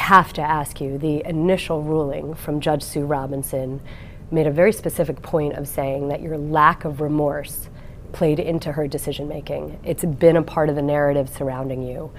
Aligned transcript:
have 0.00 0.32
to 0.32 0.42
ask 0.42 0.80
you 0.80 0.98
the 0.98 1.22
initial 1.28 1.82
ruling 1.82 2.34
from 2.34 2.60
Judge 2.60 2.82
Sue 2.82 3.04
Robinson 3.04 3.80
made 4.30 4.46
a 4.46 4.50
very 4.50 4.72
specific 4.72 5.22
point 5.22 5.54
of 5.54 5.68
saying 5.68 6.08
that 6.08 6.22
your 6.22 6.38
lack 6.38 6.84
of 6.84 7.00
remorse 7.00 7.68
played 8.12 8.40
into 8.40 8.72
her 8.72 8.88
decision 8.88 9.28
making. 9.28 9.78
It's 9.84 10.04
been 10.04 10.36
a 10.36 10.42
part 10.42 10.68
of 10.68 10.74
the 10.74 10.82
narrative 10.82 11.28
surrounding 11.28 11.82
you. 11.82 12.10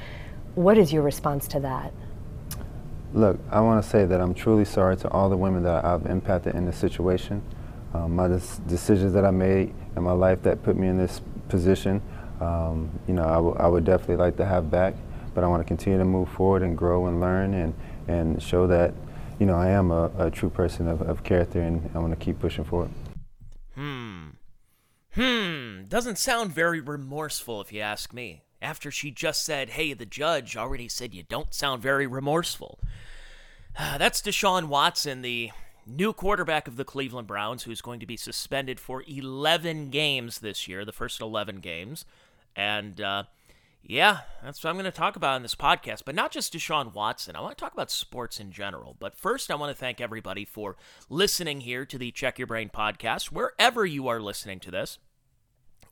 What 0.56 0.78
is 0.78 0.94
your 0.94 1.02
response 1.02 1.48
to 1.50 1.60
that? 1.62 1.92
Look, 3.14 3.40
I 3.50 3.60
want 3.60 3.84
to 3.84 3.90
say 3.90 4.06
that 4.06 4.22
I'm 4.22 4.34
truly 4.34 4.64
sorry 4.64 4.96
to 4.98 5.10
all 5.10 5.30
the 5.30 5.38
women 5.38 5.64
that 5.64 5.84
I've 5.84 6.06
impacted 6.06 6.56
in 6.56 6.66
this 6.66 6.78
situation. 6.78 7.42
Um, 7.94 8.16
my 8.16 8.28
decisions 8.28 9.12
that 9.14 9.26
I 9.26 9.32
made 9.32 9.74
in 9.98 10.04
my 10.04 10.14
life 10.14 10.44
that 10.44 10.64
put 10.64 10.78
me 10.78 10.88
in 10.88 10.98
this 10.98 11.22
position, 11.50 12.02
um, 12.40 12.90
you 13.08 13.14
know, 13.14 13.56
I 13.60 13.68
would 13.68 13.84
definitely 13.84 14.16
like 14.16 14.38
to 14.38 14.46
have 14.46 14.72
back, 14.72 14.94
but 15.34 15.44
I 15.44 15.48
want 15.48 15.62
to 15.62 15.68
continue 15.68 16.00
to 16.00 16.06
move 16.06 16.30
forward 16.30 16.62
and 16.62 16.78
grow 16.78 17.08
and 17.08 17.20
learn 17.20 17.54
and, 17.54 17.74
and 18.08 18.42
show 18.42 18.68
that, 18.68 18.94
you 19.40 19.46
know, 19.46 19.56
I 19.56 19.70
am 19.70 19.92
a, 19.92 20.12
a 20.18 20.32
true 20.32 20.50
person 20.50 20.88
of, 20.88 21.02
of 21.02 21.24
character 21.24 21.62
and 21.62 21.90
I 21.94 22.00
want 22.00 22.18
to 22.18 22.24
keep 22.24 22.40
pushing 22.40 22.64
forward. 22.64 22.90
Hmm. 23.76 24.30
Hmm. 25.14 25.84
Doesn't 25.88 26.18
sound 26.18 26.54
very 26.54 26.80
remorseful 26.80 27.62
if 27.62 27.74
you 27.74 27.82
ask 27.82 28.14
me. 28.14 28.44
After 28.62 28.92
she 28.92 29.10
just 29.10 29.44
said, 29.44 29.72
hey, 29.72 29.94
the 29.94 30.06
judge 30.06 30.56
already 30.56 30.88
said 30.88 31.16
you 31.16 31.24
don't 31.24 31.54
sound 31.54 31.82
very 31.82 32.06
remorseful. 32.06 32.80
That's 33.78 34.22
Deshaun 34.22 34.66
Watson, 34.66 35.22
the 35.22 35.52
new 35.86 36.14
quarterback 36.14 36.68
of 36.68 36.76
the 36.76 36.86
Cleveland 36.86 37.28
Browns, 37.28 37.64
who's 37.64 37.82
going 37.82 38.00
to 38.00 38.06
be 38.06 38.18
suspended 38.18 38.80
for 38.80 39.04
11 39.08 39.90
games 39.90 40.40
this 40.40 40.68
year, 40.68 40.86
the 40.86 40.92
first 40.92 41.22
11 41.22 41.58
games. 41.58 42.06
And 42.56 43.00
uh, 43.02 43.24
yeah, 43.84 44.20
that's 44.44 44.64
what 44.64 44.70
I'm 44.70 44.76
going 44.76 44.86
to 44.86 44.92
talk 44.92 45.16
about 45.16 45.38
in 45.38 45.42
this 45.42 45.56
podcast. 45.56 46.04
But 46.06 46.16
not 46.16 46.32
just 46.32 46.54
Deshaun 46.54 46.94
Watson. 46.94 47.36
I 47.36 47.42
want 47.42 47.58
to 47.58 47.62
talk 47.62 47.74
about 47.74 47.92
sports 47.92 48.40
in 48.40 48.52
general. 48.52 48.96
But 49.00 49.18
first, 49.18 49.50
I 49.50 49.56
want 49.56 49.76
to 49.76 49.80
thank 49.80 50.00
everybody 50.00 50.46
for 50.46 50.78
listening 51.10 51.62
here 51.62 51.86
to 51.86 51.98
the 51.98 52.12
Check 52.12 52.38
Your 52.38 52.48
Brain 52.48 52.70
podcast, 52.70 53.26
wherever 53.28 53.86
you 53.86 54.08
are 54.08 54.22
listening 54.22 54.60
to 54.62 54.72
this. 54.72 55.00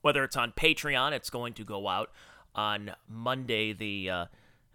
Whether 0.02 0.24
it's 0.24 0.36
on 0.36 0.52
Patreon, 0.52 1.12
it's 1.12 1.30
going 1.30 1.52
to 1.54 1.64
go 1.64 1.88
out 1.88 2.10
on 2.54 2.92
Monday, 3.08 3.72
the, 3.72 4.08
uh, 4.08 4.26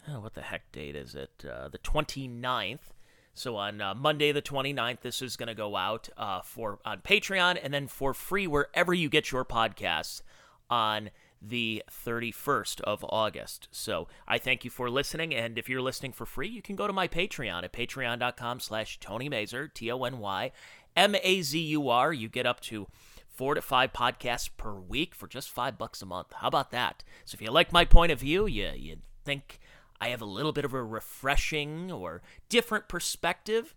oh, 0.09 0.19
what 0.19 0.35
the 0.35 0.41
heck 0.41 0.71
date 0.71 0.95
is 0.95 1.15
it? 1.15 1.45
Uh, 1.49 1.69
the 1.69 1.79
29th. 1.79 2.91
So 3.33 3.57
on 3.57 3.81
uh, 3.81 3.95
Monday 3.95 4.31
the 4.31 4.41
29th, 4.41 5.01
this 5.01 5.21
is 5.21 5.35
going 5.35 5.47
to 5.47 5.55
go 5.55 5.75
out 5.75 6.09
uh, 6.15 6.41
for 6.41 6.79
on 6.85 6.99
Patreon 6.99 7.59
and 7.61 7.73
then 7.73 7.87
for 7.87 8.13
free 8.13 8.47
wherever 8.47 8.93
you 8.93 9.09
get 9.09 9.31
your 9.31 9.43
podcasts 9.43 10.21
on 10.69 11.09
the 11.47 11.83
31st 11.91 12.81
of 12.81 13.05
August. 13.09 13.67
So 13.71 14.07
I 14.27 14.37
thank 14.37 14.63
you 14.63 14.71
for 14.71 14.89
listening, 14.89 15.33
and 15.33 15.57
if 15.57 15.69
you're 15.69 15.81
listening 15.81 16.13
for 16.13 16.25
free, 16.25 16.47
you 16.47 16.61
can 16.61 16.75
go 16.75 16.87
to 16.87 16.93
my 16.93 17.07
Patreon 17.07 17.63
at 17.63 17.73
patreon.com 17.73 18.59
slash 18.59 18.99
Tony 18.99 19.29
Mazur, 19.29 19.67
T-O-N-Y, 19.67 20.51
M-A-Z-U-R. 20.95 22.13
You 22.13 22.29
get 22.29 22.45
up 22.45 22.61
to 22.61 22.87
four 23.29 23.53
to 23.53 23.61
five 23.61 23.93
podcasts 23.93 24.49
per 24.55 24.73
week 24.73 25.13
for 25.13 25.27
just 25.27 25.49
five 25.49 25.77
bucks 25.77 26.01
a 26.01 26.05
month. 26.05 26.33
How 26.33 26.47
about 26.47 26.71
that? 26.71 27.03
So 27.25 27.35
if 27.35 27.41
you 27.41 27.51
like 27.51 27.71
my 27.71 27.85
point 27.85 28.11
of 28.11 28.19
view, 28.19 28.45
you, 28.47 28.71
you 28.75 28.97
think 29.23 29.59
I 29.99 30.09
have 30.09 30.21
a 30.21 30.25
little 30.25 30.53
bit 30.53 30.65
of 30.65 30.73
a 30.73 30.83
refreshing 30.83 31.91
or 31.91 32.21
different 32.49 32.87
perspective, 32.87 33.75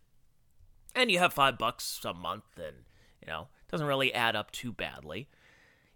and 0.94 1.10
you 1.10 1.18
have 1.18 1.32
five 1.32 1.58
bucks 1.58 2.00
a 2.04 2.14
month, 2.14 2.56
and 2.56 2.76
you 3.20 3.26
know, 3.26 3.48
it 3.66 3.70
doesn't 3.70 3.86
really 3.86 4.14
add 4.14 4.36
up 4.36 4.50
too 4.50 4.72
badly. 4.72 5.28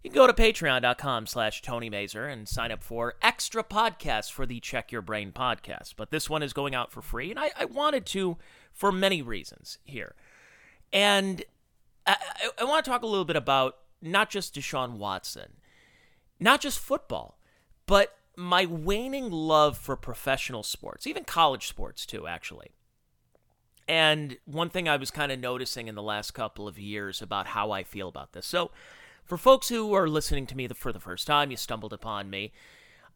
You 0.03 0.09
can 0.09 0.17
go 0.17 0.27
to 0.27 0.33
patreon.com 0.33 1.27
slash 1.27 1.61
Tony 1.61 1.89
Mazur 1.89 2.27
and 2.27 2.47
sign 2.47 2.73
up 2.73 2.83
for 2.83 3.15
extra 3.21 3.63
podcasts 3.63 4.29
for 4.29 4.45
the 4.45 4.59
Check 4.59 4.91
Your 4.91 5.01
Brain 5.01 5.31
podcast. 5.31 5.93
But 5.95 6.11
this 6.11 6.29
one 6.29 6.43
is 6.43 6.51
going 6.51 6.75
out 6.75 6.91
for 6.91 7.01
free, 7.01 7.29
and 7.29 7.39
I, 7.39 7.51
I 7.57 7.65
wanted 7.65 8.05
to 8.07 8.37
for 8.73 8.91
many 8.91 9.21
reasons 9.21 9.77
here. 9.85 10.15
And 10.91 11.43
I, 12.05 12.17
I, 12.19 12.49
I 12.59 12.63
want 12.65 12.83
to 12.83 12.91
talk 12.91 13.03
a 13.03 13.07
little 13.07 13.23
bit 13.23 13.37
about 13.37 13.77
not 14.01 14.29
just 14.29 14.53
Deshaun 14.55 14.97
Watson, 14.97 15.53
not 16.37 16.59
just 16.59 16.79
football, 16.79 17.39
but 17.85 18.17
my 18.35 18.65
waning 18.65 19.31
love 19.31 19.77
for 19.77 19.95
professional 19.95 20.63
sports, 20.63 21.07
even 21.07 21.23
college 21.23 21.67
sports 21.67 22.05
too, 22.05 22.27
actually. 22.27 22.71
And 23.87 24.37
one 24.45 24.69
thing 24.69 24.89
I 24.89 24.97
was 24.97 25.11
kind 25.11 25.31
of 25.31 25.39
noticing 25.39 25.87
in 25.87 25.95
the 25.95 26.01
last 26.01 26.31
couple 26.31 26.67
of 26.67 26.77
years 26.77 27.21
about 27.21 27.47
how 27.47 27.71
I 27.71 27.83
feel 27.83 28.09
about 28.09 28.33
this. 28.33 28.45
So, 28.45 28.71
for 29.25 29.37
folks 29.37 29.69
who 29.69 29.93
are 29.93 30.07
listening 30.07 30.45
to 30.47 30.57
me 30.57 30.67
for 30.69 30.91
the 30.91 30.99
first 30.99 31.27
time, 31.27 31.51
you 31.51 31.57
stumbled 31.57 31.93
upon 31.93 32.29
me. 32.29 32.51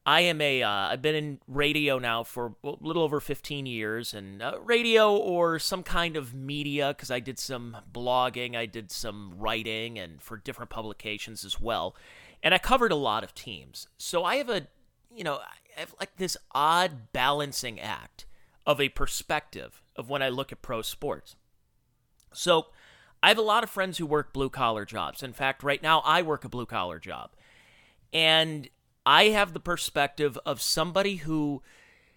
I 0.06 0.22
am 0.22 0.40
a. 0.40 0.60
have 0.60 0.92
uh, 0.92 0.98
been 0.98 1.16
in 1.16 1.40
radio 1.48 2.00
now 2.00 2.24
for 2.24 2.56
a 2.64 2.74
little 2.80 3.04
over 3.04 3.20
15 3.20 3.66
years, 3.66 4.14
and 4.14 4.42
uh, 4.42 4.58
radio 4.64 5.14
or 5.14 5.60
some 5.60 5.84
kind 5.84 6.16
of 6.16 6.34
media, 6.34 6.94
because 6.96 7.12
I 7.12 7.20
did 7.20 7.38
some 7.38 7.76
blogging, 7.92 8.56
I 8.56 8.68
did 8.68 8.90
some 8.90 9.34
writing, 9.38 10.00
and 10.00 10.22
for 10.22 10.38
different 10.38 10.70
publications 10.70 11.44
as 11.44 11.60
well. 11.60 11.94
And 12.42 12.54
I 12.54 12.58
covered 12.58 12.94
a 12.94 12.96
lot 12.96 13.26
of 13.26 13.34
teams. 13.36 13.88
So 13.98 14.24
I 14.24 14.38
have 14.38 14.50
a 14.50 14.68
you 15.18 15.24
know, 15.24 15.38
I 15.38 15.80
have 15.80 15.96
like 16.00 16.16
this 16.18 16.38
odd 16.52 17.12
balancing 17.12 17.80
act 17.80 18.26
of 18.66 18.80
a 18.80 18.90
perspective 18.90 19.82
of 19.96 20.10
when 20.10 20.22
I 20.22 20.30
look 20.30 20.52
at 20.52 20.62
pro 20.62 20.82
sports. 20.84 21.36
So, 22.34 22.68
I 23.22 23.30
have 23.30 23.38
a 23.38 23.42
lot 23.42 23.64
of 23.64 23.70
friends 23.70 23.98
who 23.98 24.06
work 24.06 24.34
blue 24.34 24.50
collar 24.50 24.86
jobs. 24.86 25.24
In 25.24 25.34
fact, 25.34 25.64
right 25.64 25.82
now 25.82 26.02
I 26.06 26.22
work 26.22 26.46
a 26.46 26.50
blue 26.50 26.66
collar 26.66 27.00
job. 27.00 27.32
And 28.14 28.70
I 29.06 29.26
have 29.26 29.54
the 29.54 29.60
perspective 29.60 30.38
of 30.46 30.62
somebody 30.62 31.18
who 31.18 31.62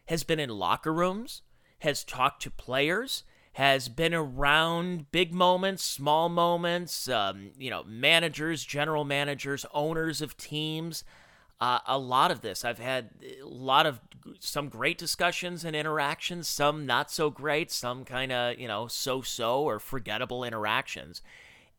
has 0.07 0.25
been 0.25 0.41
in 0.41 0.51
locker 0.51 0.93
rooms, 0.93 1.43
has 1.81 2.05
talked 2.05 2.43
to 2.43 2.51
players, 2.51 3.25
has 3.55 3.89
been 3.89 4.15
around 4.15 5.11
big 5.11 5.33
moments, 5.33 5.83
small 5.83 6.29
moments, 6.29 7.09
um, 7.09 7.51
you 7.59 7.71
know, 7.71 7.83
managers, 7.85 8.65
general 8.65 9.05
managers, 9.05 9.67
owners 9.73 10.21
of 10.21 10.37
teams 10.37 11.05
uh, 11.61 11.81
a 11.87 11.99
lot 11.99 12.31
of 12.31 12.41
this. 12.41 12.65
I've 12.65 12.79
had 12.79 13.11
a 13.43 13.47
lot 13.47 13.87
of 13.87 14.01
some 14.39 14.69
great 14.69 14.97
discussions 14.97 15.65
and 15.65 15.77
interactions, 15.77 16.49
some 16.49 16.87
not 16.87 17.11
so 17.11 17.29
great, 17.31 17.71
some 17.71 18.05
kind 18.05 18.33
of, 18.33 18.59
you 18.59 18.67
know, 18.67 18.87
so 18.87 19.21
so 19.21 19.63
or 19.63 19.79
forgettable 19.79 20.43
interactions. 20.43 21.21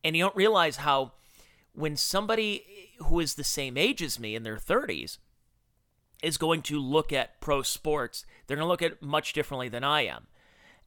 And 0.03 0.15
you 0.15 0.23
don't 0.23 0.35
realize 0.35 0.77
how 0.77 1.13
when 1.73 1.95
somebody 1.95 2.63
who 3.05 3.19
is 3.19 3.35
the 3.35 3.43
same 3.43 3.77
age 3.77 4.03
as 4.03 4.19
me 4.19 4.35
in 4.35 4.43
their 4.43 4.57
30s 4.57 5.17
is 6.21 6.37
going 6.37 6.61
to 6.61 6.79
look 6.79 7.11
at 7.11 7.41
pro 7.41 7.63
sports, 7.63 8.25
they're 8.45 8.57
going 8.57 8.65
to 8.65 8.69
look 8.69 8.81
at 8.83 8.91
it 8.91 9.01
much 9.01 9.33
differently 9.33 9.69
than 9.69 9.83
I 9.83 10.05
am. 10.05 10.27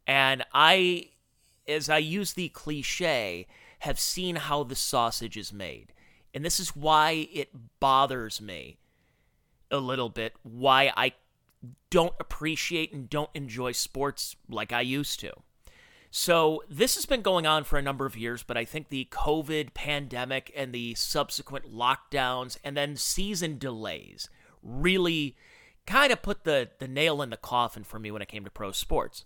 And 0.06 0.44
I, 0.52 1.08
as 1.66 1.88
I 1.88 1.98
use 1.98 2.34
the 2.34 2.50
cliche, 2.50 3.48
have 3.80 3.98
seen 3.98 4.36
how 4.36 4.62
the 4.62 4.76
sausage 4.76 5.36
is 5.36 5.52
made. 5.52 5.92
And 6.32 6.44
this 6.44 6.60
is 6.60 6.76
why 6.76 7.28
it 7.32 7.50
bothers 7.80 8.40
me 8.40 8.78
a 9.74 9.78
little 9.78 10.08
bit 10.08 10.34
why 10.42 10.92
I 10.96 11.12
don't 11.90 12.14
appreciate 12.20 12.92
and 12.92 13.08
don't 13.10 13.30
enjoy 13.34 13.72
sports 13.72 14.36
like 14.48 14.72
I 14.72 14.80
used 14.80 15.20
to. 15.20 15.32
So, 16.16 16.62
this 16.70 16.94
has 16.94 17.06
been 17.06 17.22
going 17.22 17.44
on 17.44 17.64
for 17.64 17.76
a 17.76 17.82
number 17.82 18.06
of 18.06 18.16
years, 18.16 18.44
but 18.44 18.56
I 18.56 18.64
think 18.64 18.88
the 18.88 19.08
COVID 19.10 19.74
pandemic 19.74 20.52
and 20.54 20.72
the 20.72 20.94
subsequent 20.94 21.72
lockdowns 21.74 22.56
and 22.62 22.76
then 22.76 22.94
season 22.94 23.58
delays 23.58 24.28
really 24.62 25.36
kind 25.88 26.12
of 26.12 26.22
put 26.22 26.44
the, 26.44 26.70
the 26.78 26.86
nail 26.86 27.20
in 27.20 27.30
the 27.30 27.36
coffin 27.36 27.82
for 27.82 27.98
me 27.98 28.12
when 28.12 28.22
it 28.22 28.28
came 28.28 28.44
to 28.44 28.50
pro 28.50 28.70
sports. 28.70 29.24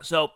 So, 0.00 0.30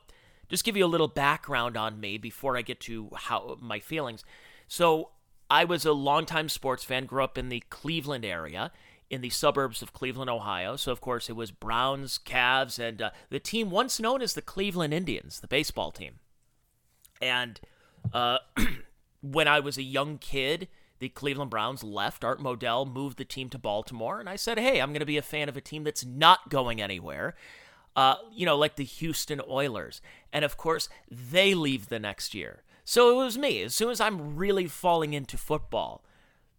just 0.49 0.65
give 0.65 0.77
you 0.77 0.85
a 0.85 0.87
little 0.87 1.07
background 1.07 1.77
on 1.77 2.01
me 2.01 2.19
before 2.19 2.57
I 2.57 2.63
get 2.63 2.81
to 2.81 3.11
how 3.15 3.57
my 3.61 3.79
feelings. 3.79 4.25
So, 4.67 5.11
I 5.49 5.65
was 5.65 5.87
a 5.87 5.93
longtime 5.93 6.49
sports 6.49 6.83
fan, 6.83 7.07
grew 7.07 7.23
up 7.23 7.39
in 7.39 7.51
the 7.51 7.63
Cleveland 7.71 8.25
area, 8.25 8.73
in 9.13 9.21
the 9.21 9.31
suburbs 9.31 9.83
of 9.83 9.93
Cleveland, 9.93 10.31
Ohio. 10.31 10.75
So, 10.75 10.91
of 10.91 11.03
course, 11.03 11.29
it 11.29 11.37
was 11.37 11.51
Browns, 11.51 12.19
Cavs, 12.19 12.79
and 12.79 13.03
uh, 13.03 13.11
the 13.29 13.39
team 13.39 13.71
once 13.71 14.01
known 14.01 14.23
as 14.23 14.33
the 14.33 14.41
Cleveland 14.41 14.95
Indians, 14.95 15.41
the 15.41 15.47
baseball 15.47 15.93
team. 15.93 16.15
And 17.21 17.61
uh, 18.15 18.39
when 19.21 19.47
I 19.47 19.61
was 19.61 19.77
a 19.77 19.83
young 19.83 20.17
kid, 20.17 20.67
the 20.99 21.11
Cleveland 21.11 21.51
Browns 21.51 21.85
left. 21.85 22.25
Art 22.25 22.41
Modell 22.41 22.91
moved 22.91 23.19
the 23.19 23.25
team 23.27 23.51
to 23.51 23.59
Baltimore, 23.59 24.19
and 24.19 24.31
I 24.31 24.37
said, 24.37 24.59
"Hey, 24.59 24.81
I'm 24.81 24.91
going 24.91 25.01
to 25.01 25.07
be 25.07 25.19
a 25.19 25.23
fan 25.23 25.51
of 25.51 25.57
a 25.59 25.61
team 25.61 25.85
that's 25.85 26.05
not 26.05 26.49
going 26.49 26.81
anywhere." 26.81 27.35
Uh, 27.95 28.15
you 28.33 28.47
know, 28.47 28.57
like 28.57 28.77
the 28.77 28.85
Houston 28.85 29.43
Oilers. 29.47 30.01
And 30.33 30.47
of 30.47 30.57
course, 30.57 30.89
they 31.11 31.55
leave 31.55 31.89
the 31.89 31.99
next 31.99 32.33
year. 32.35 32.63
So 32.85 33.11
it 33.11 33.25
was 33.25 33.37
me. 33.37 33.63
As 33.63 33.75
soon 33.75 33.91
as 33.91 34.01
I'm 34.01 34.37
really 34.37 34.67
falling 34.67 35.13
into 35.13 35.37
football, 35.37 36.03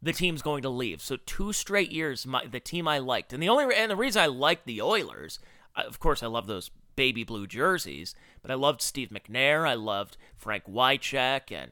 the 0.03 0.13
team's 0.13 0.41
going 0.41 0.61
to 0.63 0.69
leave. 0.69 1.01
So 1.01 1.17
two 1.25 1.53
straight 1.53 1.91
years, 1.91 2.27
my, 2.27 2.45
the 2.45 2.59
team 2.59 2.87
I 2.87 2.99
liked, 2.99 3.31
and 3.31 3.41
the 3.41 3.49
only 3.49 3.73
and 3.75 3.89
the 3.89 3.95
reason 3.95 4.21
I 4.21 4.27
liked 4.27 4.65
the 4.65 4.81
Oilers, 4.81 5.39
of 5.75 5.99
course, 5.99 6.21
I 6.21 6.27
love 6.27 6.45
those 6.45 6.69
baby 6.95 7.23
blue 7.23 7.47
jerseys, 7.47 8.13
but 8.41 8.51
I 8.51 8.55
loved 8.55 8.81
Steve 8.81 9.09
McNair, 9.09 9.67
I 9.67 9.75
loved 9.75 10.17
Frank 10.35 10.65
Wycheck, 10.65 11.51
and 11.51 11.71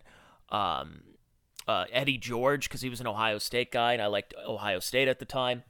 um, 0.50 1.02
uh, 1.68 1.86
Eddie 1.92 2.18
George 2.18 2.68
because 2.68 2.82
he 2.82 2.90
was 2.90 3.02
an 3.02 3.08
Ohio 3.08 3.38
State 3.38 3.72
guy, 3.72 3.94
and 3.94 4.02
I 4.02 4.08
liked 4.08 4.34
Ohio 4.48 4.80
State 4.80 5.08
at 5.08 5.20
the 5.20 5.26
time. 5.26 5.64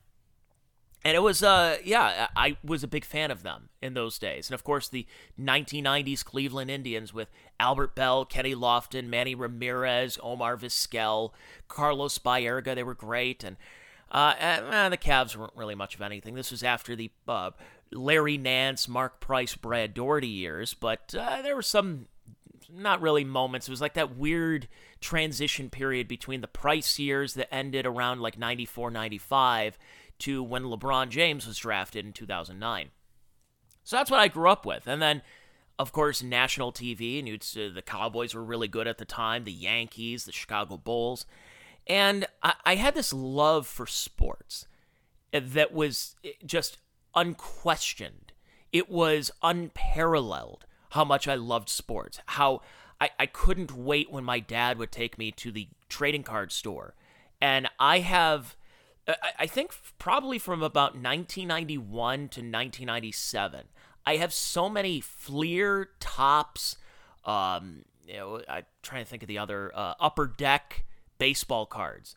And 1.03 1.15
it 1.15 1.21
was 1.21 1.41
uh 1.41 1.77
yeah 1.83 2.27
i 2.35 2.57
was 2.63 2.83
a 2.83 2.87
big 2.87 3.03
fan 3.03 3.31
of 3.31 3.41
them 3.41 3.69
in 3.81 3.95
those 3.95 4.19
days 4.19 4.47
and 4.47 4.53
of 4.53 4.63
course 4.63 4.87
the 4.87 5.07
1990s 5.39 6.23
cleveland 6.23 6.69
indians 6.69 7.11
with 7.11 7.31
albert 7.59 7.95
belle 7.95 8.23
kenny 8.23 8.53
lofton 8.53 9.07
manny 9.07 9.33
ramirez 9.33 10.19
omar 10.21 10.55
vizquel 10.57 11.31
carlos 11.67 12.19
baerga 12.19 12.75
they 12.75 12.83
were 12.83 12.93
great 12.93 13.43
and 13.43 13.57
uh, 14.11 14.35
eh, 14.37 14.89
the 14.89 14.97
Cavs 14.97 15.35
weren't 15.35 15.55
really 15.55 15.75
much 15.75 15.95
of 15.95 16.01
anything. 16.01 16.35
This 16.35 16.51
was 16.51 16.63
after 16.63 16.95
the 16.95 17.09
uh, 17.27 17.51
Larry 17.91 18.37
Nance, 18.37 18.87
Mark 18.87 19.19
Price, 19.21 19.55
Brad 19.55 19.93
Daugherty 19.93 20.27
years, 20.27 20.73
but 20.73 21.15
uh, 21.17 21.41
there 21.41 21.55
were 21.55 21.61
some 21.61 22.07
not 22.69 23.01
really 23.01 23.23
moments. 23.23 23.67
It 23.67 23.71
was 23.71 23.81
like 23.81 23.93
that 23.93 24.17
weird 24.17 24.67
transition 24.99 25.69
period 25.69 26.07
between 26.07 26.41
the 26.41 26.47
Price 26.47 26.99
years 26.99 27.35
that 27.35 27.53
ended 27.53 27.85
around 27.85 28.21
like 28.21 28.37
94, 28.37 28.91
95 28.91 29.77
to 30.21 30.43
when 30.43 30.63
LeBron 30.63 31.09
James 31.09 31.45
was 31.45 31.57
drafted 31.57 32.05
in 32.05 32.13
2009. 32.13 32.89
So 33.83 33.95
that's 33.95 34.11
what 34.11 34.19
I 34.19 34.27
grew 34.27 34.49
up 34.49 34.65
with. 34.65 34.87
And 34.87 35.01
then, 35.01 35.21
of 35.79 35.91
course, 35.91 36.21
national 36.23 36.71
TV, 36.71 37.19
and 37.19 37.27
you'd, 37.27 37.41
the 37.41 37.83
Cowboys 37.85 38.33
were 38.33 38.43
really 38.43 38.67
good 38.67 38.87
at 38.87 38.97
the 38.97 39.05
time, 39.05 39.43
the 39.43 39.51
Yankees, 39.51 40.25
the 40.25 40.31
Chicago 40.31 40.77
Bulls. 40.77 41.25
And 41.87 42.25
I, 42.43 42.53
I 42.65 42.75
had 42.75 42.93
this 42.93 43.11
love 43.11 43.67
for 43.67 43.87
sports 43.87 44.67
that 45.31 45.73
was 45.73 46.15
just 46.45 46.77
unquestioned. 47.15 48.33
It 48.71 48.89
was 48.89 49.31
unparalleled 49.41 50.65
how 50.91 51.05
much 51.05 51.27
I 51.27 51.35
loved 51.35 51.69
sports, 51.69 52.19
how 52.27 52.61
I, 52.99 53.09
I 53.19 53.25
couldn't 53.25 53.71
wait 53.71 54.11
when 54.11 54.23
my 54.23 54.39
dad 54.39 54.77
would 54.77 54.91
take 54.91 55.17
me 55.17 55.31
to 55.31 55.51
the 55.51 55.67
trading 55.89 56.23
card 56.23 56.51
store. 56.51 56.95
And 57.41 57.67
I 57.79 57.99
have, 57.99 58.55
I 59.07 59.47
think 59.47 59.73
probably 59.97 60.37
from 60.37 60.61
about 60.61 60.93
1991 60.93 62.19
to 62.19 62.23
1997, 62.23 63.65
I 64.05 64.15
have 64.17 64.33
so 64.33 64.69
many 64.69 65.01
Fleer 65.01 65.89
Topps. 65.99 66.77
um, 67.25 67.85
you 68.07 68.15
know, 68.15 68.41
I'm 68.47 68.63
trying 68.83 69.03
to 69.03 69.09
think 69.09 69.23
of 69.23 69.27
the 69.27 69.37
other, 69.37 69.71
uh, 69.73 69.93
Upper 69.99 70.27
Deck 70.27 70.85
baseball 71.17 71.65
cards. 71.65 72.15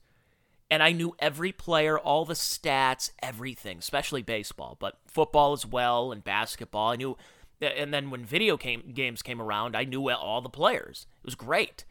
And 0.71 0.83
I 0.83 0.93
knew 0.93 1.15
every 1.19 1.53
player, 1.53 1.99
all 1.99 2.25
the 2.25 2.35
stats, 2.35 3.11
everything, 3.23 3.79
especially 3.79 4.23
baseball, 4.23 4.77
but 4.81 4.99
football 5.07 5.53
as 5.53 5.65
well 5.67 6.11
and 6.11 6.25
basketball. 6.25 6.91
I 6.93 6.97
knew 6.97 7.17
and 7.61 7.95
then 7.95 8.11
when 8.11 8.25
video 8.25 8.57
came, 8.57 8.93
games 8.93 9.23
came 9.23 9.41
around, 9.41 9.77
I 9.77 9.85
knew 9.85 10.11
all 10.11 10.41
the 10.41 10.49
players. 10.49 11.07
It 11.23 11.27
was 11.27 11.35
great. 11.35 11.85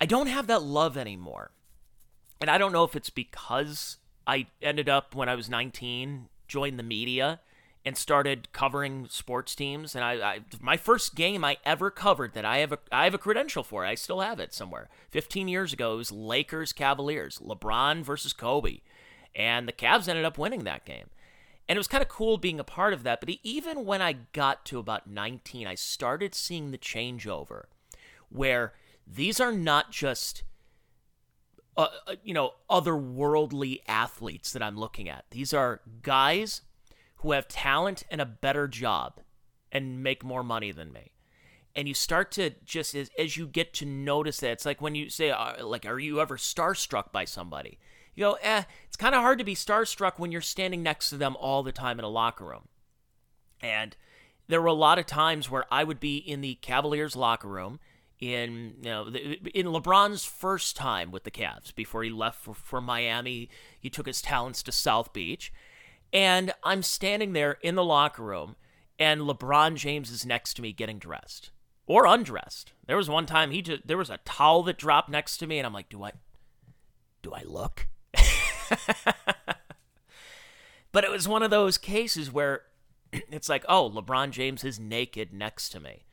I 0.00 0.06
don't 0.06 0.26
have 0.26 0.46
that 0.48 0.62
love 0.62 0.96
anymore. 0.96 1.52
And 2.42 2.50
I 2.50 2.58
don't 2.58 2.72
know 2.72 2.84
if 2.84 2.96
it's 2.96 3.10
because 3.10 3.96
I 4.26 4.46
ended 4.60 4.88
up 4.88 5.14
when 5.14 5.28
I 5.28 5.34
was 5.34 5.48
19, 5.48 6.28
joined 6.48 6.78
the 6.78 6.82
media 6.82 7.40
and 7.84 7.96
started 7.96 8.52
covering 8.52 9.06
sports 9.08 9.54
teams. 9.54 9.94
And 9.94 10.04
I, 10.04 10.12
I, 10.14 10.40
my 10.60 10.76
first 10.76 11.14
game 11.14 11.44
I 11.44 11.56
ever 11.64 11.90
covered 11.90 12.34
that 12.34 12.44
I 12.44 12.58
have 12.58 12.72
a 12.72 12.78
I 12.90 13.04
have 13.04 13.14
a 13.14 13.18
credential 13.18 13.62
for. 13.62 13.84
I 13.84 13.94
still 13.94 14.20
have 14.20 14.38
it 14.38 14.54
somewhere. 14.54 14.88
15 15.10 15.48
years 15.48 15.72
ago, 15.72 15.94
it 15.94 15.98
was 15.98 16.12
Lakers 16.12 16.72
Cavaliers, 16.72 17.38
LeBron 17.38 18.02
versus 18.02 18.32
Kobe, 18.32 18.80
and 19.34 19.66
the 19.66 19.72
Cavs 19.72 20.08
ended 20.08 20.24
up 20.24 20.38
winning 20.38 20.64
that 20.64 20.84
game. 20.84 21.06
And 21.68 21.76
it 21.76 21.80
was 21.80 21.88
kind 21.88 22.02
of 22.02 22.08
cool 22.08 22.38
being 22.38 22.60
a 22.60 22.64
part 22.64 22.92
of 22.92 23.02
that. 23.04 23.20
But 23.20 23.30
even 23.42 23.84
when 23.84 24.02
I 24.02 24.14
got 24.32 24.64
to 24.66 24.78
about 24.78 25.06
19, 25.08 25.66
I 25.66 25.74
started 25.74 26.34
seeing 26.34 26.70
the 26.70 26.78
changeover 26.78 27.64
where 28.30 28.72
these 29.06 29.40
are 29.40 29.52
not 29.52 29.90
just, 29.90 30.42
uh, 31.76 31.88
uh, 32.06 32.14
you 32.22 32.34
know, 32.34 32.52
otherworldly 32.70 33.80
athletes 33.86 34.52
that 34.52 34.62
I'm 34.62 34.78
looking 34.78 35.08
at. 35.08 35.24
These 35.30 35.54
are 35.54 35.80
guys 36.02 36.62
who 37.16 37.32
have 37.32 37.48
talent 37.48 38.02
and 38.10 38.20
a 38.20 38.26
better 38.26 38.68
job 38.68 39.20
and 39.70 40.02
make 40.02 40.24
more 40.24 40.42
money 40.42 40.72
than 40.72 40.92
me. 40.92 41.12
And 41.74 41.88
you 41.88 41.94
start 41.94 42.30
to 42.32 42.50
just, 42.64 42.94
as, 42.94 43.10
as 43.18 43.36
you 43.36 43.46
get 43.46 43.72
to 43.74 43.86
notice 43.86 44.40
that, 44.40 44.50
it's 44.50 44.66
like 44.66 44.82
when 44.82 44.94
you 44.94 45.08
say, 45.08 45.34
like, 45.62 45.86
are 45.86 45.98
you 45.98 46.20
ever 46.20 46.36
starstruck 46.36 47.12
by 47.12 47.24
somebody? 47.24 47.78
you 48.14 48.24
go, 48.24 48.38
eh, 48.42 48.62
it's 48.86 48.96
kind 48.96 49.14
of 49.14 49.22
hard 49.22 49.38
to 49.38 49.44
be 49.44 49.54
starstruck 49.54 50.18
when 50.18 50.32
you're 50.32 50.40
standing 50.40 50.82
next 50.82 51.10
to 51.10 51.16
them 51.16 51.36
all 51.36 51.62
the 51.62 51.72
time 51.72 51.98
in 51.98 52.04
a 52.04 52.08
locker 52.08 52.44
room. 52.44 52.68
And 53.60 53.96
there 54.48 54.60
were 54.60 54.68
a 54.68 54.74
lot 54.74 54.98
of 54.98 55.06
times 55.06 55.50
where 55.50 55.64
I 55.70 55.84
would 55.84 56.00
be 56.00 56.16
in 56.16 56.40
the 56.40 56.56
Cavaliers 56.56 57.16
locker 57.16 57.48
room 57.48 57.80
in 58.22 58.74
you 58.80 58.88
know 58.88 59.08
in 59.08 59.66
LeBron's 59.66 60.24
first 60.24 60.76
time 60.76 61.10
with 61.10 61.24
the 61.24 61.30
Cavs 61.30 61.74
before 61.74 62.04
he 62.04 62.10
left 62.10 62.40
for, 62.40 62.54
for 62.54 62.80
Miami. 62.80 63.50
He 63.78 63.90
took 63.90 64.06
his 64.06 64.22
talents 64.22 64.62
to 64.62 64.72
South 64.72 65.12
Beach, 65.12 65.52
and 66.12 66.54
I'm 66.62 66.84
standing 66.84 67.32
there 67.32 67.58
in 67.62 67.74
the 67.74 67.82
locker 67.82 68.22
room, 68.22 68.54
and 68.96 69.22
LeBron 69.22 69.74
James 69.74 70.12
is 70.12 70.24
next 70.24 70.54
to 70.54 70.62
me 70.62 70.72
getting 70.72 71.00
dressed 71.00 71.50
or 71.86 72.06
undressed. 72.06 72.72
There 72.86 72.96
was 72.96 73.10
one 73.10 73.26
time 73.26 73.50
he 73.50 73.60
just 73.60 73.88
there 73.88 73.98
was 73.98 74.10
a 74.10 74.18
towel 74.18 74.62
that 74.64 74.78
dropped 74.78 75.08
next 75.08 75.38
to 75.38 75.48
me, 75.48 75.58
and 75.58 75.66
I'm 75.66 75.74
like, 75.74 75.88
do 75.88 76.04
I 76.04 76.12
do 77.22 77.32
I 77.34 77.42
look? 77.44 77.88
but 80.92 81.02
it 81.02 81.10
was 81.10 81.26
one 81.26 81.42
of 81.42 81.50
those 81.50 81.76
cases 81.76 82.32
where 82.32 82.62
it's 83.12 83.48
like, 83.48 83.64
oh, 83.68 83.90
LeBron 83.90 84.30
James 84.30 84.62
is 84.62 84.78
naked 84.78 85.32
next 85.32 85.70
to 85.70 85.80
me. 85.80 86.04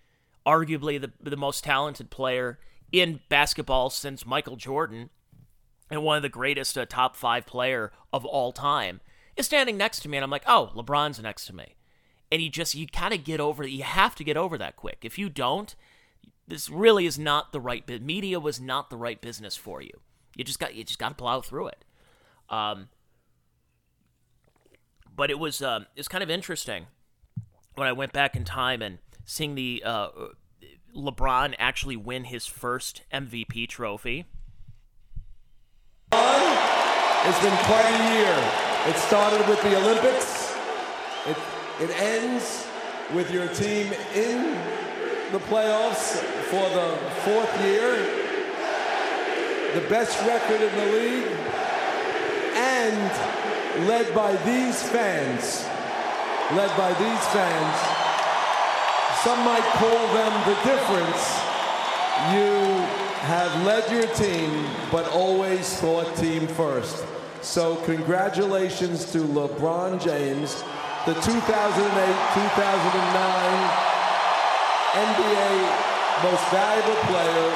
Arguably 0.46 1.00
the, 1.00 1.12
the 1.22 1.38
most 1.38 1.64
talented 1.64 2.10
player 2.10 2.60
in 2.92 3.20
basketball 3.30 3.90
since 3.90 4.26
Michael 4.26 4.56
Jordan 4.56 5.10
and 5.90 6.04
one 6.04 6.18
of 6.18 6.24
the 6.24 6.30
greatest 6.30 6.78
uh, 6.78 6.86
top 6.86 7.16
five 7.16 7.46
player 7.46 7.92
of 8.12 8.26
all 8.26 8.52
time 8.52 9.02
is 9.36 9.46
standing 9.46 9.78
next 9.78 10.02
to 10.02 10.10
me. 10.10 10.18
And 10.18 10.24
I'm 10.24 10.30
like, 10.30 10.44
oh, 10.48 10.72
LeBron's 10.76 11.22
next 11.22 11.46
to 11.48 11.56
me. 11.56 11.76
And 12.32 12.42
you 12.42 12.50
just, 12.50 12.76
you 12.76 12.88
kind 12.88 13.14
of 13.14 13.24
get 13.24 13.40
over, 13.40 13.66
you 13.66 13.84
have 13.84 14.16
to 14.16 14.24
get 14.24 14.38
over 14.38 14.58
that 14.58 14.76
quick. 14.76 15.00
If 15.02 15.18
you 15.18 15.30
don't, 15.30 15.76
this 16.48 16.70
really 16.70 17.06
is 17.06 17.18
not 17.18 17.52
the 17.52 17.60
right, 17.60 17.88
media 18.02 18.40
was 18.40 18.60
not 18.60 18.90
the 18.90 18.98
right 18.98 19.20
business 19.20 19.56
for 19.56 19.82
you. 19.82 20.00
You 20.36 20.44
just 20.44 20.60
got, 20.60 20.76
you 20.76 20.84
just 20.84 21.00
got 21.00 21.10
to 21.10 21.16
plow 21.16 21.42
through 21.42 21.68
it. 21.68 21.86
Um, 22.50 22.90
but 25.20 25.30
it 25.30 25.38
was 25.38 25.62
um, 25.62 25.86
it's 25.98 26.08
kind 26.08 26.24
of 26.24 26.30
interesting 26.30 26.88
when 27.76 27.90
I 27.90 27.92
went 27.92 28.14
back 28.14 28.38
in 28.38 28.46
time 28.46 28.82
and 28.82 29.00
seeing 29.30 29.54
the 29.54 29.84
uh, 29.86 30.10
LeBron 30.96 31.54
actually 31.60 31.96
win 31.96 32.24
his 32.24 32.48
first 32.48 33.04
MVP 33.14 33.70
trophy. 33.70 34.26
It's 36.12 37.40
been 37.42 37.58
quite 37.66 37.86
a 37.86 38.14
year. 38.16 38.36
It 38.88 38.98
started 38.98 39.48
with 39.48 39.62
the 39.62 39.78
Olympics. 39.78 40.56
It, 41.28 41.38
it 41.80 41.92
ends 42.02 42.66
with 43.14 43.32
your 43.32 43.48
team 43.50 43.94
in 44.16 44.58
the 45.32 45.40
playoffs 45.40 46.18
for 46.50 46.68
the 46.70 46.98
fourth 47.22 47.62
year. 47.64 47.98
The 49.76 49.88
best 49.90 50.20
record 50.26 50.60
in 50.60 50.76
the 50.76 50.86
league 50.92 51.38
and 52.56 53.88
led 53.88 54.12
by 54.16 54.36
these 54.38 54.82
fans, 54.82 55.66
led 56.56 56.76
by 56.76 56.94
these 56.94 57.26
fans, 57.28 57.99
some 59.24 59.40
might 59.44 59.64
call 59.76 60.08
them 60.14 60.32
the 60.48 60.56
difference. 60.64 61.40
You 62.34 62.56
have 63.28 63.52
led 63.66 63.92
your 63.92 64.08
team, 64.16 64.66
but 64.92 65.10
always 65.10 65.76
thought 65.80 66.16
team 66.16 66.48
first. 66.48 67.04
So 67.42 67.76
congratulations 67.84 69.12
to 69.12 69.20
LeBron 69.20 70.02
James, 70.02 70.64
the 71.06 71.14
2008-2009 71.14 73.90
NBA 74.94 75.90
most 76.24 76.50
valuable 76.50 76.96
player. 77.04 77.52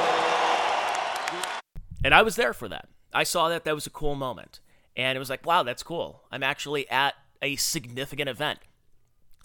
And 2.04 2.14
I 2.14 2.22
was 2.22 2.36
there 2.36 2.52
for 2.52 2.68
that. 2.68 2.88
I 3.12 3.24
saw 3.24 3.48
that. 3.48 3.64
That 3.64 3.74
was 3.74 3.86
a 3.86 3.90
cool 3.90 4.14
moment. 4.14 4.60
And 4.96 5.16
it 5.16 5.18
was 5.18 5.30
like, 5.30 5.46
wow, 5.46 5.62
that's 5.62 5.82
cool. 5.82 6.22
I'm 6.30 6.42
actually 6.42 6.88
at 6.90 7.14
a 7.42 7.56
significant 7.56 8.28
event. 8.28 8.58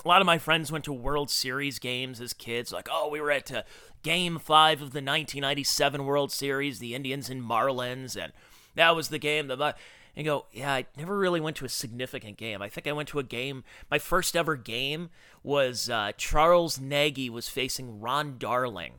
A 0.04 0.08
lot 0.08 0.22
of 0.22 0.26
my 0.26 0.38
friends 0.38 0.72
went 0.72 0.86
to 0.86 0.94
World 0.94 1.30
Series 1.30 1.78
games 1.78 2.22
as 2.22 2.32
kids. 2.34 2.72
Like, 2.72 2.88
oh, 2.90 3.10
we 3.10 3.20
were 3.20 3.32
at 3.32 3.52
uh, 3.52 3.64
Game 4.02 4.40
5 4.40 4.76
of 4.76 4.92
the 4.92 5.00
1997 5.00 6.06
World 6.06 6.32
Series, 6.32 6.80
the 6.80 6.96
Indians 6.96 7.30
and 7.30 7.44
Marlins, 7.44 8.16
and 8.16 8.32
that 8.76 8.96
was 8.96 9.10
the 9.10 9.20
game. 9.20 9.48
That, 9.48 9.78
and 10.16 10.26
go, 10.26 10.46
yeah, 10.52 10.74
I 10.74 10.86
never 10.98 11.18
really 11.18 11.42
went 11.42 11.58
to 11.58 11.66
a 11.66 11.70
significant 11.70 12.38
game. 12.38 12.62
I 12.62 12.70
think 12.70 12.88
I 12.88 12.92
went 12.94 13.10
to 13.10 13.20
a 13.20 13.24
game, 13.24 13.64
my 13.92 14.00
first 14.00 14.36
ever 14.36 14.56
game 14.56 15.10
was 15.44 15.90
uh, 15.90 16.14
Charles 16.18 16.80
Nagy 16.80 17.30
was 17.30 17.50
facing 17.50 18.00
Ron 18.00 18.38
Darling. 18.38 18.94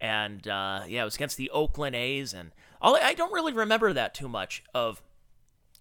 And 0.00 0.46
uh, 0.46 0.82
yeah, 0.86 1.02
it 1.02 1.04
was 1.04 1.16
against 1.16 1.36
the 1.36 1.50
Oakland 1.50 1.96
A's. 1.96 2.32
And 2.32 2.52
all, 2.80 2.96
I 2.96 3.14
don't 3.14 3.32
really 3.32 3.52
remember 3.52 3.92
that 3.92 4.14
too 4.14 4.28
much 4.28 4.62
of 4.74 5.02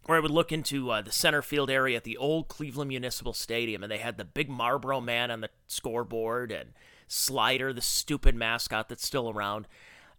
where 0.07 0.17
I 0.17 0.21
would 0.21 0.31
look 0.31 0.51
into 0.51 0.89
uh, 0.89 1.01
the 1.01 1.11
center 1.11 1.41
field 1.41 1.69
area 1.69 1.97
at 1.97 2.03
the 2.03 2.17
old 2.17 2.47
Cleveland 2.47 2.87
Municipal 2.87 3.33
Stadium, 3.33 3.83
and 3.83 3.91
they 3.91 3.99
had 3.99 4.17
the 4.17 4.25
big 4.25 4.49
Marlboro 4.49 4.99
man 4.99 5.29
on 5.29 5.41
the 5.41 5.49
scoreboard 5.67 6.51
and 6.51 6.71
Slider, 7.07 7.71
the 7.71 7.81
stupid 7.81 8.33
mascot 8.33 8.89
that's 8.89 9.05
still 9.05 9.29
around. 9.29 9.67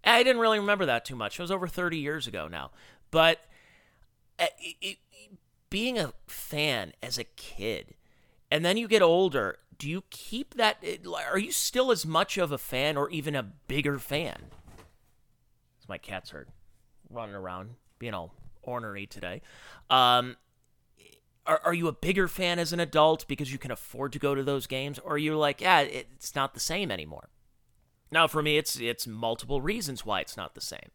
I 0.04 0.23
didn't 0.23 0.40
really 0.40 0.59
remember 0.59 0.87
that 0.87 1.04
too 1.04 1.16
much. 1.16 1.38
It 1.38 1.42
was 1.42 1.50
over 1.50 1.66
30 1.66 1.99
years 1.99 2.26
ago 2.26 2.49
now. 2.49 2.71
But 3.11 3.40
uh, 4.38 4.47
it, 4.61 4.76
it, 4.80 4.99
being 5.71 5.99
a 5.99 6.12
fan 6.26 6.92
as 7.02 7.18
a 7.18 7.25
kid 7.25 7.95
and 8.50 8.64
then 8.64 8.76
you 8.76 8.88
get 8.88 9.02
older, 9.02 9.59
do 9.78 9.88
you 9.88 10.04
keep 10.11 10.54
that? 10.54 10.85
Are 11.30 11.38
you 11.38 11.52
still 11.52 11.90
as 11.90 12.07
much 12.07 12.38
of 12.38 12.52
a 12.52 12.59
fan 12.59 12.97
or 12.97 13.11
even 13.11 13.35
a 13.35 13.42
bigger 13.42 13.99
fan? 13.99 14.47
My 15.88 15.99
cats 15.99 16.35
are 16.35 16.47
running 17.09 17.35
around, 17.35 17.71
being 17.99 18.12
all 18.12 18.35
ornery 18.62 19.07
today. 19.07 19.41
Um, 19.91 20.37
are, 21.47 21.61
are 21.65 21.75
you 21.75 21.88
a 21.88 21.93
bigger 21.93 22.29
fan 22.29 22.59
as 22.59 22.73
an 22.73 22.81
adult 22.81 23.27
because 23.27 23.50
you 23.50 23.59
can 23.59 23.71
afford 23.71 24.12
to 24.12 24.19
go 24.19 24.35
to 24.35 24.43
those 24.43 24.67
games, 24.67 24.99
or 24.99 25.15
are 25.15 25.19
you 25.19 25.37
like, 25.37 25.61
yeah, 25.61 25.81
it's 25.81 26.35
not 26.35 26.55
the 26.55 26.61
same 26.61 26.91
anymore? 26.91 27.29
Now, 28.11 28.27
for 28.27 28.43
me, 28.43 28.57
it's 28.57 28.79
it's 28.79 29.07
multiple 29.07 29.61
reasons 29.61 30.05
why 30.05 30.21
it's 30.21 30.37
not 30.37 30.55
the 30.55 30.61
same. 30.61 30.91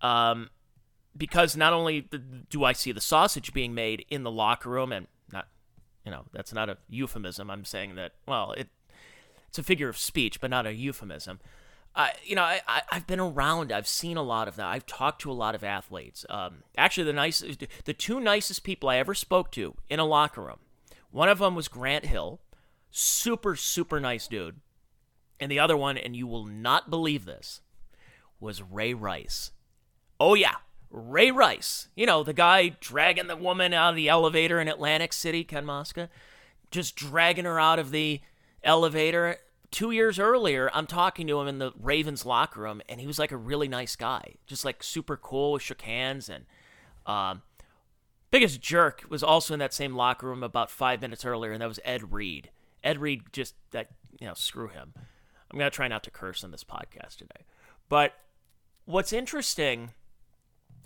Um, 0.00 0.50
because 1.16 1.56
not 1.56 1.72
only 1.72 2.08
do 2.50 2.64
I 2.64 2.72
see 2.72 2.92
the 2.92 3.00
sausage 3.00 3.52
being 3.52 3.74
made 3.74 4.04
in 4.10 4.22
the 4.22 4.30
locker 4.30 4.68
room, 4.68 4.92
and 4.92 5.06
not, 5.32 5.48
you 6.04 6.10
know, 6.10 6.24
that's 6.32 6.52
not 6.52 6.68
a 6.68 6.78
euphemism. 6.88 7.50
I'm 7.50 7.64
saying 7.64 7.94
that, 7.96 8.12
well, 8.26 8.52
it 8.52 8.68
it's 9.48 9.58
a 9.58 9.62
figure 9.62 9.88
of 9.88 9.96
speech, 9.96 10.40
but 10.40 10.50
not 10.50 10.66
a 10.66 10.74
euphemism. 10.74 11.40
I, 11.96 12.12
you 12.24 12.36
know, 12.36 12.42
I, 12.42 12.60
I 12.68 12.82
have 12.90 13.06
been 13.06 13.20
around. 13.20 13.72
I've 13.72 13.88
seen 13.88 14.18
a 14.18 14.22
lot 14.22 14.48
of 14.48 14.56
that. 14.56 14.66
I've 14.66 14.84
talked 14.84 15.22
to 15.22 15.30
a 15.30 15.32
lot 15.32 15.54
of 15.54 15.64
athletes. 15.64 16.26
Um, 16.28 16.62
actually, 16.76 17.04
the 17.04 17.14
nice, 17.14 17.42
the 17.84 17.94
two 17.94 18.20
nicest 18.20 18.64
people 18.64 18.90
I 18.90 18.98
ever 18.98 19.14
spoke 19.14 19.50
to 19.52 19.74
in 19.88 19.98
a 19.98 20.04
locker 20.04 20.42
room. 20.42 20.58
One 21.10 21.30
of 21.30 21.38
them 21.38 21.54
was 21.54 21.68
Grant 21.68 22.04
Hill, 22.04 22.40
super 22.90 23.56
super 23.56 23.98
nice 23.98 24.28
dude, 24.28 24.60
and 25.40 25.50
the 25.50 25.58
other 25.58 25.76
one, 25.76 25.96
and 25.96 26.14
you 26.14 26.26
will 26.26 26.44
not 26.44 26.90
believe 26.90 27.24
this, 27.24 27.62
was 28.38 28.62
Ray 28.62 28.92
Rice. 28.92 29.52
Oh 30.20 30.34
yeah, 30.34 30.56
Ray 30.90 31.30
Rice. 31.30 31.88
You 31.96 32.04
know, 32.04 32.22
the 32.22 32.34
guy 32.34 32.76
dragging 32.80 33.28
the 33.28 33.36
woman 33.36 33.72
out 33.72 33.90
of 33.90 33.96
the 33.96 34.10
elevator 34.10 34.60
in 34.60 34.68
Atlantic 34.68 35.14
City, 35.14 35.44
Ken 35.44 35.64
Mosca, 35.64 36.10
just 36.70 36.94
dragging 36.94 37.46
her 37.46 37.58
out 37.58 37.78
of 37.78 37.90
the 37.90 38.20
elevator 38.62 39.38
two 39.76 39.90
years 39.90 40.18
earlier, 40.18 40.70
I'm 40.72 40.86
talking 40.86 41.26
to 41.26 41.38
him 41.38 41.46
in 41.46 41.58
the 41.58 41.70
Ravens 41.78 42.24
locker 42.24 42.62
room, 42.62 42.80
and 42.88 42.98
he 42.98 43.06
was 43.06 43.18
like 43.18 43.30
a 43.30 43.36
really 43.36 43.68
nice 43.68 43.94
guy, 43.94 44.36
just 44.46 44.64
like 44.64 44.82
super 44.82 45.18
cool. 45.18 45.58
shook 45.58 45.82
hands, 45.82 46.30
and 46.30 46.46
um, 47.04 47.42
biggest 48.30 48.62
jerk 48.62 49.04
was 49.10 49.22
also 49.22 49.52
in 49.52 49.60
that 49.60 49.74
same 49.74 49.94
locker 49.94 50.28
room 50.28 50.42
about 50.42 50.70
five 50.70 51.02
minutes 51.02 51.26
earlier, 51.26 51.52
and 51.52 51.60
that 51.60 51.68
was 51.68 51.78
Ed 51.84 52.10
Reed. 52.10 52.48
Ed 52.82 53.02
Reed 53.02 53.24
just 53.32 53.54
that 53.72 53.88
you 54.18 54.26
know 54.26 54.32
screw 54.32 54.68
him. 54.68 54.94
I'm 54.96 55.58
gonna 55.58 55.68
try 55.68 55.88
not 55.88 56.02
to 56.04 56.10
curse 56.10 56.42
on 56.42 56.52
this 56.52 56.64
podcast 56.64 57.16
today, 57.18 57.44
but 57.90 58.14
what's 58.86 59.12
interesting 59.12 59.90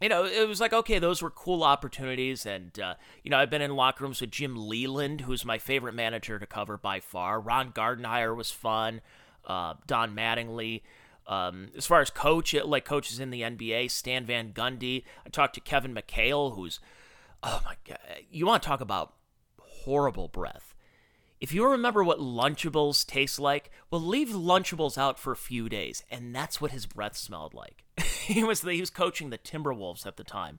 you 0.01 0.09
know, 0.09 0.25
it 0.25 0.49
was 0.49 0.61
like, 0.61 0.73
okay, 0.73 0.99
those 0.99 1.23
were 1.23 1.31
cool 1.31 1.63
opportunities. 1.63 2.47
And, 2.47 2.79
uh, 2.81 2.95
you 3.23 3.31
know, 3.31 3.39
I've 3.39 3.51
been 3.51 3.63
in 3.63 3.77
locker 3.77 4.05
rooms 4.05 4.21
with 4.21 4.31
Jim 4.31 4.57
Leyland, 4.57 5.23
who's 5.23 5.45
my 5.45 5.59
favorite 5.59 5.95
manager 5.95 6.39
to 6.39 6.47
cover 6.47 6.79
by 6.79 7.01
far. 7.01 7.41
Ron 7.41 7.73
Gardenhire 7.73 8.35
was 8.35 8.51
fun. 8.51 9.01
Uh, 9.45 9.75
Don 9.87 10.15
Mattingly. 10.15 10.83
Um, 11.27 11.69
as 11.77 11.87
far 11.87 12.01
as 12.01 12.11
coach, 12.11 12.55
like 12.55 12.85
coaches 12.85 13.21
in 13.21 13.31
the 13.31 13.43
NBA, 13.43 13.91
Stan 13.91 14.27
Van 14.27 14.53
Gundy. 14.53 15.05
I 15.25 15.29
talked 15.29 15.55
to 15.55 15.61
Kevin 15.61 15.95
McHale, 15.95 16.57
who's, 16.57 16.81
oh 17.43 17.61
my 17.65 17.77
God, 17.87 17.99
you 18.31 18.47
want 18.47 18.63
to 18.63 18.69
talk 18.69 18.81
about 18.81 19.15
horrible 19.61 20.29
breath. 20.29 20.75
If 21.41 21.55
you 21.55 21.67
remember 21.67 22.05
what 22.05 22.19
Lunchables 22.19 23.07
taste 23.07 23.39
like, 23.39 23.71
well, 23.91 24.01
leave 24.01 24.29
Lunchables 24.29 24.99
out 24.99 25.19
for 25.19 25.33
a 25.33 25.37
few 25.37 25.69
days, 25.69 26.05
and 26.11 26.35
that's 26.35 26.61
what 26.61 26.71
his 26.71 26.85
breath 26.85 27.17
smelled 27.17 27.55
like. 27.55 27.85
he 28.35 28.45
was 28.45 28.61
the, 28.61 28.73
he 28.73 28.81
was 28.81 28.91
coaching 28.91 29.31
the 29.31 29.39
Timberwolves 29.39 30.07
at 30.07 30.17
the 30.17 30.25
time, 30.25 30.59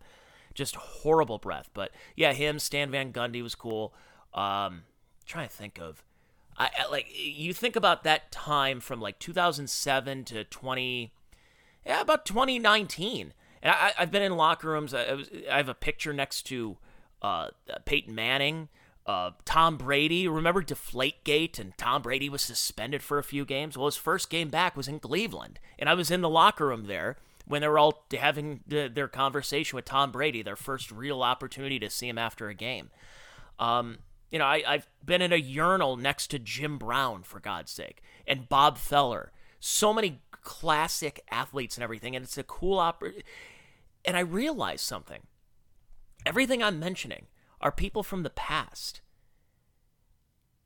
just 0.53 0.75
horrible 0.75 1.37
breath. 1.37 1.69
But 1.73 1.91
yeah, 2.15 2.33
him, 2.33 2.59
Stan 2.59 2.91
Van 2.91 3.13
Gundy 3.13 3.41
was 3.41 3.55
cool. 3.55 3.93
Um, 4.33 4.83
trying 5.25 5.47
to 5.47 5.53
think 5.53 5.79
of, 5.79 6.03
I, 6.57 6.69
I 6.79 6.91
like 6.91 7.07
you 7.13 7.53
think 7.53 7.75
about 7.75 8.03
that 8.03 8.31
time 8.31 8.79
from 8.79 8.99
like 8.99 9.19
2007 9.19 10.25
to 10.25 10.43
20, 10.43 11.13
yeah, 11.85 12.01
about 12.01 12.25
2019. 12.25 13.33
And 13.63 13.71
I, 13.71 13.93
have 13.95 14.11
been 14.11 14.23
in 14.23 14.35
locker 14.35 14.69
rooms. 14.69 14.93
I, 14.93 15.13
was, 15.13 15.29
I 15.49 15.57
have 15.57 15.69
a 15.69 15.75
picture 15.75 16.13
next 16.13 16.43
to 16.43 16.77
uh, 17.21 17.49
Peyton 17.85 18.15
Manning 18.15 18.69
uh, 19.05 19.31
Tom 19.45 19.77
Brady, 19.77 20.27
remember 20.27 20.61
Deflategate, 20.61 21.59
and 21.59 21.77
Tom 21.77 22.01
Brady 22.01 22.29
was 22.29 22.41
suspended 22.41 23.01
for 23.01 23.17
a 23.17 23.23
few 23.23 23.45
games. 23.45 23.77
Well, 23.77 23.87
his 23.87 23.97
first 23.97 24.29
game 24.29 24.49
back 24.49 24.77
was 24.77 24.87
in 24.87 24.99
Cleveland, 24.99 25.59
and 25.79 25.89
I 25.89 25.95
was 25.95 26.11
in 26.11 26.21
the 26.21 26.29
locker 26.29 26.67
room 26.67 26.85
there 26.85 27.17
when 27.51 27.61
they 27.61 27.67
were 27.67 27.77
all 27.77 28.05
having 28.17 28.61
the, 28.65 28.87
their 28.87 29.09
conversation 29.09 29.75
with 29.75 29.83
Tom 29.83 30.09
Brady, 30.09 30.41
their 30.41 30.55
first 30.55 30.89
real 30.89 31.21
opportunity 31.21 31.79
to 31.79 31.89
see 31.89 32.07
him 32.07 32.17
after 32.17 32.47
a 32.47 32.53
game. 32.53 32.89
Um, 33.59 33.97
you 34.31 34.39
know, 34.39 34.45
I, 34.45 34.63
have 34.65 34.87
been 35.03 35.21
in 35.21 35.33
a 35.33 35.37
urinal 35.37 35.97
next 35.97 36.27
to 36.27 36.39
Jim 36.39 36.77
Brown, 36.77 37.23
for 37.23 37.41
God's 37.41 37.69
sake, 37.69 38.01
and 38.25 38.47
Bob 38.47 38.77
Feller. 38.77 39.33
So 39.59 39.93
many 39.93 40.21
classic 40.31 41.25
athletes 41.29 41.75
and 41.75 41.83
everything, 41.83 42.15
and 42.15 42.23
it's 42.23 42.37
a 42.37 42.43
cool 42.43 42.79
opportunity. 42.79 43.25
And 44.05 44.15
I 44.15 44.21
realized 44.21 44.85
something. 44.85 45.23
Everything 46.25 46.63
I'm 46.63 46.79
mentioning 46.79 47.25
are 47.59 47.71
people 47.71 48.01
from 48.01 48.23
the 48.23 48.29
past, 48.29 49.01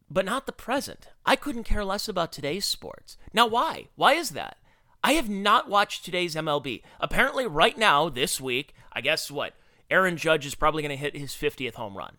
but 0.07 0.23
not 0.23 0.45
the 0.45 0.51
present. 0.51 1.09
I 1.25 1.35
couldn't 1.35 1.63
care 1.63 1.83
less 1.83 2.07
about 2.07 2.31
today's 2.31 2.65
sports. 2.65 3.17
Now, 3.33 3.47
why? 3.47 3.87
Why 3.95 4.13
is 4.13 4.29
that? 4.31 4.57
I 5.05 5.13
have 5.13 5.29
not 5.29 5.69
watched 5.69 6.03
today's 6.03 6.33
MLB. 6.33 6.81
Apparently, 6.99 7.45
right 7.45 7.77
now, 7.77 8.09
this 8.09 8.41
week, 8.41 8.73
I 8.91 9.01
guess 9.01 9.29
what? 9.29 9.53
Aaron 9.91 10.17
Judge 10.17 10.47
is 10.47 10.55
probably 10.55 10.81
going 10.81 10.89
to 10.89 10.95
hit 10.95 11.15
his 11.15 11.33
50th 11.33 11.75
home 11.75 11.95
run, 11.95 12.17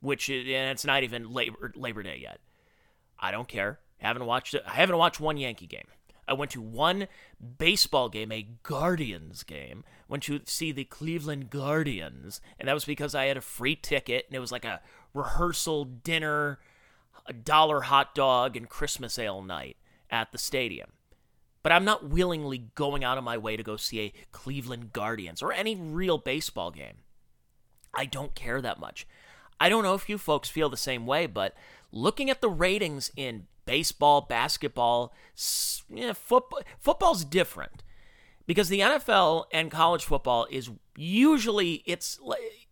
which 0.00 0.30
is, 0.30 0.46
and 0.46 0.70
it's 0.70 0.86
not 0.86 1.02
even 1.02 1.30
Labor, 1.34 1.74
Labor 1.76 2.02
Day 2.02 2.20
yet. 2.22 2.40
I 3.18 3.32
don't 3.32 3.46
care. 3.46 3.80
Haven't 3.98 4.24
watched. 4.24 4.56
I 4.66 4.76
haven't 4.76 4.96
watched 4.96 5.20
one 5.20 5.36
Yankee 5.36 5.66
game. 5.66 5.88
I 6.26 6.32
went 6.32 6.52
to 6.52 6.62
one 6.62 7.06
baseball 7.58 8.08
game, 8.08 8.32
a 8.32 8.48
Guardians 8.62 9.42
game. 9.42 9.84
Went 10.08 10.22
to 10.22 10.40
see 10.46 10.72
the 10.72 10.84
Cleveland 10.84 11.50
Guardians, 11.50 12.40
and 12.58 12.66
that 12.66 12.72
was 12.72 12.86
because 12.86 13.14
I 13.14 13.26
had 13.26 13.36
a 13.36 13.42
free 13.42 13.76
ticket, 13.76 14.24
and 14.26 14.34
it 14.34 14.40
was 14.40 14.52
like 14.52 14.64
a 14.64 14.80
rehearsal 15.12 15.84
dinner, 15.84 16.60
a 17.26 17.34
dollar 17.34 17.82
hot 17.82 18.14
dog, 18.14 18.56
and 18.56 18.70
Christmas 18.70 19.18
ale 19.18 19.42
night 19.42 19.76
at 20.10 20.32
the 20.32 20.38
stadium. 20.38 20.92
But 21.66 21.72
I'm 21.72 21.84
not 21.84 22.10
willingly 22.10 22.58
going 22.76 23.02
out 23.02 23.18
of 23.18 23.24
my 23.24 23.36
way 23.36 23.56
to 23.56 23.62
go 23.64 23.76
see 23.76 24.00
a 24.00 24.12
Cleveland 24.30 24.92
Guardians 24.92 25.42
or 25.42 25.52
any 25.52 25.74
real 25.74 26.16
baseball 26.16 26.70
game. 26.70 26.98
I 27.92 28.06
don't 28.06 28.36
care 28.36 28.60
that 28.60 28.78
much. 28.78 29.04
I 29.58 29.68
don't 29.68 29.82
know 29.82 29.94
if 29.94 30.08
you 30.08 30.16
folks 30.16 30.48
feel 30.48 30.68
the 30.68 30.76
same 30.76 31.06
way, 31.06 31.26
but 31.26 31.56
looking 31.90 32.30
at 32.30 32.40
the 32.40 32.48
ratings 32.48 33.10
in 33.16 33.48
baseball, 33.64 34.20
basketball, 34.20 35.12
football. 35.34 36.60
Football's 36.78 37.24
different 37.24 37.82
because 38.46 38.68
the 38.68 38.78
NFL 38.78 39.46
and 39.50 39.68
college 39.68 40.04
football 40.04 40.46
is 40.48 40.70
usually 40.96 41.82
it's 41.84 42.20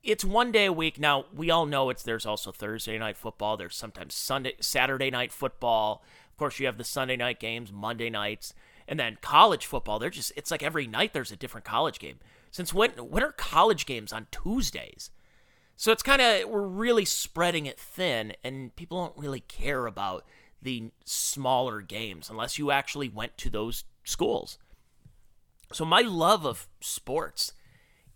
it's 0.04 0.24
one 0.24 0.52
day 0.52 0.66
a 0.66 0.72
week. 0.72 1.00
Now 1.00 1.24
we 1.34 1.50
all 1.50 1.66
know 1.66 1.90
it's 1.90 2.04
there's 2.04 2.26
also 2.26 2.52
Thursday 2.52 2.96
night 2.96 3.16
football. 3.16 3.56
There's 3.56 3.74
sometimes 3.74 4.14
Sunday, 4.14 4.54
Saturday 4.60 5.10
night 5.10 5.32
football. 5.32 6.04
Of 6.30 6.36
course, 6.36 6.60
you 6.60 6.66
have 6.66 6.78
the 6.78 6.84
Sunday 6.84 7.16
night 7.16 7.40
games, 7.40 7.72
Monday 7.72 8.08
nights, 8.08 8.54
and 8.87 8.99
then 8.99 9.19
college 9.21 9.67
football. 9.67 9.99
They're 9.99 10.11
just 10.11 10.33
it's 10.37 10.50
like 10.50 10.62
every 10.62 10.87
night 10.87 11.12
there's 11.12 11.33
a 11.33 11.37
different 11.37 11.64
college 11.64 11.99
game. 11.99 12.19
Since 12.50 12.73
when 12.73 12.91
when 12.91 13.23
are 13.23 13.33
college 13.33 13.87
games 13.87 14.12
on 14.12 14.26
Tuesdays? 14.31 15.11
So 15.76 15.91
it's 15.91 16.03
kind 16.03 16.23
of 16.23 16.49
we're 16.49 16.67
really 16.67 17.05
spreading 17.05 17.67
it 17.67 17.79
thin, 17.79 18.35
and 18.45 18.75
people 18.76 19.05
don't 19.05 19.19
really 19.19 19.41
care 19.41 19.87
about 19.87 20.25
the 20.62 20.91
smaller 21.05 21.81
games 21.81 22.31
unless 22.31 22.59
you 22.59 22.71
actually 22.71 23.09
went 23.09 23.37
to 23.38 23.50
those 23.50 23.85
schools. 24.05 24.59
So 25.73 25.85
my 25.85 26.00
love 26.00 26.47
of 26.47 26.69
sports 26.81 27.53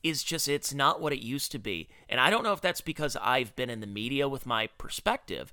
is 0.02 0.22
just 0.22 0.48
it's 0.48 0.72
not 0.72 1.00
what 1.00 1.12
it 1.12 1.20
used 1.20 1.52
to 1.52 1.58
be. 1.58 1.88
And 2.08 2.20
I 2.20 2.30
don't 2.30 2.44
know 2.44 2.52
if 2.52 2.60
that's 2.60 2.80
because 2.80 3.16
I've 3.20 3.54
been 3.56 3.70
in 3.70 3.80
the 3.80 3.86
media 3.86 4.28
with 4.28 4.46
my 4.46 4.68
perspective 4.78 5.52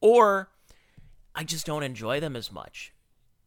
or 0.00 0.50
I 1.34 1.44
just 1.44 1.66
don't 1.66 1.82
enjoy 1.82 2.20
them 2.20 2.36
as 2.36 2.52
much. 2.52 2.92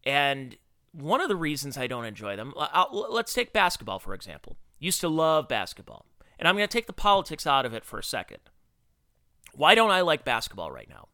And 0.03 0.58
one 0.93 1.21
of 1.21 1.29
the 1.29 1.36
reasons 1.36 1.77
I 1.77 1.88
don't 1.88 2.05
enjoy 2.05 2.36
them, 2.36 2.53
I'll, 2.57 3.07
let's 3.10 3.33
take 3.33 3.53
basketball 3.53 4.00
for 4.00 4.13
example. 4.13 4.57
Used 4.79 5.01
to 5.01 5.10
love 5.10 5.48
basketball. 5.48 6.05
And 6.39 6.48
I'm 6.48 6.55
going 6.55 6.67
to 6.67 6.74
take 6.74 6.88
the 6.88 6.93
politics 6.93 7.45
out 7.45 7.67
of 7.67 7.74
it 7.74 7.86
for 7.86 8.00
a 8.00 8.03
second. 8.03 8.39
Why 9.53 9.75
don't 9.75 9.91
I 9.91 10.01
like 10.01 10.25
basketball 10.25 10.71
right 10.71 10.89
now? 10.89 11.07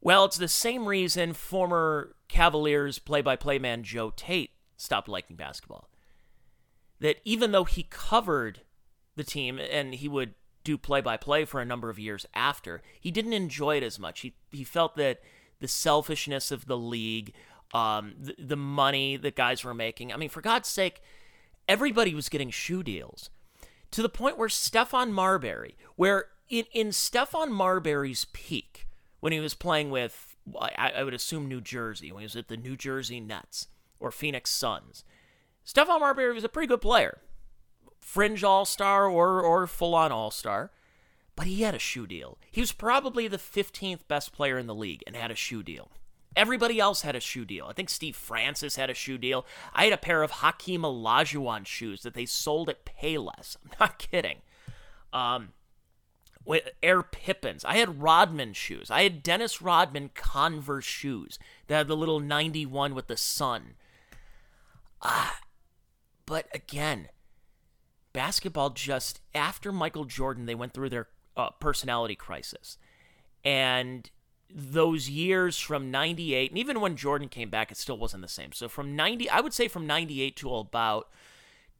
Well, 0.00 0.24
it's 0.24 0.38
the 0.38 0.48
same 0.48 0.86
reason 0.86 1.34
former 1.34 2.16
Cavaliers 2.28 2.98
play 2.98 3.20
by 3.20 3.36
play 3.36 3.58
man 3.58 3.82
Joe 3.82 4.10
Tate 4.10 4.52
stopped 4.76 5.08
liking 5.08 5.36
basketball. 5.36 5.90
That 6.98 7.18
even 7.24 7.52
though 7.52 7.64
he 7.64 7.84
covered 7.84 8.62
the 9.16 9.24
team 9.24 9.58
and 9.58 9.94
he 9.94 10.08
would 10.08 10.34
do 10.64 10.78
play 10.78 11.00
by 11.00 11.16
play 11.16 11.44
for 11.44 11.60
a 11.60 11.64
number 11.66 11.90
of 11.90 11.98
years 11.98 12.24
after, 12.34 12.82
he 13.00 13.10
didn't 13.10 13.32
enjoy 13.32 13.76
it 13.76 13.82
as 13.82 13.98
much. 13.98 14.20
He, 14.20 14.34
he 14.50 14.64
felt 14.64 14.96
that 14.96 15.20
the 15.60 15.68
selfishness 15.68 16.50
of 16.50 16.66
the 16.66 16.78
league, 16.78 17.32
um, 17.72 18.14
the, 18.18 18.34
the 18.38 18.56
money 18.56 19.16
that 19.16 19.36
guys 19.36 19.64
were 19.64 19.74
making. 19.74 20.12
I 20.12 20.16
mean, 20.16 20.28
for 20.28 20.40
God's 20.40 20.68
sake, 20.68 21.02
everybody 21.68 22.14
was 22.14 22.28
getting 22.28 22.50
shoe 22.50 22.82
deals 22.82 23.30
to 23.90 24.02
the 24.02 24.08
point 24.08 24.38
where 24.38 24.48
Stephon 24.48 25.12
Marbury, 25.12 25.76
where 25.96 26.26
in 26.48 26.64
in 26.72 26.88
Stephon 26.88 27.50
Marbury's 27.50 28.26
peak 28.32 28.88
when 29.20 29.32
he 29.32 29.40
was 29.40 29.54
playing 29.54 29.90
with, 29.90 30.36
I, 30.60 30.92
I 30.96 31.04
would 31.04 31.14
assume 31.14 31.46
New 31.46 31.60
Jersey 31.60 32.10
when 32.10 32.22
he 32.22 32.26
was 32.26 32.36
at 32.36 32.48
the 32.48 32.56
New 32.56 32.76
Jersey 32.76 33.20
Nets 33.20 33.68
or 34.00 34.10
Phoenix 34.10 34.50
Suns. 34.50 35.04
Stephon 35.64 36.00
Marbury 36.00 36.32
was 36.34 36.44
a 36.44 36.48
pretty 36.48 36.66
good 36.66 36.80
player, 36.80 37.18
fringe 38.00 38.42
All 38.42 38.64
Star 38.64 39.06
or 39.06 39.40
or 39.40 39.66
full 39.66 39.94
on 39.94 40.10
All 40.10 40.30
Star, 40.30 40.72
but 41.36 41.46
he 41.46 41.62
had 41.62 41.74
a 41.74 41.78
shoe 41.78 42.06
deal. 42.06 42.38
He 42.50 42.60
was 42.60 42.72
probably 42.72 43.28
the 43.28 43.38
15th 43.38 44.08
best 44.08 44.32
player 44.32 44.58
in 44.58 44.66
the 44.66 44.74
league 44.74 45.02
and 45.06 45.14
had 45.14 45.30
a 45.30 45.36
shoe 45.36 45.62
deal. 45.62 45.90
Everybody 46.34 46.80
else 46.80 47.02
had 47.02 47.14
a 47.14 47.20
shoe 47.20 47.44
deal. 47.44 47.66
I 47.66 47.72
think 47.72 47.90
Steve 47.90 48.16
Francis 48.16 48.76
had 48.76 48.90
a 48.90 48.94
shoe 48.94 49.18
deal. 49.18 49.44
I 49.74 49.84
had 49.84 49.92
a 49.92 49.98
pair 49.98 50.22
of 50.22 50.30
Hakeem 50.30 50.82
Olajuwon 50.82 51.66
shoes 51.66 52.02
that 52.02 52.14
they 52.14 52.26
sold 52.26 52.68
at 52.68 52.84
Payless. 52.84 53.56
I'm 53.64 53.76
not 53.78 53.98
kidding. 53.98 54.38
Um, 55.12 55.50
Air 56.82 57.02
Pippins. 57.02 57.64
I 57.64 57.76
had 57.76 58.02
Rodman 58.02 58.52
shoes. 58.52 58.90
I 58.90 59.02
had 59.02 59.22
Dennis 59.22 59.62
Rodman 59.62 60.10
Converse 60.14 60.84
shoes 60.84 61.38
that 61.66 61.76
had 61.76 61.88
the 61.88 61.96
little 61.96 62.20
91 62.20 62.94
with 62.94 63.06
the 63.06 63.16
sun. 63.16 63.74
Ah, 65.02 65.40
but 66.26 66.46
again, 66.54 67.08
basketball 68.12 68.70
just 68.70 69.20
after 69.34 69.72
Michael 69.72 70.04
Jordan, 70.04 70.46
they 70.46 70.54
went 70.54 70.72
through 70.72 70.90
their 70.90 71.08
uh, 71.36 71.50
personality 71.50 72.14
crisis, 72.14 72.78
and 73.44 74.10
those 74.54 75.08
years 75.08 75.58
from 75.58 75.90
98 75.90 76.50
and 76.50 76.58
even 76.58 76.78
when 76.80 76.96
Jordan 76.96 77.28
came 77.28 77.48
back 77.48 77.70
it 77.70 77.78
still 77.78 77.96
wasn't 77.96 78.22
the 78.22 78.28
same. 78.28 78.52
So 78.52 78.68
from 78.68 78.94
90 78.94 79.30
I 79.30 79.40
would 79.40 79.54
say 79.54 79.68
from 79.68 79.86
98 79.86 80.36
to 80.36 80.54
about 80.54 81.08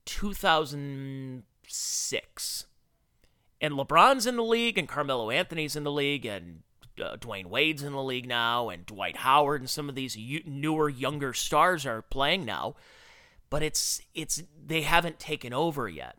2006. 0.04 2.66
And 3.60 3.74
LeBron's 3.74 4.26
in 4.26 4.36
the 4.36 4.42
league 4.42 4.78
and 4.78 4.88
Carmelo 4.88 5.30
Anthony's 5.30 5.76
in 5.76 5.84
the 5.84 5.92
league 5.92 6.26
and 6.26 6.62
uh, 7.00 7.16
Dwyane 7.16 7.46
Wade's 7.46 7.82
in 7.82 7.92
the 7.92 8.02
league 8.02 8.26
now 8.26 8.68
and 8.68 8.84
Dwight 8.84 9.18
Howard 9.18 9.60
and 9.60 9.70
some 9.70 9.88
of 9.88 9.94
these 9.94 10.16
newer 10.44 10.88
younger 10.88 11.32
stars 11.32 11.86
are 11.86 12.02
playing 12.02 12.44
now. 12.44 12.74
But 13.50 13.62
it's 13.62 14.00
it's 14.14 14.42
they 14.66 14.82
haven't 14.82 15.18
taken 15.18 15.52
over 15.52 15.88
yet. 15.88 16.16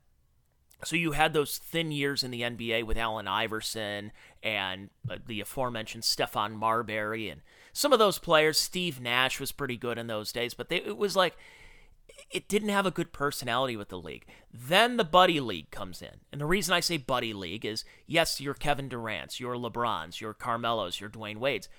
So 0.83 0.95
you 0.95 1.11
had 1.11 1.33
those 1.33 1.57
thin 1.57 1.91
years 1.91 2.23
in 2.23 2.31
the 2.31 2.41
NBA 2.41 2.83
with 2.85 2.97
Allen 2.97 3.27
Iverson 3.27 4.11
and 4.41 4.89
uh, 5.09 5.17
the 5.25 5.41
aforementioned 5.41 6.03
Stephon 6.03 6.53
Marbury 6.53 7.29
and 7.29 7.41
some 7.71 7.93
of 7.93 7.99
those 7.99 8.19
players. 8.19 8.57
Steve 8.57 9.01
Nash 9.01 9.39
was 9.39 9.51
pretty 9.51 9.77
good 9.77 9.97
in 9.97 10.07
those 10.07 10.31
days, 10.31 10.53
but 10.53 10.69
they, 10.69 10.77
it 10.77 10.97
was 10.97 11.15
like 11.15 11.35
it 12.31 12.47
didn't 12.47 12.69
have 12.69 12.85
a 12.85 12.91
good 12.91 13.13
personality 13.13 13.75
with 13.75 13.89
the 13.89 13.99
league. 13.99 14.25
Then 14.51 14.97
the 14.97 15.03
buddy 15.03 15.39
league 15.39 15.69
comes 15.71 16.01
in. 16.01 16.21
And 16.31 16.41
the 16.41 16.45
reason 16.45 16.73
I 16.73 16.79
say 16.79 16.97
buddy 16.97 17.33
league 17.33 17.65
is 17.65 17.85
yes, 18.07 18.41
you're 18.41 18.53
Kevin 18.53 18.89
Durant's, 18.89 19.39
you're 19.39 19.55
LeBron's, 19.55 20.19
you're 20.19 20.33
Carmelo's, 20.33 20.99
you're 20.99 21.09
Dwyane 21.09 21.37
Wade's. 21.37 21.69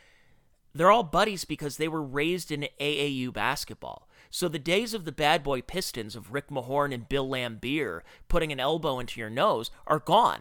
They're 0.75 0.91
all 0.91 1.05
buddies 1.05 1.45
because 1.45 1.77
they 1.77 1.89
were 1.89 2.03
raised 2.03 2.51
in 2.51 2.67
AAU 2.81 3.33
basketball. 3.33 4.09
So 4.35 4.49
the 4.49 4.59
days 4.59 4.95
of 4.95 5.05
the 5.05 5.13
bad 5.13 5.45
boy 5.45 5.63
Pistons 5.63 6.17
of 6.17 6.33
Rick 6.33 6.49
Mahorn 6.49 6.93
and 6.93 7.09
Bill 7.09 7.29
Laimbeer 7.29 8.01
putting 8.27 8.51
an 8.51 8.59
elbow 8.59 8.99
into 8.99 9.21
your 9.21 9.31
nose 9.31 9.71
are 9.87 10.01
gone. 10.01 10.41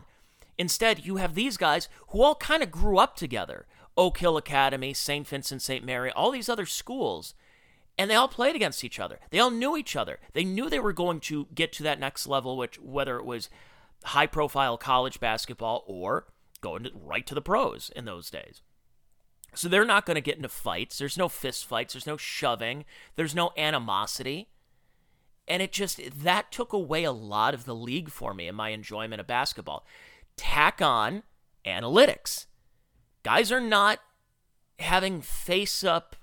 Instead, 0.57 1.05
you 1.05 1.17
have 1.17 1.35
these 1.35 1.57
guys 1.57 1.89
who 2.07 2.23
all 2.23 2.33
kind 2.33 2.63
of 2.63 2.71
grew 2.71 2.97
up 2.97 3.15
together. 3.15 3.67
Oak 3.95 4.17
Hill 4.17 4.35
Academy, 4.35 4.95
St. 4.95 5.27
Vincent 5.27 5.62
St. 5.62 5.85
Mary, 5.85 6.09
all 6.09 6.31
these 6.31 6.50
other 6.50 6.65
schools. 6.65 7.35
And 7.95 8.09
they 8.09 8.15
all 8.15 8.27
played 8.27 8.55
against 8.55 8.83
each 8.83 9.00
other. 9.00 9.19
They 9.29 9.38
all 9.38 9.51
knew 9.51 9.77
each 9.77 9.95
other. 9.95 10.17
They 10.33 10.43
knew 10.43 10.71
they 10.71 10.79
were 10.79 10.91
going 10.91 11.19
to 11.19 11.45
get 11.53 11.71
to 11.73 11.83
that 11.83 12.00
next 12.00 12.25
level, 12.25 12.57
which 12.57 12.79
whether 12.79 13.17
it 13.17 13.25
was 13.25 13.51
high 14.05 14.25
profile 14.25 14.75
college 14.75 15.19
basketball 15.19 15.83
or 15.85 16.25
going 16.62 16.85
to, 16.85 16.91
right 16.95 17.27
to 17.27 17.35
the 17.35 17.43
pros 17.43 17.91
in 17.95 18.05
those 18.05 18.31
days. 18.31 18.63
So 19.55 19.67
they're 19.67 19.86
not 19.86 20.05
going 20.05 20.15
to 20.15 20.22
get 20.22 20.38
into 20.38 20.50
fights. 20.50 20.98
There's 20.98 21.17
no 21.17 21.29
fist 21.29 21.65
fights. 21.65 21.93
There's 21.93 22.07
no 22.07 22.17
shoving. 22.17 22.86
There's 23.15 23.36
no 23.36 23.51
animosity. 23.57 24.50
And 25.48 25.62
it 25.62 25.71
just, 25.71 25.99
that 26.23 26.51
took 26.51 26.73
away 26.73 27.04
a 27.04 27.12
lot 27.12 27.54
of 27.54 27.65
the 27.65 27.75
league 27.75 28.10
for 28.10 28.34
me 28.34 28.47
and 28.47 28.58
my 28.58 28.69
enjoyment 28.69 29.19
of 29.19 29.28
basketball. 29.28 29.86
Tack 30.38 30.82
on 30.82 31.23
analytics. 31.65 32.45
Guys 33.23 33.51
are 33.51 33.62
not 33.62 33.99
having 34.80 35.21
face 35.21 35.84
up 35.84 36.15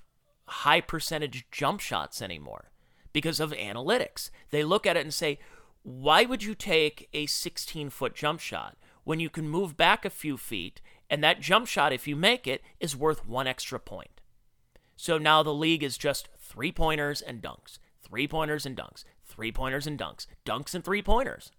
high 0.45 0.81
percentage 0.81 1.45
jump 1.51 1.79
shots 1.79 2.21
anymore 2.21 2.71
because 3.13 3.39
of 3.39 3.51
analytics. 3.51 4.29
They 4.49 4.63
look 4.63 4.85
at 4.85 4.97
it 4.97 5.01
and 5.01 5.13
say, 5.13 5.39
why 5.83 6.25
would 6.25 6.43
you 6.43 6.53
take 6.53 7.09
a 7.13 7.25
16 7.25 7.89
foot 7.89 8.13
jump 8.13 8.39
shot 8.39 8.77
when 9.03 9.19
you 9.19 9.29
can 9.29 9.47
move 9.47 9.77
back 9.77 10.05
a 10.05 10.09
few 10.09 10.37
feet 10.37 10.81
and 11.11 11.21
that 11.21 11.41
jump 11.41 11.67
shot, 11.67 11.91
if 11.91 12.07
you 12.07 12.15
make 12.15 12.47
it, 12.47 12.63
is 12.79 12.95
worth 12.95 13.27
one 13.27 13.45
extra 13.45 13.79
point. 13.79 14.21
So 14.95 15.17
now 15.17 15.43
the 15.43 15.53
league 15.53 15.83
is 15.83 15.97
just 15.97 16.29
three 16.39 16.71
pointers 16.71 17.21
and 17.21 17.41
dunks, 17.41 17.79
three 18.01 18.29
pointers 18.29 18.65
and 18.65 18.77
dunks, 18.77 19.03
three 19.25 19.51
pointers 19.51 19.85
and 19.85 19.99
dunks, 19.99 20.25
dunks 20.45 20.73
and 20.73 20.83
three 20.83 21.01
pointers. 21.01 21.51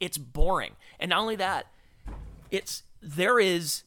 It's 0.00 0.16
boring. 0.16 0.76
And 0.98 1.10
not 1.10 1.20
only 1.20 1.36
that, 1.36 1.66
it's 2.50 2.84
there 3.02 3.38
is 3.38 3.82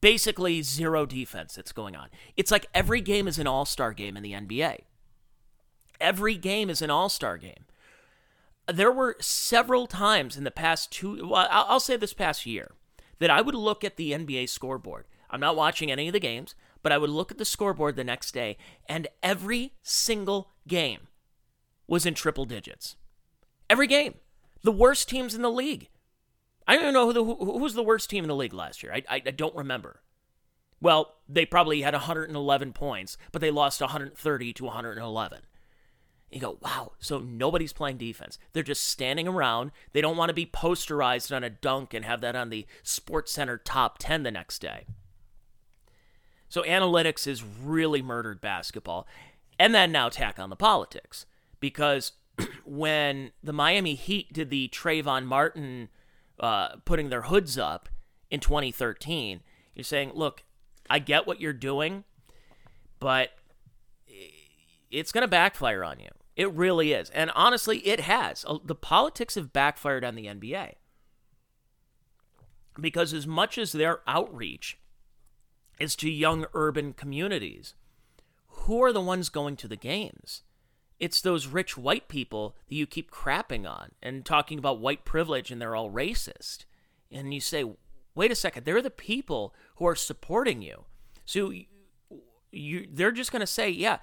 basically 0.00 0.62
zero 0.62 1.04
defense 1.04 1.56
that's 1.56 1.72
going 1.72 1.96
on. 1.96 2.08
It's 2.36 2.52
like 2.52 2.66
every 2.72 3.00
game 3.00 3.26
is 3.26 3.38
an 3.38 3.48
all 3.48 3.64
star 3.64 3.92
game 3.92 4.16
in 4.16 4.22
the 4.22 4.32
NBA. 4.32 4.78
Every 6.00 6.36
game 6.36 6.70
is 6.70 6.82
an 6.82 6.90
all 6.90 7.08
star 7.08 7.36
game. 7.36 7.64
There 8.72 8.92
were 8.92 9.16
several 9.18 9.88
times 9.88 10.36
in 10.36 10.44
the 10.44 10.52
past 10.52 10.92
two, 10.92 11.26
well, 11.26 11.48
I'll 11.50 11.80
say 11.80 11.96
this 11.96 12.14
past 12.14 12.46
year, 12.46 12.72
that 13.22 13.30
I 13.30 13.40
would 13.40 13.54
look 13.54 13.84
at 13.84 13.96
the 13.96 14.10
NBA 14.10 14.48
scoreboard. 14.48 15.06
I'm 15.30 15.38
not 15.38 15.54
watching 15.54 15.92
any 15.92 16.08
of 16.08 16.12
the 16.12 16.18
games, 16.18 16.56
but 16.82 16.90
I 16.90 16.98
would 16.98 17.08
look 17.08 17.30
at 17.30 17.38
the 17.38 17.44
scoreboard 17.44 17.94
the 17.94 18.02
next 18.02 18.32
day, 18.32 18.56
and 18.88 19.06
every 19.22 19.74
single 19.80 20.50
game 20.66 21.06
was 21.86 22.04
in 22.04 22.14
triple 22.14 22.44
digits. 22.44 22.96
Every 23.70 23.86
game. 23.86 24.14
The 24.64 24.72
worst 24.72 25.08
teams 25.08 25.36
in 25.36 25.42
the 25.42 25.52
league. 25.52 25.88
I 26.66 26.74
don't 26.74 26.82
even 26.82 26.94
know 26.94 27.06
who, 27.06 27.12
the, 27.12 27.24
who 27.24 27.58
was 27.58 27.74
the 27.74 27.82
worst 27.84 28.10
team 28.10 28.24
in 28.24 28.28
the 28.28 28.34
league 28.34 28.52
last 28.52 28.82
year. 28.82 28.92
I, 28.92 29.02
I, 29.08 29.22
I 29.24 29.30
don't 29.30 29.54
remember. 29.54 30.02
Well, 30.80 31.14
they 31.28 31.46
probably 31.46 31.82
had 31.82 31.94
111 31.94 32.72
points, 32.72 33.16
but 33.30 33.40
they 33.40 33.52
lost 33.52 33.80
130 33.80 34.52
to 34.54 34.64
111. 34.64 35.42
You 36.32 36.40
go, 36.40 36.58
wow, 36.62 36.92
so 36.98 37.18
nobody's 37.18 37.74
playing 37.74 37.98
defense. 37.98 38.38
They're 38.52 38.62
just 38.62 38.88
standing 38.88 39.28
around. 39.28 39.70
They 39.92 40.00
don't 40.00 40.16
want 40.16 40.30
to 40.30 40.34
be 40.34 40.46
posterized 40.46 41.34
on 41.34 41.44
a 41.44 41.50
dunk 41.50 41.92
and 41.92 42.06
have 42.06 42.22
that 42.22 42.34
on 42.34 42.48
the 42.48 42.66
Sports 42.82 43.32
Center 43.32 43.58
top 43.58 43.98
10 43.98 44.22
the 44.22 44.30
next 44.30 44.60
day. 44.60 44.86
So 46.48 46.62
analytics 46.62 47.26
has 47.26 47.44
really 47.44 48.00
murdered 48.00 48.40
basketball. 48.40 49.06
And 49.58 49.74
then 49.74 49.92
now 49.92 50.08
tack 50.08 50.38
on 50.38 50.48
the 50.48 50.56
politics. 50.56 51.26
Because 51.60 52.12
when 52.64 53.32
the 53.42 53.52
Miami 53.52 53.94
Heat 53.94 54.32
did 54.32 54.48
the 54.48 54.68
Trayvon 54.68 55.26
Martin 55.26 55.90
uh, 56.40 56.76
putting 56.86 57.10
their 57.10 57.22
hoods 57.22 57.58
up 57.58 57.90
in 58.30 58.40
2013, 58.40 59.42
you're 59.74 59.84
saying, 59.84 60.12
look, 60.14 60.44
I 60.88 60.98
get 60.98 61.26
what 61.26 61.40
you're 61.40 61.52
doing, 61.52 62.04
but 63.00 63.30
it's 64.90 65.12
going 65.12 65.22
to 65.22 65.28
backfire 65.28 65.84
on 65.84 66.00
you. 66.00 66.08
It 66.36 66.50
really 66.52 66.92
is. 66.92 67.10
And 67.10 67.30
honestly, 67.34 67.78
it 67.78 68.00
has. 68.00 68.44
The 68.64 68.74
politics 68.74 69.34
have 69.34 69.52
backfired 69.52 70.04
on 70.04 70.14
the 70.14 70.26
NBA. 70.26 70.74
Because 72.80 73.12
as 73.12 73.26
much 73.26 73.58
as 73.58 73.72
their 73.72 74.00
outreach 74.06 74.78
is 75.78 75.94
to 75.96 76.10
young 76.10 76.46
urban 76.54 76.94
communities, 76.94 77.74
who 78.46 78.82
are 78.82 78.92
the 78.92 79.00
ones 79.00 79.28
going 79.28 79.56
to 79.56 79.68
the 79.68 79.76
games? 79.76 80.42
It's 80.98 81.20
those 81.20 81.48
rich 81.48 81.76
white 81.76 82.08
people 82.08 82.56
that 82.68 82.76
you 82.76 82.86
keep 82.86 83.10
crapping 83.10 83.68
on 83.68 83.90
and 84.02 84.24
talking 84.24 84.58
about 84.58 84.78
white 84.78 85.04
privilege 85.04 85.50
and 85.50 85.60
they're 85.60 85.76
all 85.76 85.90
racist. 85.90 86.64
And 87.10 87.34
you 87.34 87.40
say, 87.40 87.64
wait 88.14 88.30
a 88.30 88.36
second, 88.36 88.64
they're 88.64 88.80
the 88.80 88.90
people 88.90 89.54
who 89.76 89.86
are 89.86 89.96
supporting 89.96 90.62
you. 90.62 90.84
So 91.24 91.52
you 92.52 92.86
they're 92.90 93.12
just 93.12 93.32
going 93.32 93.40
to 93.40 93.46
say, 93.46 93.70
yeah, 93.70 93.98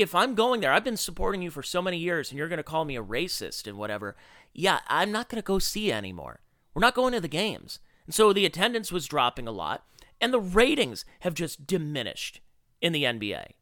if 0.00 0.14
I'm 0.14 0.34
going 0.34 0.60
there, 0.60 0.72
I've 0.72 0.84
been 0.84 0.96
supporting 0.96 1.42
you 1.42 1.50
for 1.50 1.62
so 1.62 1.82
many 1.82 1.98
years 1.98 2.30
and 2.30 2.38
you're 2.38 2.48
going 2.48 2.58
to 2.58 2.62
call 2.62 2.84
me 2.84 2.96
a 2.96 3.02
racist 3.02 3.66
and 3.66 3.76
whatever, 3.76 4.16
yeah, 4.52 4.80
I'm 4.86 5.10
not 5.10 5.28
going 5.28 5.42
to 5.42 5.46
go 5.46 5.58
see 5.58 5.88
you 5.88 5.92
anymore. 5.92 6.40
We're 6.72 6.80
not 6.80 6.94
going 6.94 7.12
to 7.12 7.20
the 7.20 7.28
games. 7.28 7.80
And 8.06 8.14
so 8.14 8.32
the 8.32 8.46
attendance 8.46 8.92
was 8.92 9.06
dropping 9.06 9.48
a 9.48 9.52
lot 9.52 9.84
and 10.20 10.32
the 10.32 10.40
ratings 10.40 11.04
have 11.20 11.34
just 11.34 11.66
diminished 11.66 12.40
in 12.80 12.92
the 12.92 13.04
NBA. 13.04 13.52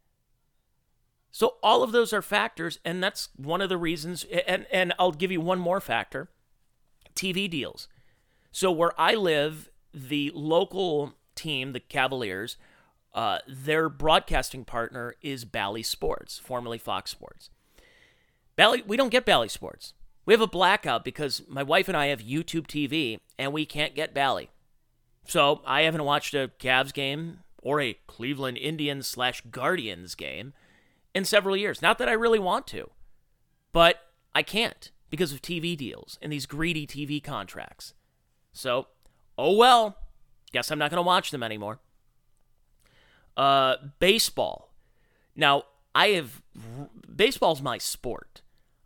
So 1.33 1.57
all 1.63 1.83
of 1.83 1.93
those 1.93 2.13
are 2.13 2.23
factors 2.23 2.79
and 2.85 3.03
that's 3.03 3.29
one 3.37 3.61
of 3.61 3.69
the 3.69 3.77
reasons 3.77 4.25
and 4.47 4.67
and 4.73 4.95
I'll 4.99 5.13
give 5.13 5.31
you 5.31 5.41
one 5.41 5.59
more 5.59 5.81
factor. 5.81 6.31
TV 7.15 7.49
deals. 7.49 7.89
So 8.53 8.71
where 8.71 8.99
I 9.01 9.15
live, 9.15 9.71
the 9.93 10.31
local 10.35 11.15
team, 11.35 11.73
the 11.73 11.81
Cavaliers, 11.81 12.57
uh, 13.17 13.39
their 13.49 13.89
broadcasting 13.89 14.65
partner 14.65 15.15
is 15.23 15.47
Bally 15.47 15.83
Sports, 15.83 16.39
formerly 16.39 16.77
Fox 16.77 17.11
Sports. 17.11 17.49
Bally, 18.57 18.85
we 18.87 18.99
don't 18.99 19.09
get 19.09 19.25
Bally 19.25 19.49
Sports. 19.49 19.95
We 20.27 20.35
have 20.35 20.43
a 20.43 20.47
blackout 20.47 21.03
because 21.03 21.43
my 21.49 21.63
wife 21.63 21.89
and 21.89 21.97
I 21.97 22.07
have 22.09 22.21
YouTube 22.21 22.67
TV 22.67 23.21
and 23.39 23.55
we 23.55 23.65
can't 23.65 23.95
get 23.95 24.13
Bally. 24.13 24.51
So 25.27 25.63
I 25.67 25.83
haven't 25.83 26.05
watched 26.05 26.35
a 26.35 26.51
Cavs 26.61 26.93
game 26.93 27.39
or 27.63 27.81
a 27.81 27.99
Cleveland 28.07 28.59
Indians 28.59 29.07
slash 29.07 29.41
Guardians 29.51 30.15
game 30.15 30.53
in 31.15 31.25
several 31.25 31.57
years. 31.57 31.81
Not 31.81 31.97
that 31.99 32.09
I 32.11 32.13
really 32.13 32.39
want 32.39 32.67
to, 32.69 32.91
but 33.73 33.97
I 34.35 34.43
can't 34.43 34.91
because 35.09 35.33
of 35.33 35.41
TV 35.41 35.75
deals 35.75 36.19
and 36.21 36.31
these 36.31 36.45
greedy 36.45 36.87
TV 36.87 37.23
contracts. 37.23 37.95
So, 38.53 38.89
oh 39.39 39.57
well. 39.57 39.97
Guess 40.53 40.71
I'm 40.71 40.79
not 40.79 40.91
going 40.91 40.99
to 40.99 41.07
watch 41.07 41.31
them 41.31 41.43
anymore. 41.43 41.81
Uh, 43.37 43.77
baseball. 43.99 44.73
Now, 45.35 45.65
I 45.95 46.09
have 46.09 46.43
baseball's 47.15 47.61
my 47.61 47.79
sport. 47.79 48.43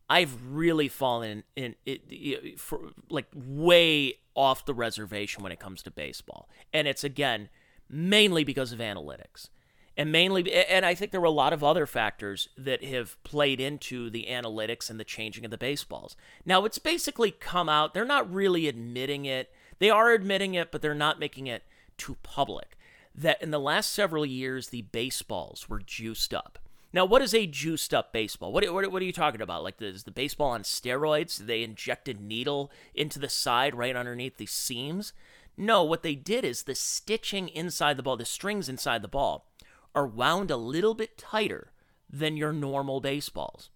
I've 0.08 0.34
really 0.44 0.88
fallen 0.88 1.44
in, 1.54 1.76
in 1.86 1.98
it 2.08 2.58
for 2.58 2.90
like 3.08 3.26
way 3.32 4.14
off 4.34 4.64
the 4.64 4.74
reservation 4.74 5.42
when 5.42 5.52
it 5.52 5.60
comes 5.60 5.82
to 5.84 5.90
baseball, 5.90 6.48
and 6.72 6.88
it's 6.88 7.04
again 7.04 7.48
mainly 7.88 8.42
because 8.42 8.72
of 8.72 8.80
analytics, 8.80 9.50
and 9.96 10.10
mainly, 10.10 10.52
and 10.52 10.84
I 10.84 10.94
think 10.94 11.12
there 11.12 11.20
were 11.20 11.26
a 11.26 11.30
lot 11.30 11.52
of 11.52 11.62
other 11.62 11.86
factors 11.86 12.48
that 12.58 12.82
have 12.82 13.22
played 13.22 13.60
into 13.60 14.10
the 14.10 14.26
analytics 14.28 14.90
and 14.90 14.98
the 14.98 15.04
changing 15.04 15.44
of 15.44 15.52
the 15.52 15.58
baseballs. 15.58 16.16
Now 16.44 16.64
it's 16.64 16.78
basically 16.78 17.30
come 17.30 17.68
out; 17.68 17.94
they're 17.94 18.04
not 18.04 18.32
really 18.32 18.66
admitting 18.66 19.26
it. 19.26 19.52
They 19.78 19.90
are 19.90 20.10
admitting 20.10 20.54
it, 20.54 20.72
but 20.72 20.82
they're 20.82 20.94
not 20.94 21.20
making 21.20 21.46
it 21.46 21.62
too 21.96 22.16
public. 22.24 22.76
That 23.14 23.42
in 23.42 23.50
the 23.50 23.60
last 23.60 23.90
several 23.90 24.24
years, 24.24 24.68
the 24.68 24.82
baseballs 24.82 25.68
were 25.68 25.80
juiced 25.80 26.32
up 26.32 26.58
now, 26.92 27.04
what 27.04 27.22
is 27.22 27.34
a 27.34 27.46
juiced 27.46 27.94
up 27.94 28.12
baseball? 28.12 28.52
What, 28.52 28.68
what, 28.72 28.90
what 28.90 29.02
are 29.02 29.04
you 29.04 29.12
talking 29.12 29.40
about? 29.40 29.62
Like, 29.62 29.80
is 29.80 30.02
the 30.02 30.10
baseball 30.10 30.50
on 30.50 30.62
steroids? 30.62 31.38
They 31.38 31.62
injected 31.62 32.20
needle 32.20 32.70
into 32.94 33.20
the 33.20 33.28
side 33.28 33.76
right 33.76 33.94
underneath 33.94 34.38
the 34.38 34.46
seams? 34.46 35.12
No, 35.56 35.84
what 35.84 36.02
they 36.02 36.14
did 36.14 36.44
is 36.44 36.64
the 36.64 36.74
stitching 36.74 37.48
inside 37.48 37.96
the 37.96 38.02
ball, 38.02 38.16
the 38.16 38.24
strings 38.24 38.68
inside 38.68 39.02
the 39.02 39.08
ball, 39.08 39.46
are 39.94 40.06
wound 40.06 40.50
a 40.50 40.56
little 40.56 40.94
bit 40.94 41.16
tighter 41.16 41.70
than 42.08 42.36
your 42.36 42.52
normal 42.52 43.00
baseballs. 43.00 43.70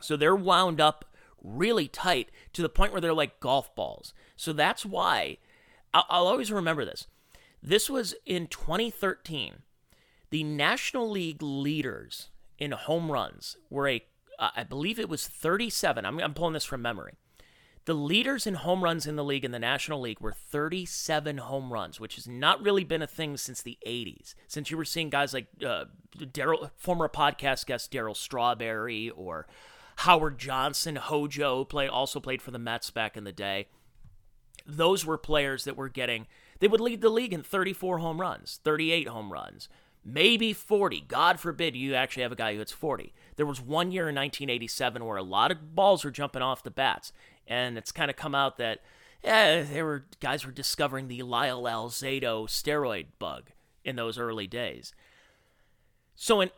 So 0.00 0.16
they're 0.16 0.34
wound 0.34 0.80
up 0.80 1.04
really 1.40 1.86
tight 1.86 2.30
to 2.52 2.62
the 2.62 2.68
point 2.68 2.90
where 2.90 3.00
they're 3.00 3.12
like 3.12 3.38
golf 3.38 3.72
balls. 3.76 4.12
So 4.36 4.52
that's 4.52 4.84
why 4.84 5.38
I'll, 5.94 6.06
I'll 6.08 6.26
always 6.26 6.50
remember 6.50 6.84
this. 6.84 7.06
This 7.62 7.90
was 7.90 8.14
in 8.24 8.46
2013 8.46 9.62
the 10.30 10.44
National 10.44 11.10
League 11.10 11.42
leaders 11.42 12.28
in 12.58 12.72
home 12.72 13.10
runs 13.10 13.56
were 13.70 13.88
a, 13.88 14.04
uh, 14.38 14.50
I 14.56 14.64
believe 14.64 14.98
it 14.98 15.08
was 15.08 15.26
37. 15.26 16.04
I'm, 16.04 16.20
I'm 16.20 16.34
pulling 16.34 16.52
this 16.52 16.64
from 16.64 16.82
memory. 16.82 17.14
The 17.86 17.94
leaders 17.94 18.46
in 18.46 18.54
home 18.54 18.84
runs 18.84 19.06
in 19.06 19.16
the 19.16 19.24
league 19.24 19.46
in 19.46 19.52
the 19.52 19.58
National 19.58 20.02
League 20.02 20.20
were 20.20 20.32
37 20.32 21.38
home 21.38 21.72
runs, 21.72 21.98
which 21.98 22.16
has 22.16 22.28
not 22.28 22.62
really 22.62 22.84
been 22.84 23.00
a 23.00 23.06
thing 23.06 23.38
since 23.38 23.62
the 23.62 23.78
80s. 23.86 24.34
Since 24.46 24.70
you 24.70 24.76
were 24.76 24.84
seeing 24.84 25.08
guys 25.08 25.32
like 25.32 25.46
uh, 25.64 25.86
Darryl, 26.18 26.70
former 26.76 27.08
podcast 27.08 27.64
guest 27.64 27.90
Darryl 27.90 28.14
Strawberry 28.14 29.08
or 29.08 29.46
Howard 29.96 30.38
Johnson, 30.38 30.96
Hojo, 30.96 31.64
play 31.64 31.88
also 31.88 32.20
played 32.20 32.42
for 32.42 32.50
the 32.50 32.58
Mets 32.58 32.90
back 32.90 33.16
in 33.16 33.24
the 33.24 33.32
day. 33.32 33.68
Those 34.66 35.06
were 35.06 35.16
players 35.16 35.64
that 35.64 35.76
were 35.76 35.88
getting. 35.88 36.26
They 36.60 36.68
would 36.68 36.80
lead 36.80 37.00
the 37.00 37.08
league 37.08 37.32
in 37.32 37.42
34 37.42 37.98
home 37.98 38.20
runs, 38.20 38.60
38 38.64 39.08
home 39.08 39.32
runs 39.32 39.68
maybe 40.04 40.52
40. 40.52 41.02
God 41.02 41.38
forbid 41.38 41.76
you 41.76 41.94
actually 41.94 42.22
have 42.22 42.32
a 42.32 42.36
guy 42.36 42.52
who 42.52 42.58
hits 42.58 42.72
40. 42.72 43.12
There 43.36 43.46
was 43.46 43.60
one 43.60 43.92
year 43.92 44.08
in 44.08 44.14
1987 44.14 45.04
where 45.04 45.16
a 45.16 45.22
lot 45.22 45.50
of 45.50 45.74
balls 45.74 46.04
were 46.04 46.10
jumping 46.10 46.42
off 46.42 46.62
the 46.62 46.70
bats, 46.70 47.12
and 47.46 47.76
it's 47.76 47.92
kind 47.92 48.10
of 48.10 48.16
come 48.16 48.34
out 48.34 48.58
that 48.58 48.80
yeah, 49.22 49.62
there 49.62 49.84
were 49.84 50.06
guys 50.20 50.46
were 50.46 50.52
discovering 50.52 51.08
the 51.08 51.22
Lyle 51.22 51.62
Alzado 51.62 52.46
steroid 52.46 53.06
bug 53.18 53.50
in 53.84 53.96
those 53.96 54.18
early 54.18 54.46
days. 54.46 54.94
So 56.14 56.40
in 56.40 56.50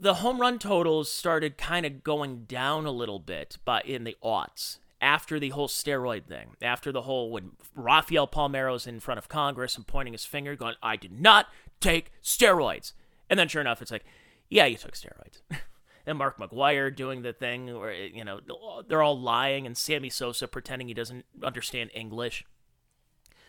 the 0.00 0.14
home 0.14 0.40
run 0.40 0.58
totals 0.58 1.10
started 1.10 1.58
kind 1.58 1.84
of 1.84 2.02
going 2.04 2.44
down 2.44 2.86
a 2.86 2.90
little 2.90 3.18
bit, 3.18 3.58
but 3.64 3.84
in 3.86 4.04
the 4.04 4.16
aughts 4.24 4.78
after 5.00 5.38
the 5.38 5.50
whole 5.50 5.68
steroid 5.68 6.24
thing, 6.26 6.56
after 6.60 6.90
the 6.90 7.02
whole 7.02 7.30
when 7.30 7.52
Rafael 7.74 8.26
Palmeiro's 8.26 8.86
in 8.86 9.00
front 9.00 9.18
of 9.18 9.28
Congress 9.28 9.76
and 9.76 9.86
pointing 9.86 10.12
his 10.12 10.24
finger, 10.24 10.56
going, 10.56 10.74
"I 10.82 10.96
did 10.96 11.12
not 11.12 11.46
take 11.80 12.12
steroids," 12.22 12.92
and 13.30 13.38
then 13.38 13.48
sure 13.48 13.60
enough, 13.60 13.80
it's 13.80 13.90
like, 13.90 14.04
"Yeah, 14.48 14.66
you 14.66 14.76
took 14.76 14.94
steroids." 14.94 15.40
and 16.06 16.18
Mark 16.18 16.38
McGwire 16.38 16.94
doing 16.94 17.22
the 17.22 17.32
thing 17.32 17.78
where 17.78 17.92
you 17.92 18.24
know 18.24 18.40
they're 18.88 19.02
all 19.02 19.18
lying, 19.18 19.66
and 19.66 19.76
Sammy 19.76 20.10
Sosa 20.10 20.48
pretending 20.48 20.88
he 20.88 20.94
doesn't 20.94 21.26
understand 21.42 21.90
English. 21.94 22.44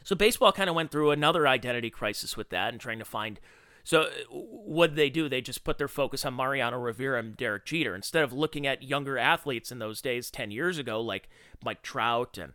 So 0.04 0.16
baseball 0.16 0.52
kind 0.52 0.70
of 0.70 0.76
went 0.76 0.92
through 0.92 1.12
another 1.12 1.48
identity 1.48 1.90
crisis 1.90 2.38
with 2.38 2.50
that, 2.50 2.74
and 2.74 2.80
trying 2.80 3.00
to 3.00 3.06
find 3.06 3.40
so 3.90 4.08
what 4.30 4.94
they 4.94 5.10
do? 5.10 5.28
They 5.28 5.42
just 5.42 5.64
put 5.64 5.80
their 5.80 5.88
focus 5.88 6.24
on 6.24 6.36
Mariano 6.36 6.78
Rivera 6.78 7.18
and 7.18 7.36
Derek 7.36 7.66
Jeter 7.66 7.96
instead 7.96 8.24
of 8.24 8.32
looking 8.32 8.68
at 8.68 8.84
younger 8.84 9.18
athletes 9.18 9.72
in 9.72 9.80
those 9.80 10.00
days, 10.00 10.30
ten 10.30 10.52
years 10.52 10.78
ago, 10.78 11.02
like 11.02 11.28
Mike 11.66 11.82
Trout 11.82 12.38
and 12.38 12.54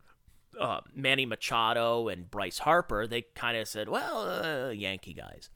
uh, 0.60 0.82
Manny 0.94 1.26
Machado 1.26 2.06
and 2.06 2.30
Bryce 2.30 2.58
Harper. 2.58 3.08
They 3.08 3.22
kind 3.34 3.56
of 3.56 3.66
said, 3.66 3.88
"Well, 3.88 4.68
uh, 4.68 4.70
Yankee 4.70 5.12
guys." 5.12 5.50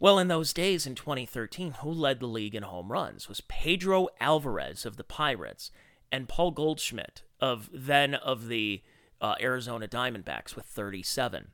Well, 0.00 0.18
in 0.18 0.26
those 0.26 0.52
days 0.52 0.88
in 0.88 0.96
2013, 0.96 1.74
who 1.82 1.92
led 1.92 2.18
the 2.18 2.26
league 2.26 2.56
in 2.56 2.64
home 2.64 2.90
runs 2.90 3.28
was 3.28 3.40
Pedro 3.42 4.08
Alvarez 4.18 4.84
of 4.84 4.96
the 4.96 5.04
Pirates 5.04 5.70
and 6.10 6.28
Paul 6.28 6.50
Goldschmidt 6.50 7.22
of 7.38 7.70
then 7.72 8.16
of 8.16 8.48
the 8.48 8.82
uh, 9.20 9.36
Arizona 9.40 9.86
Diamondbacks 9.86 10.56
with 10.56 10.64
37. 10.64 11.52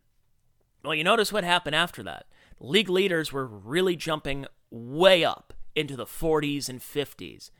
Well, 0.82 0.94
you 0.94 1.04
notice 1.04 1.34
what 1.34 1.44
happened 1.44 1.76
after 1.76 2.02
that 2.02 2.24
league 2.60 2.88
leaders 2.88 3.32
were 3.32 3.46
really 3.46 3.96
jumping 3.96 4.46
way 4.70 5.24
up 5.24 5.52
into 5.74 5.96
the 5.96 6.06
40s 6.06 6.68
and 6.68 6.80
50s. 6.80 7.50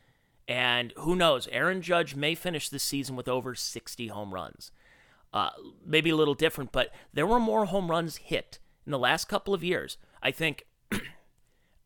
And 0.46 0.92
who 0.98 1.16
knows, 1.16 1.48
Aaron 1.48 1.80
Judge 1.80 2.14
may 2.14 2.35
finish 2.35 2.68
this 2.68 2.83
season 2.83 3.16
with 3.16 3.28
over 3.28 3.54
60 3.54 4.09
home 4.09 4.35
runs. 4.35 4.70
Uh, 5.33 5.50
maybe 5.85 6.11
a 6.11 6.16
little 6.16 6.35
different, 6.35 6.70
but 6.70 6.92
there 7.12 7.26
were 7.26 7.40
more 7.40 7.64
home 7.64 7.90
runs 7.90 8.16
hit 8.18 8.59
in 8.87 8.92
the 8.92 8.98
last 8.98 9.24
couple 9.28 9.52
of 9.52 9.64
years. 9.64 9.96
I 10.22 10.30
think, 10.30 10.64
uh, 10.92 10.98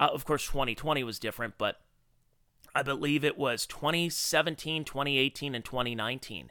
of 0.00 0.24
course, 0.24 0.44
2020 0.46 1.02
was 1.02 1.18
different, 1.18 1.54
but 1.56 1.80
I 2.74 2.82
believe 2.82 3.24
it 3.24 3.38
was 3.38 3.64
2017, 3.66 4.84
2018, 4.84 5.54
and 5.54 5.64
2019 5.64 6.50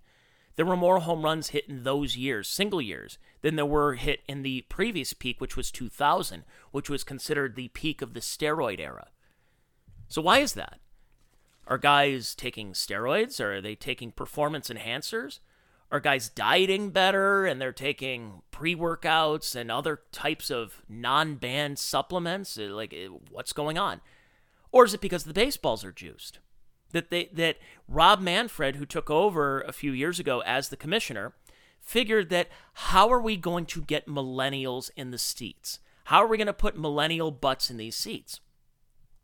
there 0.57 0.65
were 0.65 0.75
more 0.75 0.99
home 0.99 1.21
runs 1.21 1.49
hit 1.49 1.69
in 1.69 1.83
those 1.83 2.17
years, 2.17 2.49
single 2.49 2.81
years, 2.81 3.17
than 3.41 3.55
there 3.55 3.65
were 3.65 3.93
hit 3.93 4.21
in 4.27 4.41
the 4.41 4.65
previous 4.69 5.13
peak, 5.13 5.39
which 5.39 5.55
was 5.55 5.71
2000, 5.71 6.43
which 6.71 6.89
was 6.89 7.03
considered 7.03 7.55
the 7.55 7.69
peak 7.69 8.01
of 8.01 8.13
the 8.13 8.19
steroid 8.19 8.79
era. 8.79 9.07
So, 10.07 10.21
why 10.21 10.39
is 10.39 10.53
that? 10.53 10.79
Are 11.67 11.77
guys 11.77 12.33
taking 12.33 12.73
steroids? 12.73 13.39
Or 13.39 13.57
are 13.57 13.61
they 13.61 13.75
taking 13.75 14.11
performance 14.11 14.69
enhancers? 14.69 15.39
Are 15.91 15.99
guys 15.99 16.27
dieting 16.27 16.89
better 16.89 17.45
and 17.45 17.61
they're 17.61 17.71
taking 17.71 18.41
pre 18.49 18.75
workouts 18.75 19.55
and 19.55 19.71
other 19.71 20.01
types 20.11 20.49
of 20.49 20.81
non 20.89 21.35
banned 21.35 21.77
supplements? 21.77 22.57
Like, 22.57 22.93
eh, 22.93 23.09
what's 23.29 23.53
going 23.53 23.77
on? 23.77 24.01
Or 24.71 24.85
is 24.85 24.93
it 24.93 25.01
because 25.01 25.23
the 25.23 25.33
baseballs 25.33 25.85
are 25.85 25.91
juiced? 25.91 26.39
That 26.91 27.09
they 27.09 27.29
that 27.33 27.57
Rob 27.87 28.19
Manfred, 28.19 28.75
who 28.75 28.85
took 28.85 29.09
over 29.09 29.61
a 29.61 29.71
few 29.71 29.91
years 29.91 30.19
ago 30.19 30.41
as 30.45 30.69
the 30.69 30.77
commissioner, 30.77 31.33
figured 31.81 32.29
that 32.29 32.49
how 32.73 33.09
are 33.09 33.21
we 33.21 33.37
going 33.37 33.65
to 33.67 33.81
get 33.81 34.07
millennials 34.07 34.89
in 34.95 35.11
the 35.11 35.17
seats? 35.17 35.79
How 36.05 36.23
are 36.23 36.27
we 36.27 36.37
going 36.37 36.47
to 36.47 36.53
put 36.53 36.77
millennial 36.77 37.31
butts 37.31 37.69
in 37.69 37.77
these 37.77 37.95
seats? 37.95 38.39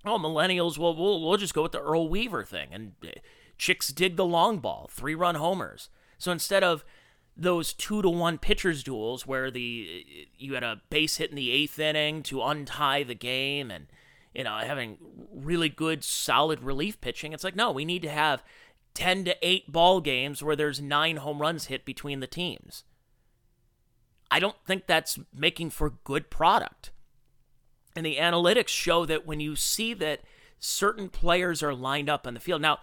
Oh, 0.06 0.18
millennials, 0.18 0.78
well, 0.78 0.96
we'll, 0.96 1.22
we'll 1.22 1.38
just 1.38 1.54
go 1.54 1.64
with 1.64 1.72
the 1.72 1.82
Earl 1.82 2.10
Weaver 2.10 2.44
thing. 2.44 2.70
And 2.74 2.92
uh, 3.04 3.12
chicks 3.58 3.90
dig 3.90 4.18
the 4.18 4.26
long 4.26 4.60
ball, 4.60 4.90
three 4.92 5.16
run 5.16 5.36
homers. 5.36 5.90
So 6.18 6.32
instead 6.32 6.64
of 6.64 6.84
those 7.36 7.74
two 7.74 8.02
to 8.02 8.10
one 8.10 8.38
pitchers 8.38 8.84
duels 8.84 9.26
where 9.26 9.50
the 9.50 10.06
you 10.38 10.54
had 10.54 10.64
a 10.64 10.82
base 10.90 11.18
hit 11.18 11.32
in 11.32 11.36
the 11.36 11.52
eighth 11.52 11.80
inning 11.80 12.22
to 12.24 12.44
untie 12.44 13.04
the 13.04 13.16
game 13.16 13.72
and 13.72 13.88
you 14.34 14.44
know, 14.44 14.58
having 14.58 14.98
really 15.32 15.70
good, 15.70 16.04
solid 16.04 16.62
relief 16.64 17.00
pitching. 17.02 17.34
It's 17.34 17.44
like, 17.44 17.56
no, 17.56 17.72
we 17.72 17.86
need 17.86 18.02
to 18.04 18.10
have 18.10 18.44
10 18.94 19.26
to 19.26 19.36
8 19.42 19.72
ball 19.72 20.02
games 20.02 20.44
where 20.44 20.56
there's 20.56 20.82
nine 20.82 21.18
home 21.18 21.42
runs 21.42 21.66
hit 21.66 21.86
between 21.86 22.20
the 22.20 22.28
teams. 22.28 22.84
I 24.32 24.40
don't 24.40 24.56
think 24.66 24.88
that's 24.88 25.20
making 25.34 25.70
for 25.70 25.92
good 26.04 26.30
product. 26.30 26.92
And 27.96 28.06
the 28.06 28.18
analytics 28.18 28.70
show 28.70 29.06
that 29.06 29.26
when 29.28 29.40
you 29.40 29.56
see 29.56 29.94
that 29.96 30.22
certain 30.60 31.10
players 31.10 31.62
are 31.62 31.74
lined 31.74 32.10
up 32.10 32.26
on 32.26 32.34
the 32.34 32.40
field. 32.40 32.62
Now, 32.62 32.80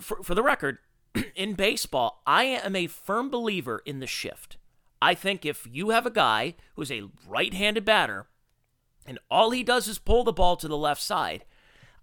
for, 0.00 0.22
for 0.22 0.34
the 0.34 0.42
record, 0.42 0.78
in 1.34 1.54
baseball, 1.54 2.22
I 2.26 2.44
am 2.44 2.76
a 2.76 2.88
firm 2.88 3.30
believer 3.30 3.80
in 3.86 4.00
the 4.00 4.06
shift. 4.06 4.56
I 5.00 5.14
think 5.14 5.46
if 5.46 5.66
you 5.70 5.90
have 5.90 6.04
a 6.04 6.10
guy 6.10 6.56
who's 6.74 6.90
a 6.90 7.04
right 7.26 7.54
handed 7.54 7.84
batter 7.84 8.26
and 9.06 9.18
all 9.30 9.50
he 9.50 9.62
does 9.62 9.88
is 9.88 9.98
pull 9.98 10.24
the 10.24 10.32
ball 10.32 10.56
to 10.56 10.68
the 10.68 10.76
left 10.76 11.02
side, 11.02 11.44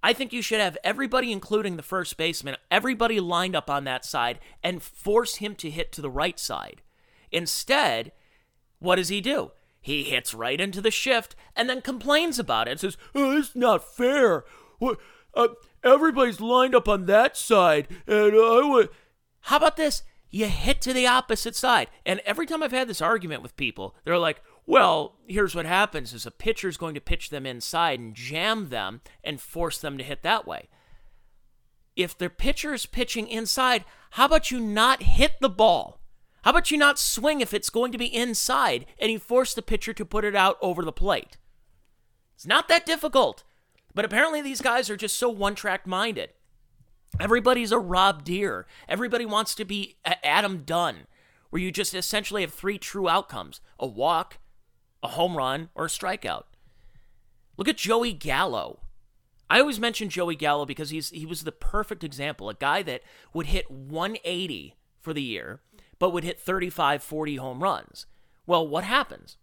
I 0.03 0.13
think 0.13 0.31
you 0.31 0.41
should 0.41 0.59
have 0.59 0.77
everybody, 0.83 1.31
including 1.31 1.75
the 1.75 1.83
first 1.83 2.17
baseman, 2.17 2.55
everybody 2.69 3.19
lined 3.19 3.55
up 3.55 3.69
on 3.69 3.83
that 3.85 4.05
side 4.05 4.39
and 4.63 4.81
force 4.83 5.35
him 5.37 5.55
to 5.55 5.69
hit 5.69 5.91
to 5.93 6.01
the 6.01 6.09
right 6.09 6.39
side. 6.39 6.81
Instead, 7.31 8.11
What 8.79 8.97
does 8.97 9.09
he 9.09 9.21
do? 9.21 9.51
He 9.81 10.03
hits 10.03 10.33
right 10.33 10.59
into 10.59 10.81
the 10.81 10.91
shift 10.91 11.35
and 11.55 11.69
then 11.69 11.81
complains 11.81 12.37
about 12.37 12.67
it 12.67 12.71
and 12.71 12.79
says, 12.79 12.97
oh, 13.15 13.37
"It's 13.37 13.55
not 13.55 13.95
fair. 13.95 14.43
What? 14.79 14.99
Uh, 15.33 15.49
everybody's 15.83 16.39
lined 16.41 16.75
up 16.75 16.87
on 16.87 17.05
that 17.05 17.37
side, 17.37 17.87
and 18.05 18.33
I 18.35 18.61
would." 18.69 18.89
How 19.41 19.57
about 19.57 19.77
this? 19.77 20.03
You 20.29 20.47
hit 20.47 20.81
to 20.81 20.93
the 20.93 21.07
opposite 21.07 21.55
side. 21.55 21.87
And 22.05 22.19
every 22.25 22.45
time 22.45 22.61
I've 22.61 22.71
had 22.71 22.87
this 22.87 23.01
argument 23.01 23.41
with 23.41 23.55
people, 23.55 23.95
they're 24.03 24.17
like, 24.17 24.41
well, 24.65 25.15
here's 25.27 25.55
what 25.55 25.65
happens 25.65 26.13
is 26.13 26.25
a 26.25 26.31
pitcher's 26.31 26.77
going 26.77 26.93
to 26.95 27.01
pitch 27.01 27.29
them 27.29 27.45
inside 27.45 27.99
and 27.99 28.13
jam 28.13 28.69
them 28.69 29.01
and 29.23 29.39
force 29.39 29.77
them 29.77 29.97
to 29.97 30.03
hit 30.03 30.23
that 30.23 30.45
way. 30.45 30.67
If 31.95 32.17
the 32.17 32.29
pitcher 32.29 32.73
is 32.73 32.85
pitching 32.85 33.27
inside, 33.27 33.85
how 34.11 34.25
about 34.25 34.51
you 34.51 34.59
not 34.59 35.03
hit 35.03 35.33
the 35.39 35.49
ball? 35.49 36.01
How 36.43 36.51
about 36.51 36.69
you 36.69 36.77
not 36.77 36.99
swing 36.99 37.41
if 37.41 37.53
it's 37.53 37.69
going 37.69 37.91
to 37.91 37.97
be 37.97 38.13
inside 38.13 38.85
and 38.99 39.11
you 39.11 39.19
force 39.19 39.53
the 39.53 39.61
pitcher 39.61 39.93
to 39.93 40.05
put 40.05 40.25
it 40.25 40.35
out 40.35 40.57
over 40.61 40.83
the 40.83 40.91
plate? 40.91 41.37
It's 42.35 42.45
not 42.45 42.67
that 42.67 42.85
difficult. 42.85 43.43
But 43.95 44.05
apparently 44.05 44.43
these 44.43 44.61
guys 44.61 44.89
are 44.91 44.95
just 44.95 45.17
so 45.17 45.27
one-track 45.27 45.87
minded. 45.87 46.29
Everybody's 47.19 47.71
a 47.71 47.79
Rob 47.79 48.23
Deer. 48.23 48.67
Everybody 48.87 49.25
wants 49.25 49.55
to 49.55 49.65
be 49.65 49.97
Adam 50.23 50.63
Dunn, 50.63 51.07
where 51.49 51.61
you 51.61 51.71
just 51.71 51.95
essentially 51.95 52.41
have 52.41 52.53
three 52.53 52.77
true 52.77 53.09
outcomes: 53.09 53.59
a 53.79 53.87
walk, 53.87 54.37
a 55.01 55.09
home 55.09 55.35
run, 55.35 55.69
or 55.73 55.85
a 55.85 55.89
strikeout. 55.89 56.43
Look 57.57 57.67
at 57.67 57.77
Joey 57.77 58.13
Gallo. 58.13 58.81
I 59.49 59.59
always 59.59 59.79
mention 59.79 60.09
Joey 60.09 60.35
Gallo 60.35 60.65
because 60.65 60.89
he's 60.89 61.09
he 61.09 61.25
was 61.25 61.43
the 61.43 61.51
perfect 61.51 62.03
example. 62.03 62.49
A 62.49 62.53
guy 62.53 62.83
that 62.83 63.01
would 63.33 63.47
hit 63.47 63.71
180 63.71 64.75
for 64.99 65.13
the 65.13 65.21
year, 65.21 65.61
but 65.99 66.11
would 66.11 66.23
hit 66.23 66.39
35, 66.39 67.01
40 67.01 67.35
home 67.37 67.63
runs. 67.63 68.05
Well, 68.45 68.67
what 68.67 68.83
happens? 68.83 69.37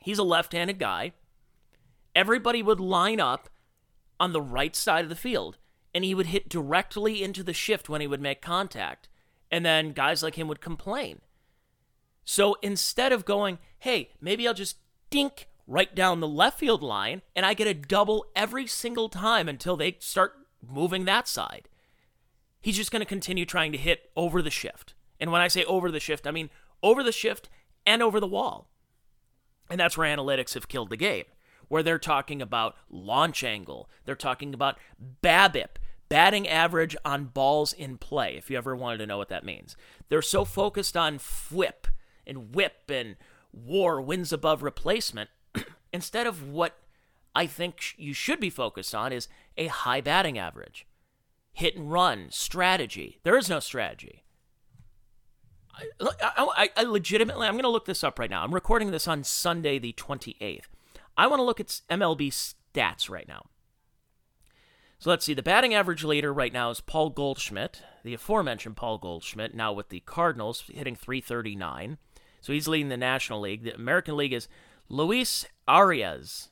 He's 0.00 0.18
a 0.18 0.24
left-handed 0.24 0.78
guy. 0.78 1.12
Everybody 2.14 2.62
would 2.62 2.78
line 2.78 3.20
up 3.20 3.48
on 4.20 4.32
the 4.32 4.42
right 4.42 4.76
side 4.76 5.04
of 5.04 5.08
the 5.08 5.16
field, 5.16 5.56
and 5.94 6.04
he 6.04 6.14
would 6.14 6.26
hit 6.26 6.48
directly 6.48 7.22
into 7.22 7.42
the 7.42 7.52
shift 7.52 7.88
when 7.88 8.00
he 8.00 8.06
would 8.06 8.20
make 8.20 8.42
contact. 8.42 9.08
And 9.50 9.64
then 9.64 9.92
guys 9.92 10.22
like 10.22 10.34
him 10.34 10.48
would 10.48 10.60
complain. 10.60 11.20
So 12.24 12.56
instead 12.62 13.12
of 13.12 13.24
going, 13.24 13.58
hey, 13.78 14.10
maybe 14.20 14.48
I'll 14.48 14.54
just 14.54 14.78
dink 15.10 15.48
right 15.66 15.94
down 15.94 16.20
the 16.20 16.28
left 16.28 16.58
field 16.58 16.82
line 16.82 17.22
and 17.36 17.46
I 17.46 17.54
get 17.54 17.68
a 17.68 17.74
double 17.74 18.26
every 18.34 18.66
single 18.66 19.08
time 19.08 19.48
until 19.48 19.76
they 19.76 19.96
start 20.00 20.34
moving 20.66 21.04
that 21.04 21.28
side. 21.28 21.68
He's 22.60 22.76
just 22.76 22.90
going 22.90 23.00
to 23.00 23.06
continue 23.06 23.44
trying 23.44 23.72
to 23.72 23.78
hit 23.78 24.10
over 24.16 24.42
the 24.42 24.50
shift. 24.50 24.94
And 25.20 25.30
when 25.30 25.42
I 25.42 25.48
say 25.48 25.64
over 25.64 25.90
the 25.90 26.00
shift, 26.00 26.26
I 26.26 26.30
mean 26.30 26.50
over 26.82 27.02
the 27.02 27.12
shift 27.12 27.48
and 27.86 28.02
over 28.02 28.18
the 28.18 28.26
wall. 28.26 28.70
And 29.70 29.78
that's 29.78 29.96
where 29.96 30.14
analytics 30.14 30.54
have 30.54 30.68
killed 30.68 30.90
the 30.90 30.96
game, 30.96 31.24
where 31.68 31.82
they're 31.82 31.98
talking 31.98 32.42
about 32.42 32.76
launch 32.90 33.44
angle, 33.44 33.88
they're 34.04 34.14
talking 34.14 34.52
about 34.52 34.78
BABIP, 35.22 35.76
batting 36.14 36.46
average 36.46 36.94
on 37.04 37.24
balls 37.24 37.72
in 37.72 37.98
play, 37.98 38.36
if 38.36 38.48
you 38.48 38.56
ever 38.56 38.76
wanted 38.76 38.98
to 38.98 39.06
know 39.06 39.18
what 39.18 39.30
that 39.30 39.44
means. 39.44 39.76
They're 40.08 40.22
so 40.22 40.44
focused 40.44 40.96
on 40.96 41.18
FWIP 41.18 41.86
and 42.24 42.54
whip 42.54 42.88
and 42.88 43.16
war 43.52 44.00
wins 44.00 44.32
above 44.32 44.62
replacement 44.62 45.28
instead 45.92 46.28
of 46.28 46.48
what 46.48 46.78
I 47.34 47.48
think 47.48 47.94
you 47.96 48.12
should 48.12 48.38
be 48.38 48.48
focused 48.48 48.94
on 48.94 49.12
is 49.12 49.26
a 49.56 49.66
high 49.66 50.00
batting 50.00 50.38
average. 50.38 50.86
Hit 51.52 51.74
and 51.74 51.90
run, 51.90 52.28
strategy. 52.30 53.18
There 53.24 53.36
is 53.36 53.50
no 53.50 53.58
strategy. 53.58 54.22
I, 56.00 56.14
I, 56.20 56.68
I 56.76 56.82
legitimately, 56.84 57.48
I'm 57.48 57.54
going 57.54 57.64
to 57.64 57.68
look 57.68 57.86
this 57.86 58.04
up 58.04 58.20
right 58.20 58.30
now. 58.30 58.44
I'm 58.44 58.54
recording 58.54 58.92
this 58.92 59.08
on 59.08 59.24
Sunday, 59.24 59.80
the 59.80 59.92
28th. 59.94 60.66
I 61.16 61.26
want 61.26 61.40
to 61.40 61.44
look 61.44 61.58
at 61.58 61.80
MLB 61.90 62.30
stats 62.30 63.10
right 63.10 63.26
now. 63.26 63.46
So 64.98 65.10
let's 65.10 65.24
see. 65.24 65.34
The 65.34 65.42
batting 65.42 65.74
average 65.74 66.04
leader 66.04 66.32
right 66.32 66.52
now 66.52 66.70
is 66.70 66.80
Paul 66.80 67.10
Goldschmidt, 67.10 67.82
the 68.04 68.14
aforementioned 68.14 68.76
Paul 68.76 68.98
Goldschmidt, 68.98 69.54
now 69.54 69.72
with 69.72 69.88
the 69.88 70.00
Cardinals, 70.00 70.64
hitting 70.72 70.96
339. 70.96 71.98
So 72.40 72.52
he's 72.52 72.68
leading 72.68 72.88
the 72.88 72.96
National 72.96 73.40
League. 73.40 73.64
The 73.64 73.74
American 73.74 74.16
League 74.16 74.32
is 74.32 74.48
Luis 74.88 75.46
Arraez, 75.68 76.48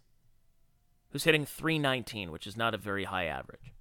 who's 1.10 1.24
hitting 1.24 1.44
319, 1.44 2.30
which 2.30 2.46
is 2.46 2.56
not 2.56 2.74
a 2.74 2.78
very 2.78 3.04
high 3.04 3.26
average. 3.26 3.72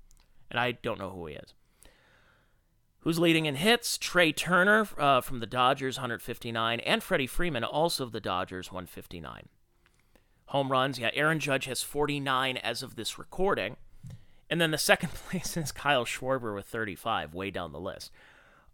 And 0.49 0.59
I 0.59 0.73
don't 0.73 0.99
know 0.99 1.09
who 1.09 1.27
he 1.27 1.35
is. 1.35 1.53
Who's 2.99 3.17
leading 3.17 3.47
in 3.47 3.55
hits? 3.55 3.97
Trea 3.97 4.31
Turner 4.31 4.87
uh, 4.97 5.21
from 5.21 5.39
the 5.39 5.47
Dodgers, 5.47 5.97
159, 5.97 6.79
and 6.81 7.01
Freddie 7.01 7.25
Freeman, 7.25 7.63
also 7.63 8.03
of 8.03 8.11
the 8.11 8.19
Dodgers, 8.19 8.71
159. 8.71 9.47
Home 10.47 10.71
runs, 10.71 10.99
yeah, 10.99 11.09
Aaron 11.13 11.39
Judge 11.39 11.65
has 11.65 11.81
49 11.81 12.57
as 12.57 12.83
of 12.83 12.95
this 12.95 13.17
recording. 13.17 13.77
And 14.51 14.59
then 14.59 14.71
the 14.71 14.77
second 14.77 15.13
place 15.29 15.55
is 15.55 15.71
Kyle 15.71 16.05
Schwarber 16.05 16.53
with 16.53 16.65
35, 16.65 17.33
way 17.33 17.49
down 17.49 17.71
the 17.71 17.79
list. 17.79 18.11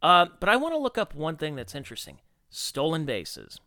Uh, 0.01 0.25
but 0.39 0.49
I 0.49 0.57
want 0.57 0.73
to 0.73 0.79
look 0.79 0.97
up 0.97 1.15
one 1.15 1.37
thing 1.37 1.55
that's 1.55 1.75
interesting 1.75 2.17
stolen 2.49 3.05
bases. 3.05 3.59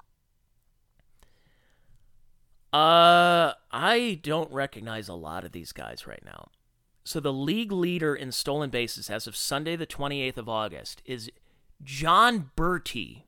Uh, 2.73 3.53
I 3.70 4.20
don't 4.23 4.51
recognize 4.51 5.09
a 5.09 5.14
lot 5.14 5.44
of 5.44 5.53
these 5.53 5.73
guys 5.73 6.07
right 6.07 6.23
now. 6.25 6.49
So 7.05 7.20
the 7.20 7.33
league 7.33 7.73
leader 7.73 8.14
in 8.14 8.33
stolen 8.33 8.70
bases 8.70 9.11
as 9.11 9.27
of 9.27 9.37
Sunday, 9.37 9.77
the 9.77 9.87
28th 9.87 10.37
of 10.38 10.49
August, 10.49 11.03
is 11.05 11.31
Jon 11.83 12.51
Berti, 12.57 13.25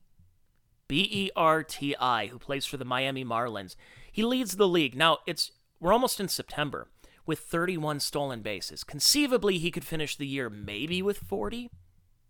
B 0.88 1.09
E 1.11 1.31
R 1.35 1.62
T 1.64 1.97
I, 1.99 2.27
who 2.29 2.38
plays 2.38 2.64
for 2.64 2.77
the 2.77 2.85
Miami 2.85 3.25
Marlins. 3.25 3.77
He 4.11 4.23
leads 4.25 4.57
the 4.57 4.68
league. 4.68 4.95
Now, 4.95 5.18
it's 5.27 5.53
we're 5.81 5.92
almost 5.92 6.21
in 6.21 6.29
September 6.29 6.88
with 7.33 7.38
31 7.38 7.99
stolen 7.99 8.42
bases. 8.42 8.85
Conceivably, 8.85 9.57
he 9.57 9.71
could 9.71 9.87
finish 9.87 10.16
the 10.16 10.27
year 10.27 10.51
maybe 10.51 11.01
with 11.01 11.16
40, 11.16 11.71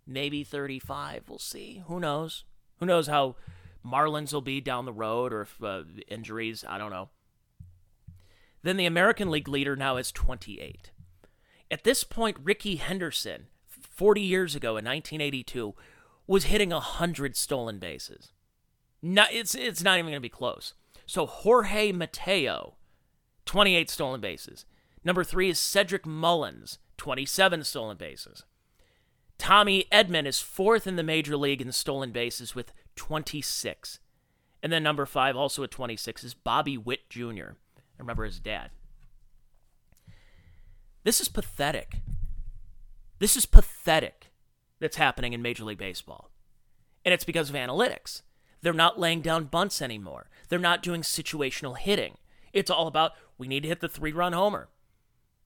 maybe 0.07 0.45
35. 0.45 1.25
We'll 1.29 1.41
see. 1.41 1.83
Who 1.89 1.99
knows? 1.99 2.45
Who 2.79 2.87
knows 2.87 3.09
how 3.09 3.35
Marlins 3.85 4.33
will 4.33 4.43
be 4.43 4.61
down 4.61 4.85
the 4.85 4.93
road 4.93 5.33
or 5.33 5.41
if 5.41 5.61
uh, 5.61 5.83
injuries, 6.07 6.65
I 6.69 6.79
don't 6.79 6.93
know. 6.93 7.09
Then 8.63 8.77
the 8.77 8.87
American 8.87 9.29
League 9.29 9.49
leader 9.49 9.75
now 9.75 9.97
is 9.97 10.13
28. 10.13 10.93
At 11.69 11.83
this 11.83 12.05
point, 12.05 12.37
Rickey 12.41 12.77
Henderson, 12.77 13.47
40 13.67 14.21
years 14.21 14.55
ago 14.55 14.77
in 14.77 14.85
1982, 14.85 15.75
was 16.29 16.45
hitting 16.45 16.71
100 16.71 17.37
stolen 17.37 17.81
bases. 17.81 18.31
No, 19.03 19.25
it's, 19.33 19.57
it's 19.57 19.83
not 19.83 19.99
even 19.99 20.13
going 20.13 20.15
to 20.15 20.21
be 20.21 20.29
close. 20.29 20.75
So 21.07 21.27
Jorge 21.27 21.91
Mateo, 21.91 22.77
28 23.47 23.91
stolen 23.91 24.21
bases. 24.21 24.65
Number 25.05 25.25
three 25.25 25.49
is 25.49 25.59
Cedric 25.59 26.07
Mullins, 26.07 26.79
27 26.97 27.65
stolen 27.65 27.97
bases. 27.97 28.45
Tommy 29.39 29.87
Edman 29.91 30.27
is 30.27 30.39
fourth 30.39 30.87
in 30.87 30.97
the 30.97 31.03
major 31.03 31.37
league 31.37 31.61
in 31.61 31.73
stolen 31.73 32.13
bases 32.13 32.55
with 32.55 32.73
26. 32.95 33.99
And 34.63 34.73
then 34.73 34.85
number 34.85 35.05
five, 35.07 35.37
also 35.37 35.65
at 35.65 35.73
26, 35.73 36.23
is 36.23 36.35
Bobby 36.35 36.79
Witt 36.79 37.11
Jr. 37.11 37.57
I 37.77 37.99
remember 37.99 38.25
his 38.25 38.39
dad. 38.39 38.71
This 41.03 41.21
is 41.21 41.29
pathetic. 41.29 41.97
This 43.19 43.37
is 43.37 43.47
pathetic 43.47 44.31
that's 44.79 44.97
happening 44.97 45.33
in 45.33 45.43
Major 45.43 45.65
League 45.65 45.79
Baseball. 45.79 46.31
And 47.05 47.13
it's 47.13 47.25
because 47.25 47.51
of 47.51 47.57
analytics. 47.57 48.23
They're 48.61 48.73
not 48.73 49.01
laying 49.01 49.23
down 49.23 49.47
bunts 49.47 49.83
anymore. 49.83 50.31
They're 50.49 50.61
not 50.61 50.85
doing 50.85 51.03
situational 51.03 51.77
hitting. 51.77 52.19
It's 52.53 52.71
all 52.71 52.87
about 52.87 53.13
we 53.39 53.49
need 53.49 53.65
to 53.65 53.69
hit 53.69 53.81
the 53.81 53.89
three 53.89 54.13
run 54.13 54.33
homer 54.33 54.69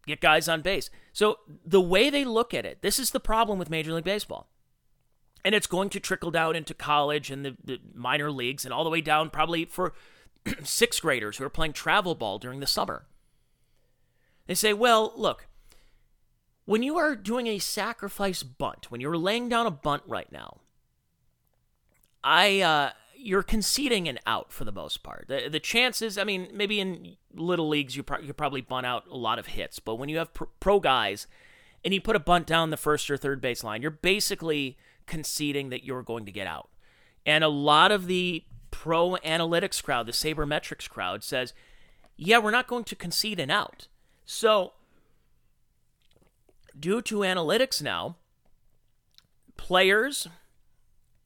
get 0.06 0.20
guys 0.20 0.48
on 0.48 0.62
base. 0.62 0.90
So 1.12 1.38
the 1.64 1.80
way 1.80 2.10
they 2.10 2.24
look 2.24 2.54
at 2.54 2.66
it, 2.66 2.82
this 2.82 2.98
is 2.98 3.10
the 3.10 3.20
problem 3.20 3.58
with 3.58 3.70
Major 3.70 3.92
League 3.92 4.04
Baseball. 4.04 4.48
And 5.44 5.54
it's 5.54 5.66
going 5.66 5.90
to 5.90 6.00
trickle 6.00 6.30
down 6.30 6.56
into 6.56 6.74
college 6.74 7.30
and 7.30 7.44
the, 7.44 7.56
the 7.62 7.78
minor 7.94 8.30
leagues 8.30 8.64
and 8.64 8.74
all 8.74 8.84
the 8.84 8.90
way 8.90 9.00
down 9.00 9.30
probably 9.30 9.64
for 9.64 9.94
sixth 10.62 11.02
graders 11.02 11.36
who 11.36 11.44
are 11.44 11.50
playing 11.50 11.72
travel 11.72 12.14
ball 12.14 12.38
during 12.38 12.60
the 12.60 12.66
summer. 12.66 13.06
They 14.46 14.54
say, 14.54 14.72
well, 14.72 15.12
look, 15.16 15.46
when 16.64 16.82
you 16.82 16.96
are 16.98 17.14
doing 17.14 17.46
a 17.46 17.58
sacrifice 17.58 18.42
bunt, 18.42 18.90
when 18.90 19.00
you're 19.00 19.16
laying 19.16 19.48
down 19.48 19.66
a 19.66 19.70
bunt 19.70 20.02
right 20.06 20.30
now, 20.30 20.58
I 22.22 22.60
uh, 22.60 22.90
you're 23.26 23.42
conceding 23.42 24.08
an 24.08 24.20
out 24.24 24.52
for 24.52 24.64
the 24.64 24.72
most 24.72 25.02
part. 25.02 25.26
The, 25.26 25.48
the 25.50 25.58
chances, 25.58 26.16
I 26.16 26.22
mean, 26.22 26.48
maybe 26.52 26.78
in 26.78 27.16
little 27.34 27.68
leagues 27.68 27.96
you, 27.96 28.04
pro- 28.04 28.20
you 28.20 28.32
probably 28.32 28.60
bunt 28.60 28.86
out 28.86 29.04
a 29.10 29.16
lot 29.16 29.40
of 29.40 29.48
hits, 29.48 29.80
but 29.80 29.96
when 29.96 30.08
you 30.08 30.18
have 30.18 30.32
pro-, 30.32 30.48
pro 30.60 30.78
guys 30.78 31.26
and 31.84 31.92
you 31.92 32.00
put 32.00 32.14
a 32.14 32.20
bunt 32.20 32.46
down 32.46 32.70
the 32.70 32.76
first 32.76 33.10
or 33.10 33.16
third 33.16 33.40
base 33.40 33.64
line, 33.64 33.82
you're 33.82 33.90
basically 33.90 34.78
conceding 35.06 35.70
that 35.70 35.84
you're 35.84 36.04
going 36.04 36.24
to 36.24 36.32
get 36.32 36.46
out. 36.46 36.70
And 37.26 37.42
a 37.42 37.48
lot 37.48 37.90
of 37.90 38.06
the 38.06 38.44
pro 38.70 39.16
analytics 39.24 39.82
crowd, 39.82 40.06
the 40.06 40.12
sabermetrics 40.12 40.88
crowd, 40.88 41.24
says, 41.24 41.52
yeah, 42.16 42.38
we're 42.38 42.52
not 42.52 42.68
going 42.68 42.84
to 42.84 42.94
concede 42.94 43.40
an 43.40 43.50
out. 43.50 43.88
So, 44.24 44.72
due 46.78 47.02
to 47.02 47.18
analytics 47.18 47.82
now, 47.82 48.16
players 49.56 50.28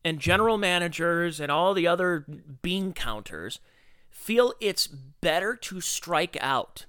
and 0.04 0.18
general 0.18 0.58
managers 0.58 1.40
and 1.40 1.50
all 1.52 1.74
the 1.74 1.86
other 1.86 2.24
bean 2.62 2.92
counters 2.92 3.60
feel 4.10 4.54
it's 4.60 4.86
better 4.86 5.54
to 5.56 5.80
strike 5.80 6.36
out 6.40 6.86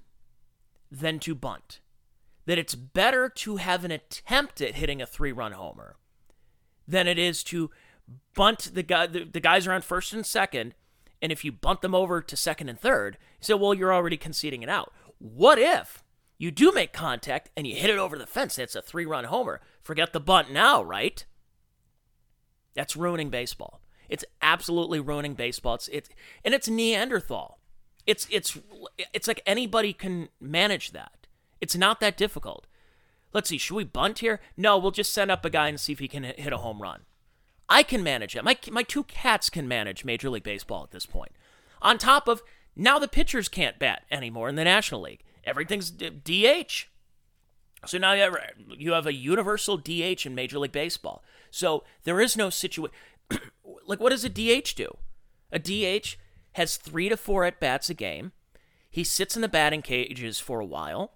than 0.90 1.18
to 1.20 1.34
bunt. 1.34 1.80
That 2.46 2.58
it's 2.58 2.74
better 2.74 3.28
to 3.28 3.56
have 3.56 3.84
an 3.84 3.90
attempt 3.90 4.60
at 4.60 4.74
hitting 4.74 5.00
a 5.00 5.06
three 5.06 5.32
run 5.32 5.52
homer 5.52 5.96
than 6.86 7.06
it 7.06 7.18
is 7.18 7.44
to 7.44 7.70
bunt 8.34 8.74
the 8.74 8.82
guy 8.82 9.06
the, 9.06 9.24
the 9.24 9.40
guys 9.40 9.66
are 9.66 9.72
on 9.72 9.82
first 9.82 10.12
and 10.12 10.26
second 10.26 10.74
and 11.22 11.30
if 11.30 11.44
you 11.44 11.52
bunt 11.52 11.80
them 11.80 11.94
over 11.94 12.20
to 12.20 12.36
second 12.36 12.68
and 12.68 12.80
third 12.80 13.16
you 13.40 13.44
say 13.44 13.54
well 13.54 13.72
you're 13.72 13.94
already 13.94 14.16
conceding 14.16 14.62
it 14.62 14.68
out. 14.68 14.92
What 15.18 15.58
if 15.58 16.02
you 16.36 16.50
do 16.50 16.72
make 16.72 16.92
contact 16.92 17.50
and 17.56 17.66
you 17.66 17.76
hit 17.76 17.90
it 17.90 17.98
over 17.98 18.18
the 18.18 18.26
fence 18.26 18.58
it's 18.58 18.74
a 18.74 18.82
three 18.82 19.06
run 19.06 19.24
homer? 19.24 19.60
Forget 19.82 20.12
the 20.12 20.20
bunt 20.20 20.50
now 20.50 20.82
right 20.82 21.24
that's 22.74 22.96
ruining 22.96 23.30
baseball 23.30 23.80
it's 24.08 24.24
absolutely 24.40 25.00
ruining 25.00 25.34
baseball 25.34 25.74
it's 25.74 25.88
it 25.88 26.08
and 26.44 26.54
it's 26.54 26.68
neanderthal 26.68 27.58
it's 28.06 28.26
it's 28.30 28.58
it's 29.12 29.28
like 29.28 29.42
anybody 29.46 29.92
can 29.92 30.28
manage 30.40 30.92
that 30.92 31.26
it's 31.60 31.76
not 31.76 32.00
that 32.00 32.16
difficult 32.16 32.66
let's 33.32 33.48
see 33.48 33.58
should 33.58 33.76
we 33.76 33.84
bunt 33.84 34.18
here 34.18 34.40
no 34.56 34.78
we'll 34.78 34.90
just 34.90 35.12
send 35.12 35.30
up 35.30 35.44
a 35.44 35.50
guy 35.50 35.68
and 35.68 35.80
see 35.80 35.92
if 35.92 35.98
he 35.98 36.08
can 36.08 36.24
hit 36.24 36.52
a 36.52 36.58
home 36.58 36.82
run 36.82 37.02
I 37.72 37.82
can 37.82 38.02
manage 38.02 38.36
it. 38.36 38.44
My, 38.44 38.58
my 38.70 38.82
two 38.82 39.04
cats 39.04 39.48
can 39.48 39.66
manage 39.66 40.04
Major 40.04 40.28
League 40.28 40.42
Baseball 40.42 40.82
at 40.84 40.90
this 40.90 41.06
point. 41.06 41.32
On 41.80 41.96
top 41.96 42.28
of 42.28 42.42
now 42.76 42.98
the 42.98 43.08
pitchers 43.08 43.48
can't 43.48 43.78
bat 43.78 44.04
anymore 44.10 44.50
in 44.50 44.56
the 44.56 44.64
National 44.64 45.00
League. 45.00 45.24
Everything's 45.44 45.90
DH. 45.90 46.88
So 47.86 47.98
now 47.98 48.12
you 48.12 48.22
have, 48.22 48.36
you 48.78 48.92
have 48.92 49.06
a 49.06 49.14
universal 49.14 49.76
DH 49.76 50.24
in 50.24 50.34
Major 50.34 50.58
League 50.58 50.72
Baseball. 50.72 51.22
So 51.50 51.84
there 52.04 52.20
is 52.20 52.36
no 52.36 52.50
situation. 52.50 52.94
like, 53.86 54.00
what 54.00 54.10
does 54.10 54.24
a 54.24 54.28
DH 54.28 54.74
do? 54.76 54.96
A 55.50 55.58
DH 55.58 56.16
has 56.52 56.76
three 56.76 57.08
to 57.08 57.16
four 57.16 57.44
at 57.44 57.60
bats 57.60 57.90
a 57.90 57.94
game. 57.94 58.32
He 58.90 59.04
sits 59.04 59.36
in 59.36 59.42
the 59.42 59.48
batting 59.48 59.82
cages 59.82 60.38
for 60.38 60.60
a 60.60 60.66
while, 60.66 61.12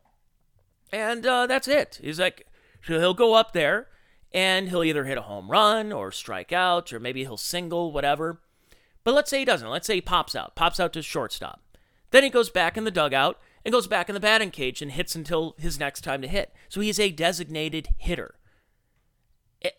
and 0.90 1.26
uh, 1.26 1.46
that's 1.46 1.68
it. 1.68 2.00
He's 2.02 2.18
like, 2.18 2.46
so 2.82 2.98
he'll 2.98 3.14
go 3.14 3.34
up 3.34 3.52
there 3.52 3.88
and 4.32 4.68
he'll 4.68 4.84
either 4.84 5.04
hit 5.04 5.18
a 5.18 5.22
home 5.22 5.50
run 5.50 5.92
or 5.92 6.10
strike 6.10 6.52
out 6.52 6.92
or 6.92 7.00
maybe 7.00 7.22
he'll 7.22 7.36
single, 7.36 7.92
whatever. 7.92 8.40
But 9.04 9.14
let's 9.14 9.30
say 9.30 9.40
he 9.40 9.44
doesn't. 9.44 9.68
Let's 9.68 9.86
say 9.86 9.96
he 9.96 10.00
pops 10.00 10.34
out, 10.34 10.54
pops 10.54 10.80
out 10.80 10.92
to 10.94 11.02
shortstop. 11.02 11.62
Then 12.10 12.24
he 12.24 12.30
goes 12.30 12.50
back 12.50 12.76
in 12.76 12.84
the 12.84 12.90
dugout 12.90 13.38
and 13.66 13.72
goes 13.72 13.88
back 13.88 14.08
in 14.08 14.14
the 14.14 14.20
batting 14.20 14.52
cage 14.52 14.80
and 14.80 14.92
hits 14.92 15.16
until 15.16 15.56
his 15.58 15.80
next 15.80 16.02
time 16.02 16.22
to 16.22 16.28
hit. 16.28 16.52
So 16.68 16.80
he's 16.80 17.00
a 17.00 17.10
designated 17.10 17.88
hitter. 17.98 18.36
It, 19.60 19.74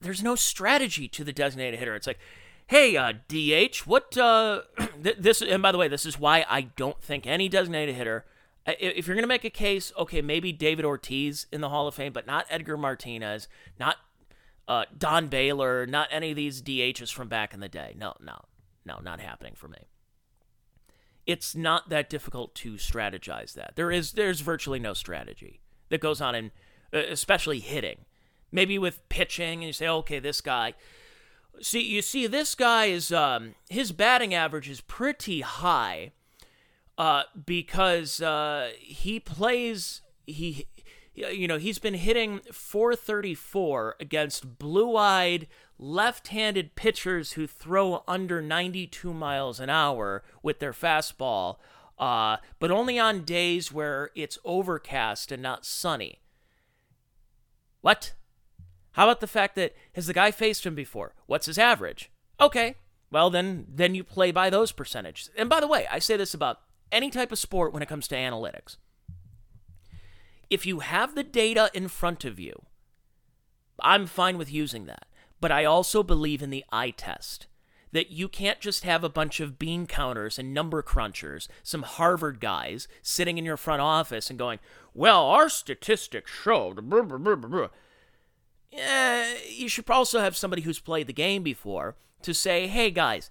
there's 0.00 0.22
no 0.22 0.36
strategy 0.36 1.08
to 1.08 1.24
the 1.24 1.32
designated 1.32 1.80
hitter. 1.80 1.96
It's 1.96 2.06
like, 2.06 2.20
hey, 2.68 2.96
uh, 2.96 3.14
DH, 3.26 3.78
what, 3.86 4.16
uh, 4.16 4.62
this, 5.02 5.42
and 5.42 5.60
by 5.60 5.72
the 5.72 5.78
way, 5.78 5.88
this 5.88 6.06
is 6.06 6.16
why 6.16 6.46
I 6.48 6.60
don't 6.60 7.02
think 7.02 7.26
any 7.26 7.48
designated 7.48 7.96
hitter 7.96 8.24
if 8.78 9.06
you're 9.06 9.16
going 9.16 9.22
to 9.22 9.28
make 9.28 9.44
a 9.44 9.50
case, 9.50 9.92
okay, 9.98 10.20
maybe 10.20 10.52
David 10.52 10.84
Ortiz 10.84 11.46
in 11.50 11.62
the 11.62 11.70
Hall 11.70 11.88
of 11.88 11.94
Fame, 11.94 12.12
but 12.12 12.26
not 12.26 12.44
Edgar 12.50 12.76
Martinez, 12.76 13.48
not 13.80 13.96
uh, 14.68 14.84
Don 14.96 15.28
Baylor, 15.28 15.86
not 15.86 16.08
any 16.12 16.30
of 16.30 16.36
these 16.36 16.60
DHs 16.60 17.10
from 17.10 17.28
back 17.28 17.54
in 17.54 17.60
the 17.60 17.68
day. 17.68 17.94
No, 17.96 18.12
no, 18.20 18.42
no, 18.84 18.98
not 19.02 19.20
happening 19.20 19.54
for 19.56 19.68
me. 19.68 19.88
It's 21.28 21.54
not 21.54 21.90
that 21.90 22.10
difficult 22.10 22.56
to 22.56 22.72
strategize 22.74 23.52
that. 23.52 23.74
There 23.76 23.92
is 23.92 24.12
there's 24.12 24.40
virtually 24.40 24.80
no 24.80 24.94
strategy 24.94 25.60
that 25.90 26.00
goes 26.00 26.20
on 26.20 26.34
in 26.34 26.50
uh, 26.92 26.98
especially 26.98 27.60
hitting. 27.60 28.06
Maybe 28.50 28.78
with 28.78 29.08
pitching 29.08 29.60
and 29.60 29.66
you 29.68 29.72
say, 29.72 29.86
"Okay, 29.86 30.18
this 30.18 30.40
guy 30.40 30.74
See, 31.60 31.82
you 31.82 32.02
see 32.02 32.26
this 32.26 32.54
guy 32.54 32.86
is 32.86 33.12
um 33.12 33.54
his 33.68 33.92
batting 33.92 34.34
average 34.34 34.68
is 34.68 34.80
pretty 34.80 35.40
high 35.40 36.12
uh, 36.96 37.22
because 37.46 38.20
uh, 38.20 38.70
he 38.78 39.20
plays 39.20 40.02
he 40.26 40.66
you 41.14 41.48
know 41.48 41.58
he's 41.58 41.78
been 41.78 41.94
hitting 41.94 42.40
434 42.52 43.96
against 44.00 44.58
blue-eyed 44.58 45.48
left-handed 45.78 46.74
pitchers 46.74 47.32
who 47.32 47.46
throw 47.46 48.02
under 48.08 48.42
92 48.42 49.12
miles 49.14 49.60
an 49.60 49.70
hour 49.70 50.22
with 50.42 50.58
their 50.58 50.72
fastball 50.72 51.56
uh, 51.98 52.36
but 52.60 52.70
only 52.70 52.98
on 52.98 53.24
days 53.24 53.72
where 53.72 54.10
it's 54.14 54.38
overcast 54.44 55.32
and 55.32 55.42
not 55.42 55.66
sunny. 55.66 56.20
What? 57.80 58.12
How 58.92 59.04
about 59.04 59.20
the 59.20 59.26
fact 59.26 59.56
that 59.56 59.74
has 59.94 60.06
the 60.06 60.14
guy 60.14 60.30
faced 60.30 60.64
him 60.64 60.76
before? 60.76 61.14
What's 61.26 61.46
his 61.46 61.58
average? 61.58 62.10
Okay 62.40 62.76
well 63.10 63.30
then 63.30 63.66
then 63.68 63.94
you 63.94 64.04
play 64.04 64.30
by 64.30 64.50
those 64.50 64.72
percentages. 64.72 65.30
And 65.36 65.48
by 65.48 65.60
the 65.60 65.68
way 65.68 65.86
i 65.90 65.98
say 65.98 66.16
this 66.16 66.34
about 66.34 66.60
any 66.90 67.10
type 67.10 67.32
of 67.32 67.38
sport 67.38 67.72
when 67.72 67.82
it 67.82 67.88
comes 67.88 68.08
to 68.08 68.16
analytics. 68.16 68.76
If 70.50 70.64
you 70.64 70.80
have 70.80 71.14
the 71.14 71.24
data 71.24 71.70
in 71.74 71.88
front 71.88 72.24
of 72.24 72.40
you, 72.40 72.62
I'm 73.80 74.06
fine 74.06 74.38
with 74.38 74.50
using 74.50 74.86
that. 74.86 75.06
But 75.40 75.52
I 75.52 75.64
also 75.64 76.02
believe 76.02 76.42
in 76.42 76.50
the 76.50 76.64
eye 76.72 76.90
test 76.90 77.46
that 77.92 78.10
you 78.10 78.28
can't 78.28 78.60
just 78.60 78.84
have 78.84 79.02
a 79.02 79.08
bunch 79.08 79.40
of 79.40 79.58
bean 79.58 79.86
counters 79.86 80.38
and 80.38 80.52
number 80.52 80.82
crunchers, 80.82 81.48
some 81.62 81.82
Harvard 81.82 82.40
guys 82.40 82.86
sitting 83.02 83.38
in 83.38 83.44
your 83.44 83.56
front 83.56 83.80
office 83.80 84.28
and 84.28 84.38
going, 84.38 84.58
well, 84.94 85.24
our 85.24 85.48
statistics 85.48 86.30
show. 86.30 86.74
Yeah, 88.70 89.34
you 89.48 89.68
should 89.68 89.88
also 89.88 90.20
have 90.20 90.36
somebody 90.36 90.62
who's 90.62 90.80
played 90.80 91.06
the 91.06 91.12
game 91.12 91.42
before 91.42 91.96
to 92.22 92.34
say, 92.34 92.66
hey, 92.66 92.90
guys, 92.90 93.30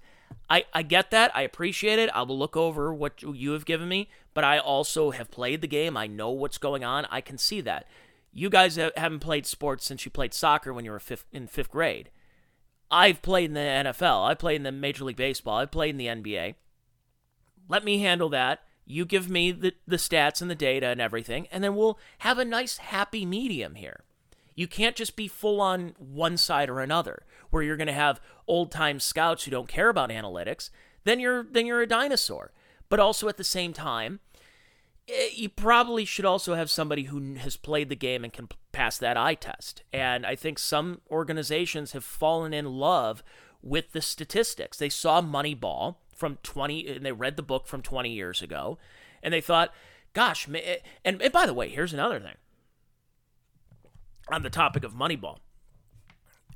I, 0.50 0.65
I 0.74 0.82
get 0.82 1.12
that. 1.12 1.32
I 1.36 1.41
appreciate 1.41 2.00
it. 2.00 2.10
I 2.13 2.24
will 2.24 2.38
look 2.38 2.58
over 2.58 2.93
what 2.93 3.22
you 3.22 3.52
have 3.52 3.65
given 3.65 3.88
me, 3.88 4.10
but 4.34 4.43
I 4.43 4.58
also 4.58 5.12
have 5.12 5.30
played 5.30 5.62
the 5.62 5.67
game. 5.67 5.96
I 5.96 6.08
know 6.08 6.32
what's 6.32 6.58
going 6.58 6.84
on. 6.84 7.06
I 7.12 7.22
can 7.22 7.38
see 7.38 7.62
that. 7.62 7.88
You 8.38 8.52
guys 8.52 8.76
haven't 8.76 9.21
played 9.21 9.47
sports 9.47 9.84
since 9.84 10.06
you 10.06 10.12
played 10.12 10.32
soccer 10.32 10.71
when 10.71 10.86
you 10.86 10.91
were 10.91 11.00
fifth, 11.00 11.26
in 11.32 11.47
fifth 11.47 11.71
grade. 11.71 12.12
I've 12.91 13.23
played 13.23 13.45
in 13.45 13.56
the 13.56 13.60
NFL. 13.60 14.30
I 14.30 14.36
played 14.36 14.58
in 14.58 14.63
the 14.63 14.71
Major 14.71 15.06
League 15.06 15.15
Baseball. 15.15 15.58
I 15.58 15.65
played 15.65 15.89
in 15.89 15.97
the 15.97 16.06
NBA. 16.06 16.54
Let 17.67 17.84
me 17.84 17.97
handle 17.97 18.30
that. 18.30 18.60
You 18.86 19.06
give 19.06 19.28
me 19.28 19.52
the, 19.52 19.73
the 19.88 19.95
stats 19.95 20.39
and 20.39 20.52
the 20.52 20.56
data 20.56 20.86
and 20.86 21.02
everything, 21.02 21.47
and 21.52 21.63
then 21.63 21.76
we'll 21.76 21.97
have 22.19 22.38
a 22.38 22.45
nice 22.45 22.78
happy 22.78 23.26
medium 23.26 23.73
here. 23.73 24.04
You 24.54 24.67
can't 24.67 24.95
just 24.95 25.15
be 25.15 25.28
full 25.28 25.60
on 25.60 25.95
one 25.97 26.38
side 26.38 26.69
or 26.69 26.80
another, 26.80 27.23
where 27.50 27.63
you're 27.63 27.76
going 27.76 27.88
to 27.88 27.93
have 27.93 28.21
old 28.47 28.71
time 28.71 29.00
scouts 29.00 29.45
who 29.45 29.52
don't 29.52 29.67
care 29.67 29.89
about 29.89 30.12
analytics. 30.12 30.69
Then 31.06 31.19
you're 31.19 31.41
then 31.43 31.65
you're 31.65 31.82
a 31.82 31.88
dinosaur. 31.88 32.52
But 32.88 33.00
also 33.00 33.28
at 33.30 33.38
the 33.38 33.43
same 33.43 33.73
time, 33.73 34.19
you 35.34 35.50
probably 35.50 36.06
should 36.06 36.26
also 36.26 36.56
have 36.56 36.70
somebody 36.70 37.04
who 37.04 37.36
has 37.36 37.56
played 37.56 37.89
the 37.89 37.96
game 37.96 38.24
and 38.24 38.34
can 38.34 38.50
pass 38.72 38.98
that 38.98 39.17
eye 39.17 39.36
test. 39.36 39.84
And 39.93 40.26
I 40.26 40.36
think 40.36 40.60
some 40.60 41.02
organizations 41.10 41.93
have 41.93 42.04
fallen 42.04 42.54
in 42.54 42.65
love 42.65 43.24
with 43.62 43.91
the 43.93 44.02
statistics. 44.02 44.78
They 44.78 44.89
saw 44.89 45.22
Moneyball 45.22 45.96
from 46.15 46.38
20 46.43 46.88
and 46.88 47.06
they 47.06 47.12
read 47.12 47.38
the 47.38 47.43
book 47.43 47.67
from 47.67 47.82
20 47.82 48.12
years 48.12 48.41
ago 48.41 48.78
and 49.24 49.34
they 49.34 49.41
thought, 49.41 49.74
gosh, 50.13 50.48
eh, 50.54 50.78
and, 51.06 51.22
and 51.22 51.34
by 51.34 51.46
the 51.46 51.54
way, 51.54 51.70
here's 51.70 51.93
another 51.93 52.20
thing 52.20 52.36
on 54.30 54.43
the 54.43 54.50
topic 54.50 54.84
of 54.84 54.93
Moneyball. 54.93 55.38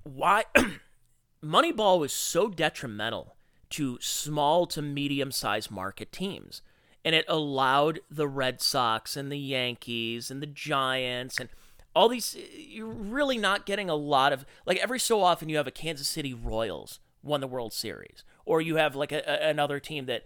Why 0.04 0.46
Moneyball 1.44 2.00
was 2.00 2.12
so 2.12 2.50
detrimental 2.50 3.36
to 3.72 3.98
small 4.02 4.66
to 4.68 4.82
medium 4.82 5.32
sized 5.32 5.72
market 5.72 6.12
teams. 6.12 6.62
And 7.04 7.16
it 7.16 7.26
allowed 7.28 8.00
the 8.10 8.28
Red 8.28 8.62
Sox 8.62 9.18
and 9.18 9.32
the 9.32 9.40
Yankees 9.40 10.30
and 10.30 10.42
the 10.42 10.48
Giants 10.48 11.40
and 11.40 11.50
all 11.96 12.08
these. 12.08 12.38
You're 12.56 12.88
really 12.88 13.38
not 13.38 13.66
getting 13.66 13.90
a 13.90 13.96
lot 13.96 14.34
of. 14.34 14.46
Like 14.66 14.78
every 14.78 15.00
so 15.00 15.24
often, 15.24 15.50
you 15.50 15.58
have 15.58 15.68
a 15.68 15.72
Kansas 15.72 16.08
City 16.08 16.34
Royals 16.34 17.00
won 17.24 17.42
the 17.42 17.48
World 17.48 17.74
Series, 17.74 18.24
or 18.46 18.62
you 18.62 18.76
have 18.76 18.96
like 18.96 19.12
a, 19.12 19.24
a, 19.28 19.50
another 19.50 19.80
team 19.80 20.06
that, 20.06 20.24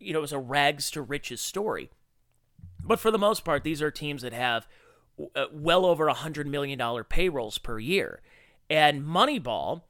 you 0.00 0.12
know, 0.12 0.22
is 0.22 0.32
a 0.32 0.38
rags 0.38 0.90
to 0.92 1.02
riches 1.02 1.40
story. 1.40 1.90
But 2.84 2.98
for 2.98 3.10
the 3.10 3.18
most 3.18 3.44
part, 3.44 3.62
these 3.62 3.80
are 3.80 3.90
teams 3.90 4.22
that 4.22 4.32
have 4.32 4.66
uh, 5.36 5.46
well 5.52 5.84
over 5.84 6.08
a 6.08 6.14
$100 6.14 6.46
million 6.46 7.04
payrolls 7.04 7.58
per 7.58 7.78
year. 7.78 8.20
And 8.68 9.02
Moneyball 9.02 9.82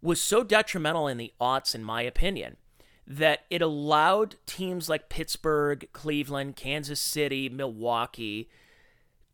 was 0.00 0.20
so 0.20 0.44
detrimental 0.44 1.08
in 1.08 1.16
the 1.16 1.32
aughts, 1.40 1.74
in 1.74 1.82
my 1.82 2.02
opinion, 2.02 2.56
that 3.06 3.40
it 3.50 3.62
allowed 3.62 4.36
teams 4.46 4.88
like 4.88 5.08
Pittsburgh, 5.08 5.88
Cleveland, 5.92 6.56
Kansas 6.56 7.00
City, 7.00 7.48
Milwaukee 7.48 8.48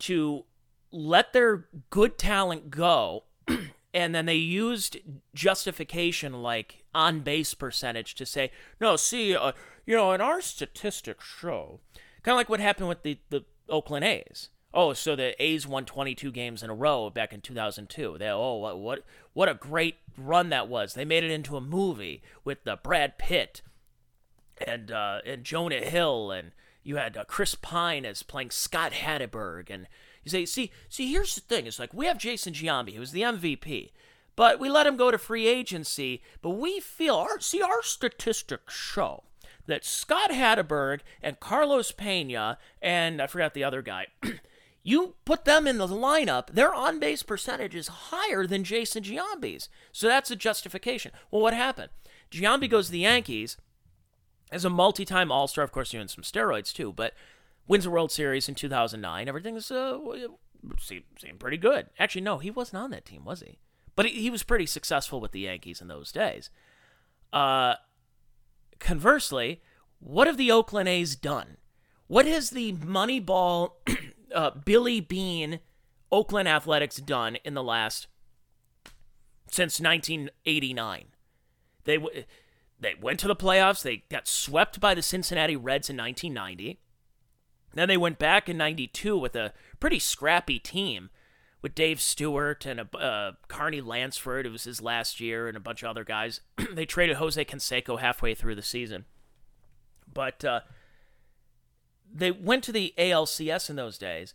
to 0.00 0.44
let 0.90 1.32
their 1.32 1.66
good 1.90 2.18
talent 2.18 2.70
go. 2.70 3.24
and 3.94 4.14
then 4.14 4.26
they 4.26 4.34
used 4.34 4.96
justification 5.34 6.42
like 6.42 6.84
on 6.94 7.20
base 7.20 7.54
percentage 7.54 8.14
to 8.14 8.26
say, 8.26 8.50
no, 8.80 8.96
see, 8.96 9.36
uh, 9.36 9.52
you 9.86 9.94
know, 9.94 10.12
in 10.12 10.20
our 10.20 10.40
statistics 10.40 11.24
show, 11.24 11.80
kind 12.22 12.34
of 12.34 12.36
like 12.36 12.48
what 12.48 12.60
happened 12.60 12.88
with 12.88 13.02
the, 13.02 13.18
the 13.30 13.44
Oakland 13.68 14.04
A's 14.04 14.48
Oh, 14.74 14.92
so 14.92 15.16
the 15.16 15.40
A's 15.42 15.66
won 15.66 15.86
22 15.86 16.30
games 16.30 16.62
in 16.62 16.68
a 16.68 16.74
row 16.74 17.08
back 17.08 17.32
in 17.32 17.40
2002. 17.40 18.16
They 18.18 18.28
oh 18.28 18.56
what 18.56 18.78
what 18.78 19.04
what 19.32 19.48
a 19.48 19.54
great 19.54 19.96
run 20.16 20.50
that 20.50 20.68
was. 20.68 20.94
They 20.94 21.04
made 21.04 21.24
it 21.24 21.30
into 21.30 21.56
a 21.56 21.60
movie 21.60 22.22
with 22.44 22.66
uh, 22.66 22.76
Brad 22.82 23.18
Pitt 23.18 23.62
and 24.66 24.90
uh, 24.90 25.20
and 25.24 25.44
Jonah 25.44 25.80
Hill 25.80 26.30
and 26.30 26.52
you 26.82 26.96
had 26.96 27.16
uh, 27.16 27.24
Chris 27.24 27.54
Pine 27.54 28.04
as 28.04 28.22
playing 28.22 28.50
Scott 28.50 28.92
Hatteberg 28.92 29.70
and 29.70 29.86
you 30.24 30.30
say 30.30 30.44
see 30.44 30.70
see 30.88 31.10
here's 31.10 31.34
the 31.34 31.40
thing 31.40 31.66
it's 31.66 31.78
like 31.78 31.94
we 31.94 32.06
have 32.06 32.18
Jason 32.18 32.52
Giambi 32.52 32.94
who's 32.94 33.12
the 33.12 33.22
MVP 33.22 33.90
but 34.36 34.60
we 34.60 34.68
let 34.68 34.86
him 34.86 34.96
go 34.96 35.10
to 35.10 35.18
free 35.18 35.46
agency 35.46 36.22
but 36.42 36.50
we 36.50 36.80
feel 36.80 37.14
our 37.14 37.40
see 37.40 37.62
our 37.62 37.82
statistics 37.82 38.74
show 38.74 39.24
that 39.66 39.84
Scott 39.84 40.30
Hatteberg 40.30 41.00
and 41.22 41.40
Carlos 41.40 41.92
Pena 41.92 42.58
and 42.82 43.20
I 43.20 43.26
forgot 43.26 43.54
the 43.54 43.64
other 43.64 43.82
guy 43.82 44.06
You 44.88 45.16
put 45.26 45.44
them 45.44 45.66
in 45.66 45.76
the 45.76 45.86
lineup, 45.86 46.46
their 46.46 46.74
on 46.74 46.98
base 46.98 47.22
percentage 47.22 47.74
is 47.74 47.88
higher 47.88 48.46
than 48.46 48.64
Jason 48.64 49.02
Giambi's. 49.02 49.68
So 49.92 50.08
that's 50.08 50.30
a 50.30 50.34
justification. 50.34 51.12
Well, 51.30 51.42
what 51.42 51.52
happened? 51.52 51.90
Giambi 52.30 52.70
goes 52.70 52.86
to 52.86 52.92
the 52.92 53.00
Yankees 53.00 53.58
as 54.50 54.64
a 54.64 54.70
multi 54.70 55.04
time 55.04 55.30
All 55.30 55.46
Star, 55.46 55.62
of 55.62 55.72
course, 55.72 55.90
doing 55.90 56.08
some 56.08 56.24
steroids 56.24 56.72
too, 56.72 56.90
but 56.90 57.12
wins 57.66 57.84
the 57.84 57.90
World 57.90 58.10
Series 58.10 58.48
in 58.48 58.54
2009. 58.54 59.28
Everything's 59.28 59.70
uh, 59.70 59.98
seemed, 60.80 61.04
seemed 61.18 61.38
pretty 61.38 61.58
good. 61.58 61.88
Actually, 61.98 62.22
no, 62.22 62.38
he 62.38 62.50
wasn't 62.50 62.82
on 62.82 62.90
that 62.92 63.04
team, 63.04 63.26
was 63.26 63.40
he? 63.40 63.58
But 63.94 64.06
he, 64.06 64.22
he 64.22 64.30
was 64.30 64.42
pretty 64.42 64.64
successful 64.64 65.20
with 65.20 65.32
the 65.32 65.40
Yankees 65.40 65.82
in 65.82 65.88
those 65.88 66.10
days. 66.10 66.48
Uh, 67.30 67.74
conversely, 68.78 69.60
what 69.98 70.26
have 70.26 70.38
the 70.38 70.50
Oakland 70.50 70.88
A's 70.88 71.14
done? 71.14 71.58
What 72.06 72.24
has 72.24 72.48
the 72.48 72.72
Moneyball 72.72 73.72
uh, 74.34 74.50
Billy 74.50 75.00
Beane 75.00 75.60
Oakland 76.10 76.48
Athletics 76.48 76.96
done 76.96 77.36
in 77.44 77.54
the 77.54 77.62
last 77.62 78.06
since 79.50 79.80
1989? 79.80 81.06
They 81.84 81.98
they 82.80 82.94
went 83.00 83.18
to 83.20 83.28
the 83.28 83.36
playoffs. 83.36 83.82
They 83.82 84.04
got 84.08 84.28
swept 84.28 84.80
by 84.80 84.94
the 84.94 85.02
Cincinnati 85.02 85.56
Reds 85.56 85.90
in 85.90 85.96
1990. 85.96 86.80
Then 87.74 87.88
they 87.88 87.96
went 87.96 88.18
back 88.18 88.48
in 88.48 88.56
92 88.56 89.16
with 89.16 89.36
a 89.36 89.52
pretty 89.80 89.98
scrappy 89.98 90.58
team 90.58 91.10
with 91.60 91.74
Dave 91.74 92.00
Stewart 92.00 92.64
and 92.66 92.80
a, 92.80 92.96
uh, 92.96 93.32
Carney 93.48 93.80
Lansford. 93.80 94.46
It 94.46 94.52
was 94.52 94.64
his 94.64 94.80
last 94.80 95.20
year 95.20 95.48
and 95.48 95.56
a 95.56 95.60
bunch 95.60 95.82
of 95.82 95.88
other 95.88 96.04
guys. 96.04 96.40
they 96.72 96.86
traded 96.86 97.16
Jose 97.16 97.44
Canseco 97.44 97.98
halfway 97.98 98.34
through 98.34 98.54
the 98.54 98.62
season. 98.62 99.04
But 100.12 100.44
uh, 100.44 100.60
they 102.12 102.30
went 102.30 102.64
to 102.64 102.72
the 102.72 102.94
ALCS 102.98 103.70
in 103.70 103.76
those 103.76 103.98
days, 103.98 104.34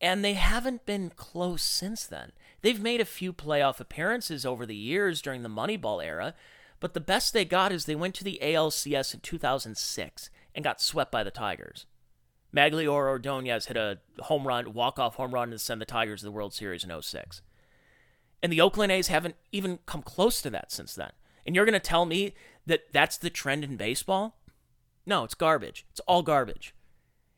and 0.00 0.24
they 0.24 0.34
haven't 0.34 0.86
been 0.86 1.10
close 1.10 1.62
since 1.62 2.04
then. 2.06 2.32
They've 2.60 2.80
made 2.80 3.00
a 3.00 3.04
few 3.04 3.32
playoff 3.32 3.80
appearances 3.80 4.44
over 4.44 4.66
the 4.66 4.76
years 4.76 5.22
during 5.22 5.42
the 5.42 5.48
Moneyball 5.48 6.04
era, 6.04 6.34
but 6.80 6.94
the 6.94 7.00
best 7.00 7.32
they 7.32 7.44
got 7.44 7.72
is 7.72 7.84
they 7.84 7.94
went 7.94 8.14
to 8.16 8.24
the 8.24 8.40
ALCS 8.42 9.14
in 9.14 9.20
2006 9.20 10.30
and 10.54 10.64
got 10.64 10.80
swept 10.80 11.12
by 11.12 11.22
the 11.22 11.30
Tigers. 11.30 11.86
Maggliorio 12.54 13.08
Ordonez 13.08 13.66
hit 13.66 13.76
a 13.76 13.98
home 14.24 14.46
run, 14.46 14.74
walk-off 14.74 15.14
home 15.14 15.32
run, 15.32 15.50
to 15.50 15.58
send 15.58 15.80
the 15.80 15.86
Tigers 15.86 16.20
to 16.20 16.26
the 16.26 16.32
World 16.32 16.52
Series 16.52 16.84
in 16.84 17.02
06. 17.02 17.40
And 18.42 18.52
the 18.52 18.60
Oakland 18.60 18.92
A's 18.92 19.08
haven't 19.08 19.36
even 19.52 19.78
come 19.86 20.02
close 20.02 20.42
to 20.42 20.50
that 20.50 20.72
since 20.72 20.94
then. 20.94 21.12
And 21.46 21.54
you're 21.54 21.64
going 21.64 21.72
to 21.72 21.80
tell 21.80 22.04
me 22.04 22.34
that 22.66 22.92
that's 22.92 23.16
the 23.16 23.30
trend 23.30 23.64
in 23.64 23.76
baseball? 23.76 24.38
No, 25.06 25.24
it's 25.24 25.34
garbage. 25.34 25.86
It's 25.90 26.00
all 26.00 26.22
garbage. 26.22 26.74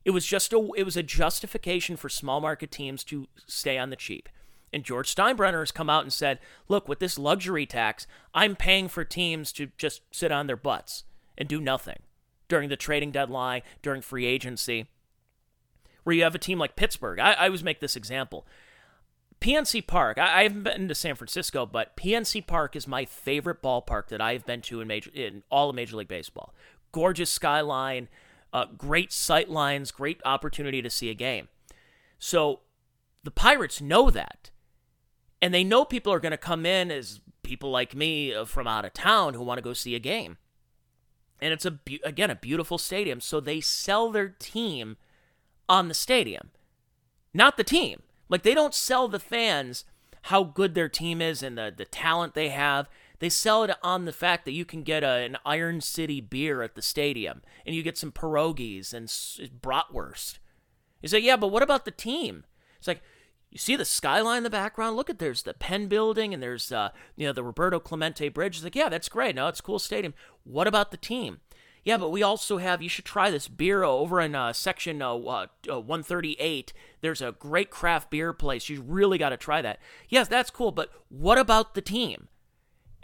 It 0.05 0.11
was 0.11 0.27
just 0.27 0.53
a 0.53 0.69
it 0.77 0.85
was 0.85 0.97
a 0.97 1.03
justification 1.03 1.97
for 1.97 2.09
small 2.09 2.41
market 2.41 2.71
teams 2.71 3.05
to 3.05 3.29
stay 3.47 3.79
on 3.79 3.91
the 3.91 3.97
cheap. 3.97 4.29
And 4.73 4.85
George 4.85 5.15
Steinbrenner 5.15 5.61
has 5.61 5.71
come 5.71 5.89
out 5.89 6.03
and 6.03 6.13
said, 6.13 6.41
"Look, 6.69 6.89
with 6.89 6.99
this 6.99 7.19
luxury 7.19 7.65
tax, 7.65 8.07
I'm 8.35 8.57
paying 8.57 8.89
for 8.89 9.05
teams 9.05 9.53
to 9.53 9.71
just 9.79 10.03
sit 10.11 10.33
on 10.33 10.47
their 10.47 10.57
butts 10.57 11.05
and 11.39 11.49
do 11.49 11.61
nothing 11.61 12.01
during 12.49 12.69
the 12.69 12.77
trading 12.77 13.13
deadline, 13.13 13.63
during 13.83 14.03
free 14.03 14.27
agency." 14.27 14.89
Where 16.03 16.15
you 16.15 16.23
have 16.25 16.35
a 16.35 16.39
team 16.39 16.59
like 16.59 16.77
Pittsburgh. 16.77 17.19
I, 17.19 17.33
I 17.33 17.47
always 17.47 17.65
make 17.65 17.81
this 17.81 17.97
example. 17.97 18.47
PNC 19.41 19.87
Park. 19.87 20.19
I, 20.19 20.41
I, 20.41 20.43
haven't 20.45 20.63
been 20.63 20.89
to 20.89 20.95
San 20.95 21.15
Francisco, 21.15 21.67
but 21.67 21.97
PNC 21.97 22.47
Park 22.47 22.77
is 22.77 22.89
my 22.89 23.05
favorite 23.05 23.63
ballpark 23.63 24.09
that 24.09 24.21
I've 24.21 24.47
been 24.47 24.61
to 24.63 24.81
in 24.81 24.89
major 24.89 25.11
in 25.13 25.43
all 25.51 25.71
of 25.71 25.77
Major 25.77 25.97
League 25.97 26.09
Baseball. 26.09 26.55
Gorgeous 26.93 27.31
skyline, 27.31 28.09
uh, 28.55 28.67
great 28.79 29.13
sight 29.13 29.51
lines, 29.51 29.91
great 29.91 30.21
opportunity 30.25 30.81
to 30.81 30.89
see 30.89 31.11
a 31.11 31.15
game. 31.15 31.49
So 32.19 32.61
the 33.25 33.33
Pirates 33.33 33.81
know 33.83 34.11
that. 34.11 34.51
And 35.43 35.53
they 35.53 35.65
know 35.65 35.85
people 35.85 36.13
are 36.13 36.21
going 36.21 36.31
to 36.31 36.39
come 36.39 36.65
in 36.65 36.91
as 36.91 37.21
people 37.43 37.71
like 37.71 37.95
me 37.95 38.33
uh, 38.33 38.47
from 38.47 38.67
out 38.67 38.87
of 38.87 38.95
town 38.95 39.35
who 39.35 39.43
want 39.43 39.59
to 39.59 39.63
go 39.63 39.75
see 39.75 39.95
a 39.95 39.99
game. 39.99 40.39
And 41.41 41.53
it's 41.53 41.67
a 41.67 41.79
again 42.05 42.31
a 42.31 42.37
beautiful 42.37 42.79
stadium, 42.79 43.21
so 43.21 43.41
they 43.41 43.61
sell 43.61 44.11
their 44.11 44.29
team 44.29 44.97
on 45.69 45.89
the 45.89 45.95
stadium. 45.95 46.51
Not 47.35 47.57
the 47.57 47.65
team. 47.65 48.03
Like 48.31 48.45
they 48.45 48.55
don't 48.55 48.73
sell 48.73 49.09
the 49.09 49.19
fans 49.19 49.85
how 50.23 50.45
good 50.45 50.75
their 50.75 50.89
team 50.89 51.21
is 51.21 51.43
and 51.43 51.59
the, 51.59 51.75
the 51.77 51.85
talent 51.85 52.33
they 52.33 52.49
have. 52.49 52.89
They 53.19 53.29
sell 53.29 53.65
it 53.65 53.71
on 53.83 54.05
the 54.05 54.13
fact 54.13 54.45
that 54.45 54.53
you 54.53 54.65
can 54.65 54.83
get 54.83 55.03
a, 55.03 55.25
an 55.25 55.39
Iron 55.47 55.81
City 55.81 56.21
beer 56.21 56.63
at 56.63 56.75
the 56.75 56.83
stadium 56.83 57.43
and 57.65 57.75
you 57.75 57.83
get 57.83 57.99
some 57.99 58.13
pierogies 58.13 58.93
and 58.93 59.09
bratwurst. 59.61 60.39
You 61.01 61.09
say, 61.09 61.19
yeah, 61.19 61.37
but 61.37 61.49
what 61.49 61.63
about 61.63 61.85
the 61.85 61.91
team? 61.91 62.45
It's 62.79 62.89
like, 62.89 63.03
you 63.51 63.59
see 63.59 63.77
the 63.77 63.85
skyline 63.85 64.39
in 64.39 64.43
the 64.43 64.51
background? 64.51 64.97
Look 64.97 65.09
at 65.09 65.21
there's 65.21 65.43
the 65.43 65.55
Penn 65.55 65.87
building 65.87 66.35
and 66.35 66.43
there's 66.43 66.73
uh, 66.73 66.91
you 67.15 67.25
know 67.25 67.33
the 67.33 67.45
Roberto 67.45 67.79
Clemente 67.79 68.29
Bridge. 68.29 68.57
It's 68.57 68.65
like, 68.65 68.75
yeah, 68.75 68.89
that's 68.89 69.09
great. 69.09 69.37
No, 69.37 69.47
it's 69.47 69.61
a 69.61 69.63
cool 69.63 69.79
stadium. 69.79 70.13
What 70.43 70.67
about 70.67 70.91
the 70.91 70.97
team? 70.97 71.41
Yeah, 71.85 71.99
but 71.99 72.11
we 72.11 72.23
also 72.23 72.59
have. 72.59 72.83
You 72.83 72.89
should 72.89 73.05
try 73.05 73.31
this 73.31 73.47
beer 73.47 73.85
over 73.85 74.21
in 74.21 74.35
uh, 74.35 74.55
section 74.55 75.01
uh, 75.03 75.15
uh, 75.15 75.47
138. 75.67 76.73
There's 77.01 77.23
a 77.23 77.33
great 77.33 77.71
craft 77.71 78.11
beer 78.11 78.33
place. 78.33 78.69
You 78.69 78.83
really 78.83 79.19
got 79.19 79.29
to 79.29 79.37
try 79.37 79.63
that. 79.63 79.79
Yes, 80.09 80.27
that's 80.27 80.51
cool. 80.51 80.73
But 80.73 80.91
what 81.09 81.39
about 81.39 81.75
the 81.75 81.83
team? 81.83 82.29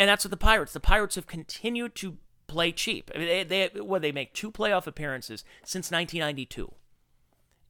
And 0.01 0.09
that's 0.09 0.25
what 0.25 0.31
the 0.31 0.39
Pirates. 0.39 0.73
The 0.73 0.81
Pirates 0.81 1.17
have 1.17 1.27
continued 1.27 1.95
to 1.97 2.17
play 2.47 2.73
cheap. 2.73 3.11
I 3.15 3.19
mean, 3.19 3.29
they, 3.29 3.45
they 3.45 3.81
well, 3.83 4.01
they 4.01 4.13
make 4.13 4.33
two 4.33 4.51
playoff 4.51 4.87
appearances 4.87 5.45
since 5.63 5.91
1992, 5.91 6.73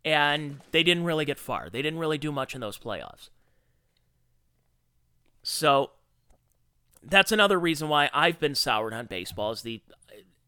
and 0.04 0.60
they 0.70 0.84
didn't 0.84 1.02
really 1.02 1.24
get 1.24 1.40
far. 1.40 1.68
They 1.68 1.82
didn't 1.82 1.98
really 1.98 2.18
do 2.18 2.30
much 2.30 2.54
in 2.54 2.60
those 2.60 2.78
playoffs. 2.78 3.30
So 5.42 5.90
that's 7.02 7.32
another 7.32 7.58
reason 7.58 7.88
why 7.88 8.10
I've 8.14 8.38
been 8.38 8.54
soured 8.54 8.94
on 8.94 9.06
baseball 9.06 9.50
is 9.50 9.62
the 9.62 9.82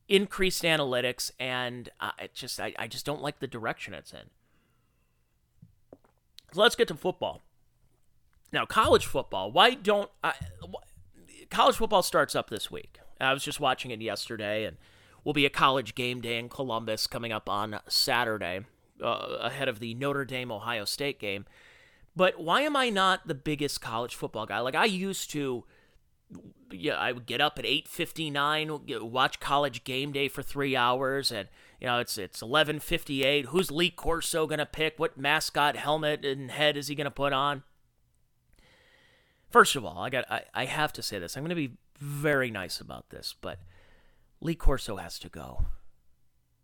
increased 0.09 0.63
analytics, 0.63 1.33
and 1.41 1.89
uh, 1.99 2.13
just 2.33 2.61
I, 2.61 2.75
I 2.79 2.87
just 2.87 3.05
don't 3.05 3.23
like 3.23 3.41
the 3.41 3.49
direction 3.49 3.93
it's 3.93 4.13
in. 4.13 4.31
So 6.53 6.61
let's 6.61 6.77
get 6.77 6.87
to 6.89 6.95
football. 6.95 7.43
Now, 8.53 8.67
college 8.67 9.05
football. 9.05 9.51
Why 9.51 9.75
don't 9.75 10.11
I? 10.23 10.35
College 11.53 11.77
football 11.77 12.03
starts 12.03 12.35
up 12.35 12.51
this 12.51 12.71
week. 12.71 12.99
I 13.21 13.33
was 13.33 13.45
just 13.45 13.61
watching 13.61 13.91
it 13.91 14.01
yesterday, 14.01 14.65
and 14.65 14.77
will 15.25 15.33
be 15.33 15.47
a 15.47 15.51
college 15.51 15.95
game 15.95 16.21
day 16.21 16.39
in 16.39 16.49
Columbus 16.49 17.07
coming 17.07 17.33
up 17.33 17.49
on 17.49 17.79
Saturday, 17.89 18.63
uh, 19.03 19.37
ahead 19.41 19.69
of 19.69 19.79
the 19.79 19.95
Notre 19.95 20.25
Dame 20.25 20.51
Ohio 20.51 20.85
State 20.85 21.21
game. 21.21 21.45
But 22.17 22.41
why 22.41 22.63
am 22.63 22.77
I 22.77 22.91
not 22.91 23.27
the 23.27 23.35
biggest 23.35 23.81
college 23.81 24.15
football 24.15 24.47
guy? 24.47 24.59
Like 24.61 24.75
I 24.75 24.87
used 24.87 25.31
to. 25.31 25.65
Yeah, 26.71 26.95
I 26.95 27.13
would 27.13 27.27
get 27.27 27.43
up 27.43 27.59
at 27.59 27.67
eight 27.67 27.87
fifty 27.87 28.31
nine, 28.31 28.81
watch 28.89 29.39
college 29.39 29.85
game 29.85 30.13
day 30.13 30.29
for 30.29 30.43
three 30.43 30.75
hours, 30.75 31.31
and 31.31 31.49
you 31.79 31.87
know 31.87 31.99
it's 31.99 32.17
it's 32.17 32.41
eleven 32.41 32.81
fifty 32.81 33.23
eight. 33.23 33.47
Who's 33.47 33.71
Lee 33.71 33.91
Corso 33.91 34.47
gonna 34.47 34.65
pick? 34.67 34.99
What 34.99 35.19
mascot 35.19 35.77
helmet 35.77 36.25
and 36.25 36.51
head 36.51 36.79
is 36.79 36.89
he 36.89 36.95
gonna 36.95 37.11
put 37.11 37.35
on? 37.35 37.65
First 39.53 39.77
of 39.77 39.85
all, 39.85 39.99
I 39.99 40.11
got 40.11 40.31
I, 40.31 40.43
I 40.55 40.65
have 40.65 40.93
to 40.95 41.03
say 41.03 41.19
this. 41.19 41.37
I'm 41.37 41.43
going 41.43 41.51
to 41.51 41.55
be 41.55 41.77
very 41.99 42.51
nice 42.51 42.81
about 42.81 43.11
this, 43.11 43.35
but 43.41 43.59
Lee 44.41 44.55
Corso 44.55 44.97
has 44.97 45.19
to 45.21 45.29
go. 45.29 45.67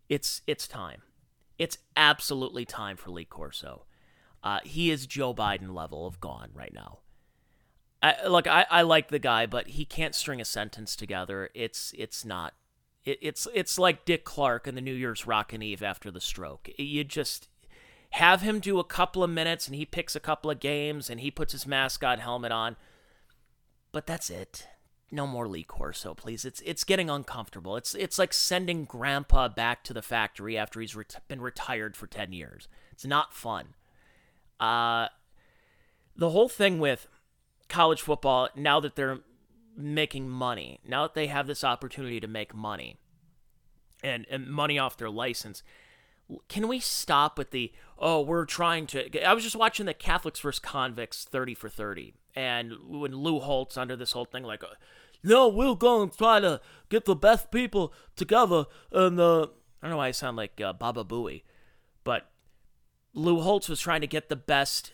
It's 0.09 0.41
it's 0.47 0.67
time. 0.67 1.03
It's 1.57 1.77
absolutely 1.95 2.65
time 2.65 2.97
for 2.97 3.11
Lee 3.11 3.25
Corso. 3.25 3.85
Uh, 4.41 4.59
he 4.63 4.89
is 4.89 5.05
Joe 5.05 5.33
Biden 5.33 5.73
level 5.73 6.07
of 6.07 6.19
gone 6.19 6.49
right 6.53 6.73
now. 6.73 6.99
I, 8.01 8.27
look, 8.27 8.47
I, 8.47 8.65
I 8.69 8.81
like 8.83 9.09
the 9.09 9.19
guy, 9.19 9.45
but 9.45 9.67
he 9.67 9.83
can't 9.83 10.15
string 10.15 10.39
a 10.39 10.45
sentence 10.45 10.95
together. 10.95 11.49
It's 11.53 11.93
it's 11.97 12.23
not. 12.23 12.53
It, 13.03 13.19
it's 13.21 13.47
it's 13.53 13.77
like 13.77 14.05
Dick 14.05 14.23
Clark 14.23 14.67
in 14.67 14.75
the 14.75 14.81
New 14.81 14.93
Year's 14.93 15.27
Rockin' 15.27 15.61
Eve 15.61 15.83
after 15.83 16.09
the 16.09 16.21
stroke. 16.21 16.69
You 16.77 17.03
just 17.03 17.49
have 18.11 18.41
him 18.41 18.59
do 18.59 18.79
a 18.79 18.83
couple 18.83 19.23
of 19.23 19.29
minutes 19.29 19.67
and 19.67 19.75
he 19.75 19.85
picks 19.85 20.15
a 20.15 20.19
couple 20.19 20.49
of 20.49 20.59
games 20.59 21.09
and 21.09 21.19
he 21.19 21.31
puts 21.31 21.51
his 21.51 21.67
mascot 21.67 22.19
helmet 22.19 22.51
on. 22.51 22.75
But 23.91 24.07
that's 24.07 24.29
it. 24.29 24.67
No 25.11 25.25
more 25.25 25.47
Lee 25.47 25.63
Corso, 25.63 26.13
please. 26.13 26.45
It's 26.45 26.61
it's 26.61 26.83
getting 26.83 27.09
uncomfortable. 27.09 27.75
It's 27.75 27.95
it's 27.95 28.19
like 28.19 28.31
sending 28.31 28.85
Grandpa 28.85 29.47
back 29.47 29.83
to 29.85 29.93
the 29.93 30.03
factory 30.03 30.55
after 30.57 30.79
he's 30.81 30.95
ret- 30.95 31.21
been 31.27 31.41
retired 31.41 31.97
for 31.97 32.05
ten 32.05 32.31
years. 32.31 32.67
It's 32.91 33.05
not 33.05 33.33
fun. 33.33 33.73
Uh, 34.59 35.07
the 36.15 36.29
whole 36.29 36.49
thing 36.49 36.79
with 36.79 37.07
college 37.69 38.01
football, 38.01 38.49
now 38.55 38.79
that 38.79 38.95
they're 38.95 39.19
making 39.75 40.29
money, 40.29 40.79
now 40.85 41.03
that 41.03 41.13
they 41.13 41.27
have 41.27 41.47
this 41.47 41.63
opportunity 41.63 42.19
to 42.19 42.27
make 42.27 42.53
money 42.53 42.97
and, 44.03 44.25
and 44.29 44.47
money 44.47 44.77
off 44.77 44.97
their 44.97 45.09
license, 45.09 45.63
can 46.47 46.67
we 46.67 46.79
stop 46.79 47.37
with 47.37 47.51
the, 47.51 47.71
oh, 47.97 48.21
we're 48.21 48.45
trying 48.45 48.87
to. 48.87 49.27
I 49.27 49.33
was 49.33 49.43
just 49.43 49.55
watching 49.55 49.85
the 49.85 49.93
Catholics 49.93 50.39
versus 50.39 50.59
Convicts 50.59 51.25
30 51.25 51.55
for 51.55 51.69
30. 51.69 52.13
And 52.35 52.73
when 52.87 53.15
Lou 53.15 53.39
Holtz 53.39 53.77
under 53.77 53.95
this 53.95 54.11
whole 54.11 54.25
thing, 54.25 54.43
like, 54.43 54.63
no, 55.23 55.47
we'll 55.47 55.75
go 55.75 56.01
and 56.01 56.15
try 56.15 56.39
to 56.39 56.61
get 56.89 57.05
the 57.05 57.15
best 57.15 57.51
people 57.51 57.93
together. 58.15 58.65
And 58.91 59.19
uh, 59.19 59.43
I 59.43 59.47
don't 59.81 59.91
know 59.91 59.97
why 59.97 60.07
I 60.07 60.11
sound 60.11 60.37
like 60.37 60.59
uh, 60.61 60.73
Baba 60.73 61.03
Booey, 61.03 61.43
but 62.03 62.29
Lou 63.13 63.41
Holtz 63.41 63.67
was 63.67 63.79
trying 63.79 64.01
to 64.01 64.07
get 64.07 64.29
the 64.29 64.35
best 64.35 64.93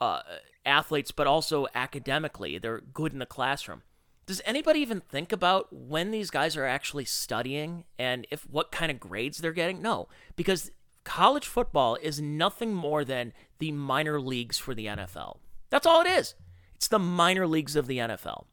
uh, 0.00 0.20
athletes, 0.64 1.10
but 1.10 1.26
also 1.26 1.66
academically. 1.74 2.58
They're 2.58 2.80
good 2.80 3.12
in 3.12 3.18
the 3.18 3.26
classroom. 3.26 3.82
Does 4.26 4.42
anybody 4.44 4.80
even 4.80 5.00
think 5.00 5.30
about 5.30 5.72
when 5.72 6.10
these 6.10 6.30
guys 6.30 6.56
are 6.56 6.66
actually 6.66 7.04
studying 7.04 7.84
and 7.96 8.26
if 8.30 8.42
what 8.50 8.72
kind 8.72 8.90
of 8.90 8.98
grades 8.98 9.38
they're 9.38 9.52
getting? 9.52 9.80
No, 9.80 10.08
because 10.34 10.72
college 11.04 11.46
football 11.46 11.96
is 12.02 12.20
nothing 12.20 12.74
more 12.74 13.04
than 13.04 13.32
the 13.58 13.70
minor 13.70 14.20
leagues 14.20 14.58
for 14.58 14.74
the 14.74 14.86
NFL. 14.86 15.38
That's 15.70 15.86
all 15.86 16.00
it 16.00 16.08
is. 16.08 16.34
It's 16.74 16.88
the 16.88 16.98
minor 16.98 17.46
leagues 17.46 17.76
of 17.76 17.86
the 17.86 17.98
NFL. 17.98 18.46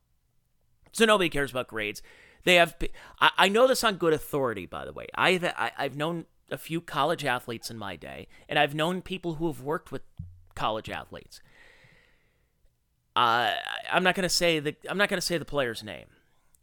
So 0.91 1.05
nobody 1.05 1.30
cares 1.30 1.49
about 1.49 1.67
grades. 1.67 2.03
They 2.43 2.55
have. 2.55 2.76
I, 3.19 3.32
I 3.38 3.49
know 3.49 3.67
this 3.67 3.84
on 3.84 3.95
good 3.95 4.13
authority, 4.13 4.67
by 4.67 4.86
the 4.86 4.93
way. 4.93 5.07
I've 5.15 5.43
I, 5.43 5.71
I've 5.78 5.97
known 5.97 6.26
a 6.51 6.57
few 6.57 6.82
college 6.82 7.26
athletes 7.26 7.71
in 7.71 7.78
my 7.80 7.95
day, 7.95 8.28
and 8.47 8.59
I've 8.59 8.76
known 8.76 9.01
people 9.01 9.36
who 9.36 9.47
have 9.47 9.61
worked 9.61 9.91
with 9.91 10.03
college 10.55 10.89
athletes. 10.89 11.41
Uh, 13.16 13.53
I'm 13.91 14.03
not 14.03 14.16
gonna 14.16 14.30
say 14.30 14.59
the 14.59 14.76
I'm 14.89 14.97
not 14.97 15.09
gonna 15.09 15.22
say 15.22 15.38
the 15.38 15.45
player's 15.45 15.84
name, 15.84 16.07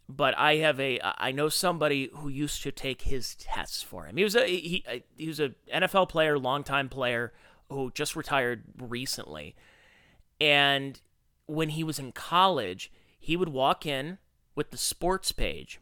but 0.09 0.37
I 0.37 0.57
have 0.57 0.81
a 0.81 0.99
I 1.03 1.33
know 1.33 1.49
somebody 1.49 2.11
who 2.15 2.29
used 2.29 2.63
to 2.63 2.73
take 2.73 3.03
his 3.03 3.37
tests 3.37 3.83
for 3.83 4.05
him. 4.07 4.17
He 4.17 4.25
was 4.25 4.35
a 4.35 4.47
he 4.47 4.85
he 5.17 5.29
was 5.29 5.41
a 5.41 5.55
NFL 5.73 6.09
player, 6.09 6.39
longtime 6.39 6.89
player 6.89 7.33
who 7.69 7.93
just 7.93 8.17
retired 8.17 8.65
recently, 8.79 9.55
and 10.41 11.01
when 11.47 11.71
he 11.71 11.85
was 11.85 11.99
in 11.99 12.13
college, 12.13 12.93
he 13.19 13.37
would 13.37 13.49
walk 13.49 13.85
in 13.85 14.19
with 14.55 14.71
the 14.71 14.79
sports 14.79 15.33
page, 15.33 15.81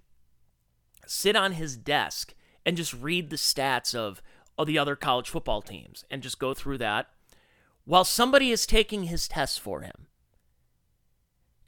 sit 1.06 1.36
on 1.36 1.52
his 1.52 1.76
desk, 1.76 2.34
and 2.64 2.76
just 2.76 2.94
read 2.94 3.30
the 3.30 3.36
stats 3.36 3.94
of, 3.94 4.22
of 4.58 4.66
the 4.66 4.78
other 4.78 4.96
college 4.96 5.28
football 5.28 5.62
teams 5.62 6.04
and 6.10 6.22
just 6.22 6.38
go 6.38 6.52
through 6.52 6.78
that 6.78 7.08
while 7.84 8.04
somebody 8.04 8.50
is 8.50 8.66
taking 8.66 9.04
his 9.04 9.28
tests 9.28 9.56
for 9.56 9.80
him. 9.82 10.07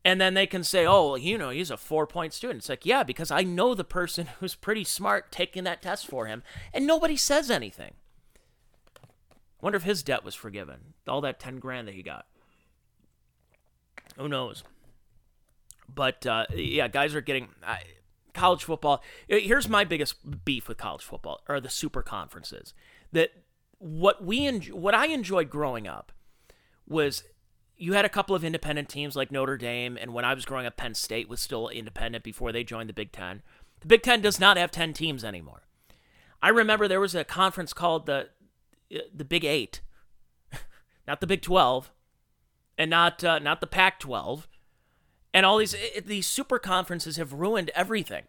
And 0.05 0.21
then 0.21 0.35
they 0.35 0.47
can 0.47 0.65
say, 0.65 0.87
oh, 0.87 1.09
well, 1.09 1.19
you 1.19 1.37
know, 1.37 1.51
he's 1.51 1.71
a 1.71 1.77
four 1.77 2.07
point 2.07 2.33
student. 2.33 2.61
It's 2.61 2.69
like, 2.69 2.87
yeah, 2.87 3.03
because 3.03 3.31
I 3.31 3.43
know 3.43 3.75
the 3.75 3.85
person 3.85 4.29
who's 4.41 4.55
pretty 4.55 4.85
smart 4.85 5.31
taking 5.31 5.65
that 5.65 5.83
test 5.83 6.07
for 6.07 6.27
him, 6.27 6.43
and 6.73 6.87
nobody 6.87 7.17
says 7.17 7.51
anything. 7.51 7.93
Wonder 9.61 9.77
if 9.77 9.83
his 9.83 10.03
debt 10.03 10.25
was 10.25 10.35
forgiven. 10.35 10.95
All 11.07 11.21
that 11.21 11.39
10 11.39 11.59
grand 11.59 11.87
that 11.87 11.95
he 11.95 12.03
got. 12.03 12.27
Who 14.17 14.29
knows? 14.29 14.65
But 15.93 16.25
uh, 16.27 16.47
yeah, 16.55 16.89
guys 16.89 17.15
are 17.15 17.21
getting 17.21 17.49
uh, 17.67 17.77
college 18.33 18.65
football. 18.65 19.03
Here's 19.29 19.69
my 19.69 19.85
biggest 19.85 20.45
beef 20.45 20.69
with 20.69 20.79
college 20.79 21.03
football 21.03 21.43
are 21.47 21.61
the 21.61 21.69
super 21.69 22.03
conferences. 22.03 22.75
That 23.13 23.33
what 23.79 24.25
we 24.25 24.47
en- 24.47 24.63
what 24.63 24.95
I 24.95 25.07
enjoyed 25.07 25.51
growing 25.51 25.89
up 25.89 26.13
was 26.87 27.25
you 27.81 27.95
had 27.95 28.05
a 28.05 28.11
couple 28.11 28.37
of 28.37 28.45
independent 28.45 28.91
teams 28.91 29.17
like 29.17 29.33
Notre 29.33 29.57
Dame, 29.57 29.97
and 29.99 30.13
when 30.13 30.25
I 30.25 30.35
was 30.35 30.45
growing 30.45 30.67
up, 30.67 30.77
Penn 30.77 30.95
State 30.95 31.31
was 31.31 31.41
still 31.41 31.69
independent 31.69 32.23
before 32.23 32.53
they 32.53 32.63
joined 32.63 32.91
the 32.91 32.95
Big 32.95 33.11
Ten. 33.11 33.41
The 33.81 33.87
Big 33.87 34.03
Ten 34.03 34.21
does 34.21 34.39
not 34.39 34.59
have 34.59 34.71
ten 34.71 34.93
teams 34.93 35.25
anymore. 35.25 35.63
I 36.43 36.51
remember 36.51 36.87
there 36.87 37.01
was 37.01 37.15
a 37.15 37.25
conference 37.25 37.73
called 37.73 38.05
the 38.05 38.29
the 39.15 39.25
Big 39.25 39.47
Eight, 39.47 39.81
not 41.09 41.23
the 41.23 41.27
Big 41.27 41.41
Twelve, 41.41 41.91
and 42.77 42.91
not 42.91 43.25
uh, 43.25 43.39
not 43.39 43.63
the 43.63 43.67
Pac 43.67 43.99
twelve, 43.99 44.47
and 45.33 45.47
all 45.47 45.57
these 45.57 45.75
these 46.05 46.27
super 46.27 46.59
conferences 46.59 47.17
have 47.17 47.33
ruined 47.33 47.71
everything. 47.75 48.25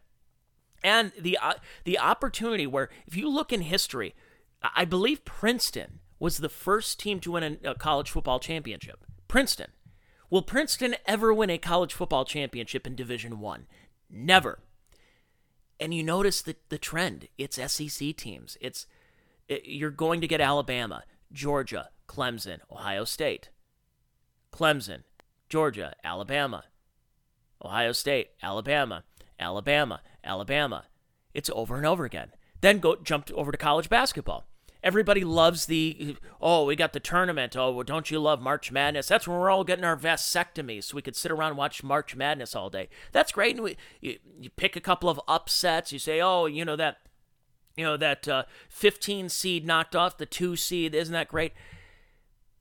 And 0.82 1.12
the 1.20 1.38
uh, 1.38 1.56
the 1.84 2.00
opportunity 2.00 2.66
where 2.66 2.90
if 3.06 3.18
you 3.18 3.28
look 3.28 3.52
in 3.52 3.64
history, 3.64 4.16
I 4.64 4.86
believe 4.86 5.26
Princeton 5.26 6.00
was 6.20 6.38
the 6.38 6.48
first 6.48 7.02
team 7.02 7.20
to 7.20 7.34
win 7.34 7.60
a, 7.66 7.72
a 7.72 7.76
college 7.76 8.12
football 8.12 8.40
championship. 8.40 9.04
Princeton. 9.32 9.72
Will 10.30 10.42
Princeton 10.42 10.94
ever 11.06 11.34
win 11.34 11.50
a 11.50 11.58
college 11.58 11.94
football 11.94 12.26
championship 12.26 12.86
in 12.86 12.98
Division 12.98 13.40
1? 13.40 13.66
Never. 14.10 14.60
And 15.80 15.94
you 15.94 16.04
notice 16.04 16.42
the 16.42 16.58
the 16.68 16.78
trend. 16.78 17.30
It's 17.38 17.58
SEC 17.72 18.18
teams. 18.18 18.58
It's 18.60 18.88
it, 19.48 19.62
you're 19.64 19.90
going 19.90 20.20
to 20.20 20.28
get 20.28 20.42
Alabama, 20.42 21.06
Georgia, 21.32 21.92
Clemson, 22.10 22.58
Ohio 22.70 23.06
State. 23.06 23.52
Clemson, 24.52 25.04
Georgia, 25.48 25.94
Alabama. 26.04 26.66
Ohio 27.64 27.94
State, 27.94 28.32
Alabama, 28.44 29.06
Alabama, 29.40 30.02
Alabama. 30.26 30.84
It's 31.34 31.50
over 31.54 31.78
and 31.78 31.86
over 31.86 32.04
again. 32.04 32.32
Then 32.60 32.80
go 32.80 32.98
jump 32.98 33.32
over 33.34 33.54
to 33.54 33.58
college 33.58 33.88
basketball. 33.88 34.46
Everybody 34.84 35.24
loves 35.24 35.68
the 35.68 36.18
oh, 36.42 36.66
we 36.66 36.76
got 36.76 36.94
the 36.94 37.00
tournament. 37.00 37.56
Oh, 37.56 37.84
don't 37.84 38.10
you 38.10 38.20
love 38.20 38.42
March 38.42 38.72
Madness? 38.72 39.08
That's 39.08 39.28
when 39.28 39.38
we're 39.38 39.52
all 39.52 39.64
getting 39.64 39.86
our 39.86 39.98
vasectomies, 39.98 40.86
so 40.86 40.96
we 40.96 41.02
could 41.02 41.16
sit 41.16 41.32
around 41.32 41.50
and 41.50 41.58
watch 41.58 41.84
March 41.84 42.16
Madness 42.16 42.56
all 42.56 42.70
day. 42.70 42.90
That's 43.12 43.32
great. 43.32 43.56
And 43.56 43.64
we, 43.64 43.78
you, 44.00 44.18
you 44.40 44.50
pick 44.50 44.76
a 44.76 44.82
couple 44.82 45.10
of 45.10 45.22
upsets. 45.28 45.92
You 45.92 46.00
say, 46.00 46.20
oh, 46.20 46.48
you 46.48 46.66
know 46.66 46.76
that, 46.76 46.98
you 47.78 47.86
know 47.86 47.98
that 47.98 48.28
uh, 48.28 48.44
15 48.70 49.30
seed 49.30 49.66
knocked 49.66 49.96
off 49.96 50.18
the 50.18 50.26
two 50.26 50.56
seed. 50.56 50.96
Isn't 50.96 51.14
that 51.14 51.28
great? 51.28 51.54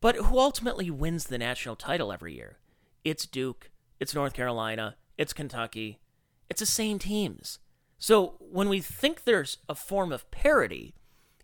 But 0.01 0.17
who 0.17 0.39
ultimately 0.39 0.91
wins 0.91 1.25
the 1.25 1.39
national 1.39 1.77
title 1.77 2.13
every 2.13 2.35
year? 2.35 2.59
It's 3.03 3.27
Duke. 3.27 3.71
It's 4.01 4.15
North 4.15 4.33
Carolina, 4.33 4.97
it's 5.19 5.35
Kentucky, 5.35 6.01
it's 6.49 6.61
the 6.61 6.67
same 6.67 6.99
teams. 6.99 7.59
So 7.99 8.37
when 8.41 8.71
we 8.71 8.81
think 8.81 9.25
there's 9.25 9.59
a 9.69 9.75
form 9.75 10.11
of 10.11 10.31
parity, 10.31 10.95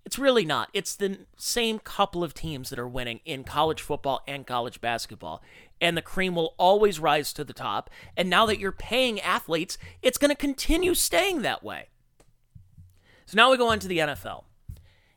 it's 0.07 0.21
really 0.21 0.45
not. 0.45 0.71
It's 0.73 0.95
the 0.95 1.27
same 1.37 1.81
couple 1.81 2.23
of 2.23 2.33
teams 2.33 2.71
that 2.71 2.79
are 2.79 2.87
winning 2.87 3.19
in 3.25 3.43
college 3.43 3.83
football 3.83 4.23
and 4.29 4.47
college 4.47 4.81
basketball. 4.81 5.43
And 5.81 5.97
the 5.97 6.03
cream 6.03 6.37
will 6.37 6.55
always 6.59 7.01
rise 7.01 7.33
to 7.33 7.43
the 7.43 7.53
top. 7.53 7.91
And 8.17 8.31
now 8.31 8.47
that 8.47 8.61
you're 8.61 8.71
paying 8.71 9.21
athletes, 9.21 9.79
it's 10.03 10.17
going 10.17 10.31
to 10.31 10.37
continue 10.37 10.95
staying 10.95 11.43
that 11.43 11.65
way. 11.65 11.89
So 13.27 13.35
now 13.35 13.51
we 13.51 13.57
go 13.57 13.69
on 13.69 13.81
to 13.81 13.89
the 13.89 13.99
NFL. 13.99 14.45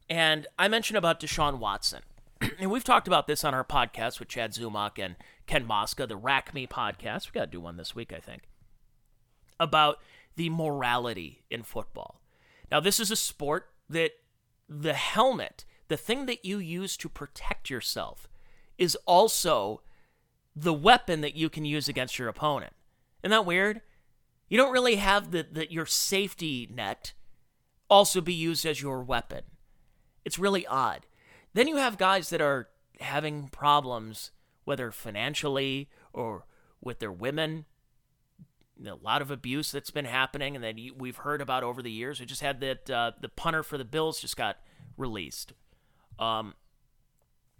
And 0.10 0.48
I 0.58 0.68
mentioned 0.68 0.98
about 0.98 1.20
Deshaun 1.20 1.60
Watson. 1.60 2.02
and 2.60 2.72
we've 2.72 2.84
talked 2.84 3.08
about 3.08 3.28
this 3.28 3.44
on 3.44 3.54
our 3.54 3.64
podcast 3.64 4.18
with 4.18 4.28
Chad 4.28 4.54
Zumock 4.54 4.98
and 4.98 5.18
Ken 5.46 5.68
Mosca, 5.68 6.08
the 6.08 6.18
Rack 6.18 6.52
Me 6.52 6.66
podcast. 6.66 7.28
We 7.28 7.40
got 7.40 7.46
to 7.46 7.52
do 7.52 7.62
one 7.62 7.78
this 7.78 7.94
week, 7.94 8.12
I 8.12 8.20
think, 8.20 8.50
about 9.60 10.00
the 10.36 10.50
morality 10.50 11.44
in 11.52 11.62
football. 11.62 12.22
Now, 12.72 12.80
this 12.80 13.00
is 13.00 13.12
a 13.12 13.16
sport 13.16 13.70
that 13.88 14.14
the 14.70 14.94
helmet, 14.94 15.66
the 15.88 15.98
thing 15.98 16.28
that 16.28 16.46
you 16.46 16.60
use 16.60 16.96
to 16.98 17.10
protect 17.10 17.70
yourself, 17.70 18.30
is 18.78 18.96
also 19.06 19.82
the 20.56 20.74
weapon 20.74 21.22
that 21.22 21.36
you 21.36 21.50
can 21.50 21.66
use 21.66 21.90
against 21.90 22.20
your 22.20 22.28
opponent. 22.28 22.74
Isn't 23.24 23.32
that 23.32 23.46
weird? 23.46 23.82
You 24.48 24.58
don't 24.58 24.72
really 24.72 24.96
have 24.96 25.32
the, 25.32 25.46
the 25.50 25.72
your 25.72 25.86
safety 25.86 26.68
net 26.72 27.14
also 27.90 28.22
be 28.22 28.34
used 28.34 28.66
as 28.66 28.82
your 28.82 29.04
weapon. 29.04 29.42
It's 30.24 30.40
really 30.40 30.66
odd. 30.68 31.06
Then 31.54 31.68
you 31.68 31.78
have 31.78 31.98
guys 31.98 32.30
that 32.30 32.42
are 32.42 32.70
having 33.00 33.48
problems 33.50 34.32
whether 34.66 34.92
financially 34.92 35.90
or 36.14 36.46
with 36.82 37.00
their 37.00 37.12
women. 37.12 37.66
A 38.86 38.96
lot 38.96 39.22
of 39.22 39.30
abuse 39.30 39.72
that's 39.72 39.92
been 39.92 40.06
happening, 40.06 40.56
and 40.56 40.64
that 40.64 40.76
we've 40.98 41.18
heard 41.18 41.42
about 41.42 41.64
over 41.64 41.82
the 41.82 41.92
years. 41.92 42.20
We 42.20 42.26
just 42.26 42.42
had 42.42 42.62
that 42.62 42.90
uh, 42.90 43.12
the 43.20 43.30
punter 43.30 43.62
for 43.62 43.78
the 43.78 43.86
Bills 43.86 44.22
just 44.22 44.38
got 44.38 44.58
released. 44.96 45.54
Um, 46.18 46.54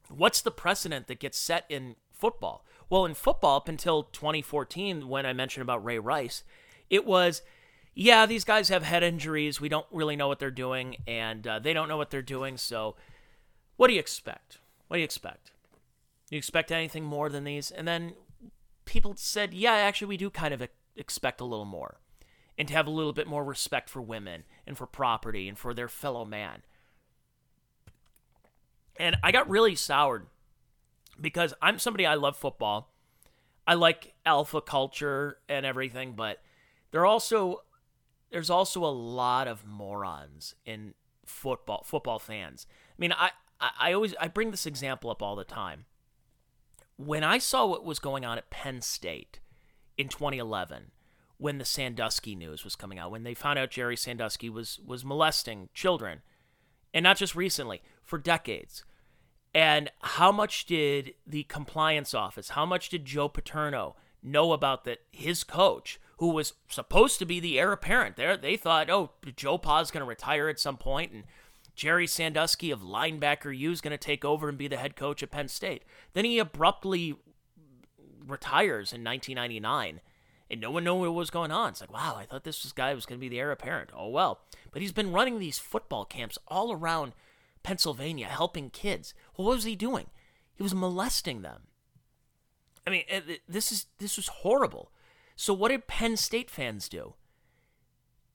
what's 0.10 0.42
the 0.42 0.52
precedent 0.52 1.08
that 1.08 1.20
gets 1.20 1.38
set 1.38 1.66
in 1.70 1.96
football? 2.14 2.66
Well, 2.90 3.06
in 3.06 3.14
football, 3.14 3.58
up 3.58 3.68
until 3.68 4.04
2014, 4.04 5.08
when 5.08 5.26
I 5.26 5.34
mentioned 5.34 5.62
about 5.62 5.84
Ray 5.84 6.00
Rice, 6.00 6.44
it 6.90 7.06
was, 7.06 7.42
yeah, 7.94 8.26
these 8.26 8.44
guys 8.44 8.70
have 8.70 8.84
head 8.84 9.04
injuries. 9.04 9.62
We 9.62 9.70
don't 9.70 9.86
really 9.92 10.16
know 10.16 10.28
what 10.28 10.40
they're 10.40 10.52
doing, 10.52 10.98
and 11.06 11.46
uh, 11.46 11.60
they 11.60 11.74
don't 11.74 11.88
know 11.88 11.98
what 11.98 12.10
they're 12.10 12.22
doing. 12.22 12.58
So, 12.58 12.96
what 13.78 13.88
do 13.88 13.94
you 13.94 14.00
expect? 14.00 14.60
What 14.88 14.98
do 14.98 15.02
you 15.02 15.06
expect? 15.06 15.52
You 16.32 16.38
expect 16.38 16.72
anything 16.72 17.04
more 17.04 17.30
than 17.30 17.44
these? 17.44 17.72
And 17.72 17.88
then 17.88 18.14
people 18.86 19.14
said, 19.16 19.54
yeah, 19.54 19.74
actually, 19.74 20.08
we 20.08 20.18
do 20.18 20.30
kind 20.30 20.54
of 20.54 20.62
expect 21.00 21.42
a 21.42 21.46
little 21.46 21.66
more. 21.66 22.00
And 22.58 22.68
to 22.68 22.74
have 22.74 22.88
a 22.88 22.92
little 22.92 23.14
bit 23.14 23.28
more 23.28 23.44
respect 23.44 23.90
for 23.90 24.02
women 24.02 24.44
and 24.68 24.78
for 24.78 24.86
property 24.86 25.48
and 25.48 25.58
for 25.58 25.74
their 25.74 25.88
fellow 25.88 26.26
man. 26.26 26.64
And 28.98 29.16
I 29.24 29.32
got 29.32 29.50
really 29.50 29.76
soured 29.76 30.28
because 31.20 31.54
I'm 31.62 31.80
somebody 31.80 32.06
I 32.06 32.16
love 32.16 32.36
football. 32.36 32.92
I 33.66 33.76
like 33.76 34.14
alpha 34.26 34.62
culture 34.62 35.38
and 35.48 35.66
everything, 35.66 36.14
but 36.14 36.42
there 36.92 37.06
also 37.06 37.64
there's 38.32 38.50
also 38.50 38.84
a 38.84 38.88
lot 38.88 39.48
of 39.48 39.66
morons 39.66 40.56
in 40.66 40.94
football 41.26 41.84
football 41.86 42.20
fans. 42.20 42.68
I 42.70 42.96
mean, 42.98 43.14
I 43.14 43.32
I 43.60 43.94
always 43.94 44.16
I 44.20 44.28
bring 44.28 44.52
this 44.52 44.66
example 44.66 45.10
up 45.10 45.22
all 45.22 45.36
the 45.36 45.44
time. 45.44 45.86
When 46.98 47.24
I 47.24 47.38
saw 47.38 47.66
what 47.66 47.86
was 47.86 48.00
going 48.00 48.26
on 48.26 48.38
at 48.38 48.50
Penn 48.50 48.82
State 48.82 49.40
in 50.00 50.08
2011, 50.08 50.92
when 51.38 51.58
the 51.58 51.66
Sandusky 51.66 52.34
news 52.34 52.64
was 52.64 52.78
coming 52.78 52.98
out, 52.98 53.12
when 53.12 53.24
they 53.24 53.34
found 53.34 53.60
out 53.60 53.70
Jerry 53.70 53.98
Sandusky 53.98 54.50
was 54.50 54.80
was 54.86 55.04
molesting 55.04 55.68
children, 55.74 56.22
and 56.94 57.04
not 57.04 57.18
just 57.18 57.36
recently, 57.36 57.82
for 58.02 58.18
decades. 58.18 58.86
And 59.54 59.92
how 60.02 60.32
much 60.32 60.66
did 60.66 61.16
the 61.28 61.44
compliance 61.44 62.14
office, 62.14 62.50
how 62.50 62.66
much 62.66 62.88
did 62.90 63.04
Joe 63.04 63.28
Paterno 63.28 63.98
know 64.24 64.54
about 64.54 64.86
that 64.86 65.00
his 65.12 65.44
coach, 65.44 66.00
who 66.18 66.30
was 66.30 66.54
supposed 66.70 67.20
to 67.20 67.26
be 67.26 67.42
the 67.42 67.60
heir 67.60 67.74
apparent 67.74 68.16
there, 68.16 68.38
they 68.38 68.56
thought, 68.56 68.90
oh, 68.90 69.12
Joe 69.36 69.58
Pa's 69.58 69.92
going 69.92 70.02
to 70.02 70.08
retire 70.08 70.48
at 70.50 70.60
some 70.60 70.78
point 70.78 71.12
and 71.12 71.24
Jerry 71.76 72.08
Sandusky 72.08 72.72
of 72.72 72.82
linebacker 72.82 73.58
U 73.58 73.72
is 73.72 73.82
going 73.82 73.92
to 73.92 73.98
take 73.98 74.24
over 74.24 74.50
and 74.50 74.58
be 74.58 74.68
the 74.68 74.78
head 74.78 74.96
coach 74.96 75.24
at 75.24 75.32
Penn 75.32 75.48
State. 75.48 75.84
Then 76.14 76.26
he 76.26 76.38
abruptly 76.38 77.16
retires 78.30 78.94
in 78.94 79.04
1999 79.04 80.02
and 80.52 80.62
no 80.62 80.72
one 80.72 80.84
knew 80.84 80.96
what 80.96 81.14
was 81.14 81.30
going 81.30 81.52
on. 81.52 81.70
It's 81.70 81.82
like, 81.82 81.94
wow, 81.94 82.16
I 82.18 82.26
thought 82.26 82.44
this 82.44 82.72
guy 82.72 82.94
was 82.94 83.06
going 83.06 83.20
to 83.20 83.22
be 83.22 83.30
the 83.30 83.40
heir 83.40 83.52
apparent. 83.52 83.92
Oh, 83.96 84.10
well. 84.10 84.42
But 84.72 84.82
he's 84.82 84.92
been 84.92 85.12
running 85.12 85.40
these 85.40 85.60
football 85.60 86.06
camps 86.06 86.38
all 86.48 86.72
around 86.72 87.14
Pennsylvania, 87.62 88.28
helping 88.28 88.70
kids. 88.70 89.14
Well, 89.38 89.48
what 89.48 89.56
was 89.56 89.64
he 89.64 89.76
doing? 89.76 90.08
He 90.56 90.64
was 90.64 90.74
molesting 90.74 91.42
them. 91.42 91.64
I 92.88 92.90
mean, 92.90 93.04
this 93.48 93.72
is 93.72 93.86
this 94.00 94.18
was 94.18 94.28
horrible. 94.28 94.92
So 95.36 95.54
what 95.54 95.70
did 95.70 95.88
Penn 95.88 96.18
State 96.18 96.50
fans 96.50 96.90
do? 96.90 97.14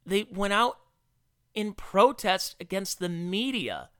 They 0.07 0.26
went 0.30 0.53
out 0.53 0.78
in 1.55 1.72
protest 1.72 2.55
against 2.61 3.01
the 3.01 3.09
media 3.09 3.90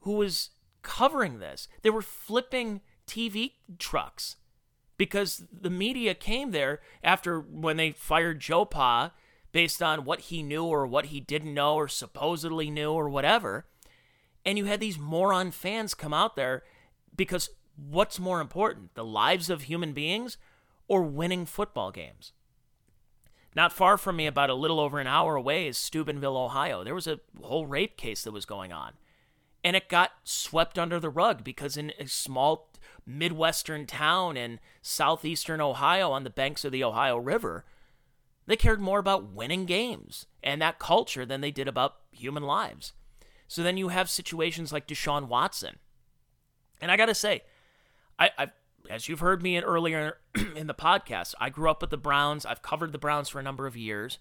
who 0.00 0.12
was 0.12 0.50
covering 0.82 1.38
this. 1.38 1.68
They 1.82 1.90
were 1.90 2.02
flipping 2.02 2.80
TV 3.06 3.52
trucks 3.78 4.36
because 4.96 5.44
the 5.52 5.70
media 5.70 6.14
came 6.14 6.50
there 6.50 6.80
after 7.02 7.40
when 7.40 7.76
they 7.76 7.90
fired 7.90 8.40
Joe 8.40 8.64
Pa 8.64 9.12
based 9.52 9.82
on 9.82 10.04
what 10.04 10.20
he 10.20 10.42
knew 10.42 10.64
or 10.64 10.86
what 10.86 11.06
he 11.06 11.20
didn't 11.20 11.54
know 11.54 11.74
or 11.74 11.88
supposedly 11.88 12.70
knew 12.70 12.92
or 12.92 13.08
whatever. 13.08 13.66
And 14.44 14.58
you 14.58 14.66
had 14.66 14.80
these 14.80 14.98
moron 14.98 15.50
fans 15.50 15.94
come 15.94 16.12
out 16.12 16.36
there 16.36 16.64
because 17.16 17.50
what's 17.76 18.18
more 18.18 18.40
important, 18.40 18.94
the 18.94 19.04
lives 19.04 19.50
of 19.50 19.62
human 19.62 19.92
beings 19.92 20.36
or 20.88 21.02
winning 21.02 21.46
football 21.46 21.90
games? 21.90 22.32
Not 23.56 23.72
far 23.72 23.96
from 23.96 24.16
me, 24.16 24.26
about 24.26 24.50
a 24.50 24.54
little 24.54 24.80
over 24.80 24.98
an 24.98 25.06
hour 25.06 25.36
away, 25.36 25.68
is 25.68 25.78
Steubenville, 25.78 26.36
Ohio. 26.36 26.82
There 26.82 26.94
was 26.94 27.06
a 27.06 27.20
whole 27.40 27.66
rape 27.66 27.96
case 27.96 28.24
that 28.24 28.32
was 28.32 28.44
going 28.44 28.72
on. 28.72 28.94
And 29.62 29.76
it 29.76 29.88
got 29.88 30.10
swept 30.24 30.78
under 30.78 30.98
the 30.98 31.08
rug 31.08 31.44
because 31.44 31.76
in 31.76 31.92
a 31.98 32.08
small 32.08 32.68
Midwestern 33.06 33.86
town 33.86 34.36
in 34.36 34.60
southeastern 34.82 35.60
Ohio 35.60 36.10
on 36.10 36.24
the 36.24 36.30
banks 36.30 36.64
of 36.64 36.72
the 36.72 36.84
Ohio 36.84 37.16
River, 37.16 37.64
they 38.46 38.56
cared 38.56 38.80
more 38.80 38.98
about 38.98 39.32
winning 39.32 39.66
games 39.66 40.26
and 40.42 40.60
that 40.60 40.78
culture 40.78 41.24
than 41.26 41.40
they 41.40 41.50
did 41.50 41.68
about 41.68 41.96
human 42.12 42.42
lives. 42.42 42.92
So 43.48 43.62
then 43.62 43.76
you 43.76 43.88
have 43.88 44.08
situations 44.10 44.72
like 44.72 44.88
Deshaun 44.88 45.28
Watson. 45.28 45.76
And 46.80 46.90
I 46.90 46.96
got 46.96 47.06
to 47.06 47.14
say, 47.14 47.42
I, 48.18 48.30
I've 48.36 48.50
as 48.90 49.08
you've 49.08 49.20
heard 49.20 49.42
me 49.42 49.56
in 49.56 49.64
earlier 49.64 50.18
in 50.56 50.66
the 50.66 50.74
podcast, 50.74 51.34
I 51.40 51.48
grew 51.50 51.70
up 51.70 51.80
with 51.80 51.90
the 51.90 51.96
Browns. 51.96 52.44
I've 52.44 52.62
covered 52.62 52.92
the 52.92 52.98
Browns 52.98 53.28
for 53.28 53.38
a 53.38 53.42
number 53.42 53.66
of 53.66 53.76
years. 53.76 54.18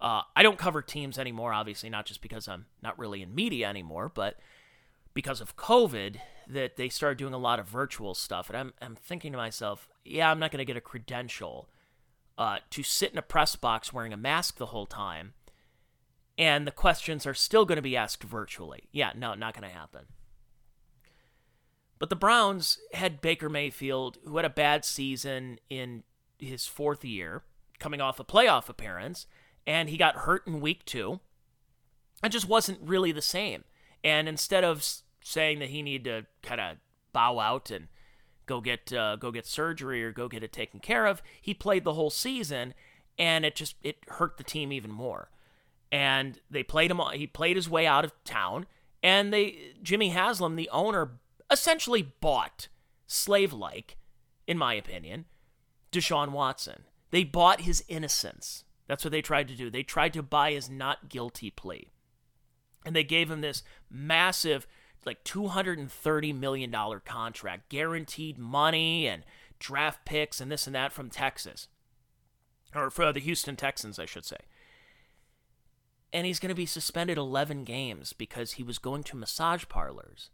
Uh, 0.00 0.22
I 0.34 0.42
don't 0.42 0.58
cover 0.58 0.82
teams 0.82 1.18
anymore, 1.18 1.52
obviously, 1.52 1.88
not 1.88 2.06
just 2.06 2.20
because 2.20 2.46
I'm 2.48 2.66
not 2.82 2.98
really 2.98 3.22
in 3.22 3.34
media 3.34 3.68
anymore, 3.68 4.10
but 4.14 4.38
because 5.14 5.40
of 5.40 5.56
COVID, 5.56 6.16
that 6.48 6.76
they 6.76 6.88
started 6.88 7.18
doing 7.18 7.34
a 7.34 7.38
lot 7.38 7.58
of 7.58 7.66
virtual 7.66 8.14
stuff. 8.14 8.48
And 8.48 8.56
I'm, 8.56 8.72
I'm 8.80 8.96
thinking 8.96 9.32
to 9.32 9.38
myself, 9.38 9.88
yeah, 10.04 10.30
I'm 10.30 10.38
not 10.38 10.50
going 10.50 10.58
to 10.58 10.64
get 10.64 10.76
a 10.76 10.80
credential 10.80 11.68
uh, 12.38 12.58
to 12.70 12.82
sit 12.82 13.12
in 13.12 13.18
a 13.18 13.22
press 13.22 13.56
box 13.56 13.92
wearing 13.92 14.12
a 14.12 14.16
mask 14.16 14.58
the 14.58 14.66
whole 14.66 14.86
time. 14.86 15.34
And 16.38 16.66
the 16.66 16.72
questions 16.72 17.26
are 17.26 17.34
still 17.34 17.64
going 17.64 17.76
to 17.76 17.82
be 17.82 17.96
asked 17.96 18.22
virtually. 18.22 18.84
Yeah, 18.92 19.12
no, 19.16 19.34
not 19.34 19.54
going 19.54 19.68
to 19.68 19.74
happen. 19.74 20.06
But 21.98 22.10
the 22.10 22.16
Browns 22.16 22.78
had 22.92 23.22
Baker 23.22 23.48
Mayfield, 23.48 24.18
who 24.24 24.36
had 24.36 24.44
a 24.44 24.50
bad 24.50 24.84
season 24.84 25.58
in 25.70 26.02
his 26.38 26.66
fourth 26.66 27.04
year, 27.04 27.42
coming 27.78 28.02
off 28.02 28.20
a 28.20 28.24
playoff 28.24 28.68
appearance, 28.68 29.26
and 29.66 29.88
he 29.88 29.96
got 29.96 30.16
hurt 30.16 30.46
in 30.46 30.60
week 30.60 30.84
two. 30.84 31.20
It 32.22 32.28
just 32.28 32.48
wasn't 32.48 32.80
really 32.82 33.12
the 33.12 33.22
same. 33.22 33.64
And 34.04 34.28
instead 34.28 34.62
of 34.62 34.86
saying 35.26 35.58
that 35.58 35.70
he 35.70 35.82
needed 35.82 36.04
to 36.04 36.48
kind 36.48 36.60
of 36.60 36.76
bow 37.12 37.40
out 37.40 37.70
and 37.70 37.88
go 38.46 38.60
get 38.60 38.92
uh, 38.92 39.16
go 39.16 39.32
get 39.32 39.44
surgery 39.44 40.04
or 40.04 40.12
go 40.12 40.28
get 40.28 40.44
it 40.44 40.52
taken 40.52 40.78
care 40.78 41.06
of, 41.06 41.20
he 41.40 41.52
played 41.52 41.82
the 41.82 41.94
whole 41.94 42.10
season, 42.10 42.74
and 43.18 43.44
it 43.44 43.56
just 43.56 43.74
it 43.82 43.96
hurt 44.08 44.36
the 44.36 44.44
team 44.44 44.72
even 44.72 44.90
more. 44.90 45.30
And 45.90 46.38
they 46.50 46.62
played 46.62 46.90
him. 46.90 47.00
He 47.14 47.26
played 47.26 47.56
his 47.56 47.68
way 47.68 47.86
out 47.86 48.04
of 48.04 48.12
town, 48.24 48.66
and 49.02 49.32
they 49.32 49.72
Jimmy 49.82 50.10
Haslam, 50.10 50.54
the 50.54 50.70
owner, 50.70 51.18
essentially 51.50 52.02
bought, 52.20 52.68
slave 53.08 53.52
like, 53.52 53.96
in 54.46 54.56
my 54.56 54.74
opinion, 54.74 55.24
Deshaun 55.90 56.30
Watson. 56.30 56.84
They 57.10 57.24
bought 57.24 57.62
his 57.62 57.84
innocence. 57.88 58.64
That's 58.86 59.04
what 59.04 59.10
they 59.10 59.22
tried 59.22 59.48
to 59.48 59.56
do. 59.56 59.70
They 59.70 59.82
tried 59.82 60.12
to 60.12 60.22
buy 60.22 60.52
his 60.52 60.70
not 60.70 61.08
guilty 61.08 61.50
plea. 61.50 61.88
And 62.84 62.94
they 62.94 63.02
gave 63.02 63.30
him 63.30 63.40
this 63.40 63.64
massive, 63.90 64.66
like 65.06 65.24
$230 65.24 66.38
million 66.38 66.74
contract, 67.04 67.68
guaranteed 67.68 68.38
money 68.38 69.06
and 69.06 69.22
draft 69.58 70.04
picks 70.04 70.40
and 70.40 70.50
this 70.50 70.66
and 70.66 70.74
that 70.74 70.92
from 70.92 71.08
Texas. 71.08 71.68
Or 72.74 72.90
for 72.90 73.12
the 73.12 73.20
Houston 73.20 73.56
Texans, 73.56 73.98
I 73.98 74.04
should 74.04 74.24
say. 74.24 74.36
And 76.12 76.26
he's 76.26 76.40
going 76.40 76.50
to 76.50 76.54
be 76.54 76.66
suspended 76.66 77.16
11 77.16 77.64
games 77.64 78.12
because 78.12 78.52
he 78.52 78.62
was 78.62 78.78
going 78.78 79.02
to 79.04 79.16
massage 79.16 79.64
parlors 79.68 80.30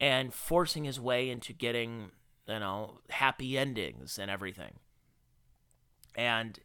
and 0.00 0.32
forcing 0.32 0.84
his 0.84 1.00
way 1.00 1.30
into 1.30 1.52
getting, 1.52 2.10
you 2.46 2.58
know, 2.58 3.00
happy 3.10 3.58
endings 3.58 4.18
and 4.18 4.30
everything. 4.30 4.74
And 6.14 6.58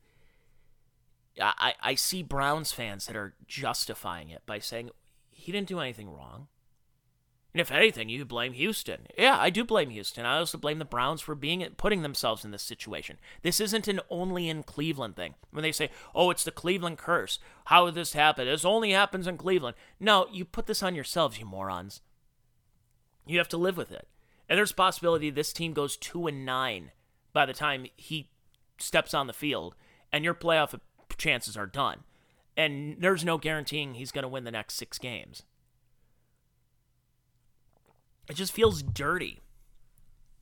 I, 1.41 1.73
I 1.81 1.95
see 1.95 2.23
Browns 2.23 2.71
fans 2.71 3.05
that 3.07 3.15
are 3.15 3.35
justifying 3.47 4.29
it 4.29 4.41
by 4.45 4.59
saying 4.59 4.91
he 5.29 5.51
didn't 5.51 5.67
do 5.67 5.79
anything 5.79 6.09
wrong. 6.09 6.47
And 7.51 7.59
if 7.59 7.71
anything, 7.71 8.09
you 8.09 8.25
blame 8.25 8.53
Houston. 8.53 9.07
Yeah, 9.17 9.37
I 9.39 9.49
do 9.49 9.63
blame 9.63 9.89
Houston. 9.89 10.23
I 10.23 10.37
also 10.37 10.57
blame 10.57 10.77
the 10.77 10.85
Browns 10.85 11.19
for 11.19 11.33
being 11.33 11.65
putting 11.77 12.03
themselves 12.03 12.45
in 12.45 12.51
this 12.51 12.61
situation. 12.61 13.17
This 13.41 13.59
isn't 13.59 13.87
an 13.87 14.01
only 14.09 14.49
in 14.49 14.61
Cleveland 14.61 15.15
thing. 15.15 15.33
When 15.49 15.63
they 15.63 15.71
say, 15.71 15.89
"Oh, 16.13 16.29
it's 16.29 16.43
the 16.43 16.51
Cleveland 16.51 16.99
curse. 16.99 17.39
How 17.65 17.87
did 17.87 17.95
this 17.95 18.13
happen? 18.13 18.45
This 18.45 18.65
only 18.65 18.91
happens 18.91 19.25
in 19.25 19.37
Cleveland." 19.37 19.75
No, 19.99 20.27
you 20.31 20.45
put 20.45 20.67
this 20.67 20.83
on 20.83 20.93
yourselves, 20.93 21.39
you 21.39 21.45
morons. 21.45 22.01
You 23.25 23.39
have 23.39 23.49
to 23.49 23.57
live 23.57 23.77
with 23.77 23.91
it. 23.91 24.07
And 24.47 24.57
there's 24.57 24.71
possibility 24.71 25.29
this 25.29 25.53
team 25.53 25.73
goes 25.73 25.97
2 25.97 26.27
and 26.27 26.45
9 26.45 26.91
by 27.33 27.45
the 27.45 27.53
time 27.53 27.87
he 27.95 28.29
steps 28.79 29.13
on 29.13 29.27
the 29.27 29.33
field 29.33 29.75
and 30.11 30.23
your 30.23 30.33
playoff 30.33 30.79
chances 31.17 31.55
are 31.55 31.67
done. 31.67 32.03
And 32.57 32.97
there's 32.99 33.23
no 33.23 33.37
guaranteeing 33.37 33.93
he's 33.93 34.11
going 34.11 34.23
to 34.23 34.27
win 34.27 34.43
the 34.43 34.51
next 34.51 34.75
6 34.75 34.97
games. 34.97 35.43
It 38.29 38.35
just 38.35 38.53
feels 38.53 38.83
dirty. 38.83 39.39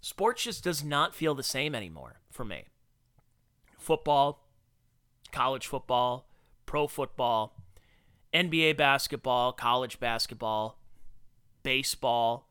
Sports 0.01 0.43
just 0.43 0.63
does 0.63 0.83
not 0.83 1.15
feel 1.15 1.33
the 1.33 1.43
same 1.43 1.73
anymore 1.73 2.19
for 2.29 2.43
me. 2.43 2.65
Football, 3.79 4.43
college 5.31 5.65
football, 5.65 6.27
pro 6.65 6.87
football, 6.87 7.55
NBA 8.33 8.77
basketball, 8.77 9.53
college 9.53 9.99
basketball, 9.99 10.77
baseball, 11.63 12.47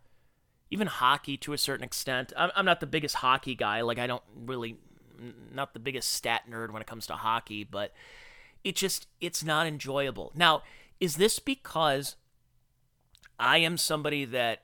even 0.70 0.86
hockey 0.86 1.36
to 1.36 1.52
a 1.52 1.58
certain 1.58 1.84
extent. 1.84 2.32
I'm, 2.36 2.50
I'm 2.56 2.64
not 2.64 2.80
the 2.80 2.86
biggest 2.86 3.16
hockey 3.16 3.54
guy. 3.54 3.82
Like, 3.82 3.98
I 3.98 4.06
don't 4.06 4.22
really, 4.34 4.76
not 5.52 5.74
the 5.74 5.80
biggest 5.80 6.12
stat 6.12 6.42
nerd 6.50 6.70
when 6.70 6.82
it 6.82 6.88
comes 6.88 7.06
to 7.08 7.14
hockey, 7.14 7.62
but 7.62 7.92
it 8.64 8.74
just, 8.74 9.06
it's 9.20 9.44
not 9.44 9.66
enjoyable. 9.66 10.32
Now, 10.34 10.62
is 10.98 11.16
this 11.16 11.38
because 11.38 12.16
I 13.38 13.58
am 13.58 13.76
somebody 13.76 14.24
that, 14.24 14.62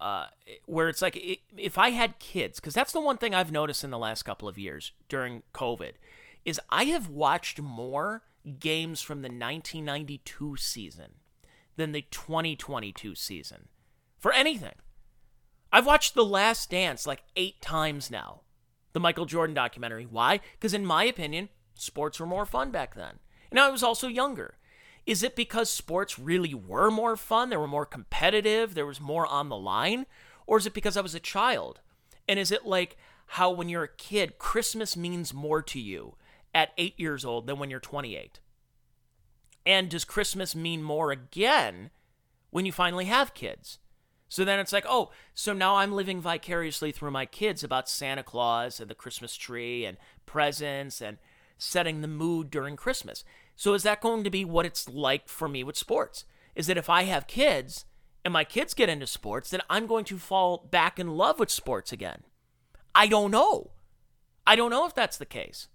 uh, 0.00 0.26
where 0.66 0.88
it's 0.88 1.02
like, 1.02 1.40
if 1.56 1.76
I 1.76 1.90
had 1.90 2.18
kids, 2.18 2.58
because 2.58 2.74
that's 2.74 2.92
the 2.92 3.00
one 3.00 3.18
thing 3.18 3.34
I've 3.34 3.52
noticed 3.52 3.84
in 3.84 3.90
the 3.90 3.98
last 3.98 4.22
couple 4.22 4.48
of 4.48 4.58
years 4.58 4.92
during 5.08 5.42
COVID, 5.54 5.92
is 6.44 6.60
I 6.70 6.84
have 6.84 7.08
watched 7.08 7.60
more 7.60 8.22
games 8.58 9.02
from 9.02 9.18
the 9.20 9.28
1992 9.28 10.56
season 10.56 11.12
than 11.76 11.92
the 11.92 12.02
2022 12.10 13.14
season 13.14 13.68
for 14.18 14.32
anything. 14.32 14.74
I've 15.72 15.86
watched 15.86 16.14
The 16.14 16.24
Last 16.24 16.70
Dance 16.70 17.06
like 17.06 17.22
eight 17.36 17.60
times 17.60 18.10
now, 18.10 18.40
the 18.92 19.00
Michael 19.00 19.26
Jordan 19.26 19.54
documentary. 19.54 20.04
Why? 20.04 20.40
Because, 20.58 20.74
in 20.74 20.84
my 20.84 21.04
opinion, 21.04 21.50
sports 21.74 22.18
were 22.18 22.26
more 22.26 22.46
fun 22.46 22.70
back 22.70 22.94
then. 22.94 23.18
And 23.50 23.60
I 23.60 23.70
was 23.70 23.82
also 23.82 24.08
younger. 24.08 24.56
Is 25.10 25.24
it 25.24 25.34
because 25.34 25.68
sports 25.68 26.20
really 26.20 26.54
were 26.54 26.88
more 26.88 27.16
fun? 27.16 27.50
They 27.50 27.56
were 27.56 27.66
more 27.66 27.84
competitive? 27.84 28.74
There 28.74 28.86
was 28.86 29.00
more 29.00 29.26
on 29.26 29.48
the 29.48 29.56
line? 29.56 30.06
Or 30.46 30.56
is 30.56 30.66
it 30.66 30.72
because 30.72 30.96
I 30.96 31.00
was 31.00 31.16
a 31.16 31.18
child? 31.20 31.80
And 32.28 32.38
is 32.38 32.52
it 32.52 32.64
like 32.64 32.96
how 33.26 33.50
when 33.50 33.68
you're 33.68 33.82
a 33.82 33.88
kid, 33.88 34.38
Christmas 34.38 34.96
means 34.96 35.34
more 35.34 35.62
to 35.62 35.80
you 35.80 36.14
at 36.54 36.70
eight 36.78 36.94
years 36.96 37.24
old 37.24 37.48
than 37.48 37.58
when 37.58 37.70
you're 37.70 37.80
28? 37.80 38.38
And 39.66 39.90
does 39.90 40.04
Christmas 40.04 40.54
mean 40.54 40.80
more 40.80 41.10
again 41.10 41.90
when 42.50 42.64
you 42.64 42.70
finally 42.70 43.06
have 43.06 43.34
kids? 43.34 43.80
So 44.28 44.44
then 44.44 44.60
it's 44.60 44.72
like, 44.72 44.86
oh, 44.88 45.10
so 45.34 45.52
now 45.52 45.74
I'm 45.74 45.90
living 45.90 46.20
vicariously 46.20 46.92
through 46.92 47.10
my 47.10 47.26
kids 47.26 47.64
about 47.64 47.88
Santa 47.88 48.22
Claus 48.22 48.78
and 48.78 48.88
the 48.88 48.94
Christmas 48.94 49.34
tree 49.34 49.84
and 49.84 49.96
presents 50.24 51.00
and 51.00 51.18
setting 51.58 52.00
the 52.00 52.06
mood 52.06 52.48
during 52.48 52.76
Christmas. 52.76 53.24
So 53.60 53.74
is 53.74 53.82
that 53.82 54.00
going 54.00 54.24
to 54.24 54.30
be 54.30 54.42
what 54.42 54.64
it's 54.64 54.88
like 54.88 55.28
for 55.28 55.46
me 55.46 55.62
with 55.62 55.76
sports? 55.76 56.24
Is 56.54 56.66
that 56.66 56.78
if 56.78 56.88
I 56.88 57.02
have 57.02 57.26
kids 57.26 57.84
and 58.24 58.32
my 58.32 58.42
kids 58.42 58.72
get 58.72 58.88
into 58.88 59.06
sports, 59.06 59.50
then 59.50 59.60
I'm 59.68 59.86
going 59.86 60.06
to 60.06 60.16
fall 60.16 60.66
back 60.70 60.98
in 60.98 61.08
love 61.18 61.38
with 61.38 61.50
sports 61.50 61.92
again? 61.92 62.22
I 62.94 63.06
don't 63.06 63.30
know. 63.30 63.72
I 64.46 64.56
don't 64.56 64.70
know 64.70 64.86
if 64.86 64.94
that's 64.94 65.18
the 65.18 65.26
case. 65.26 65.68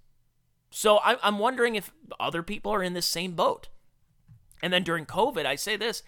So 0.71 0.97
I, 0.97 1.17
am 1.21 1.38
wondering 1.38 1.75
if 1.75 1.91
other 2.19 2.41
people 2.41 2.71
are 2.71 2.81
in 2.81 2.93
this 2.93 3.05
same 3.05 3.33
boat. 3.33 3.67
And 4.63 4.73
then 4.73 4.83
during 4.83 5.05
COVID, 5.05 5.45
I 5.45 5.53
say 5.53 5.77
this 5.77 6.01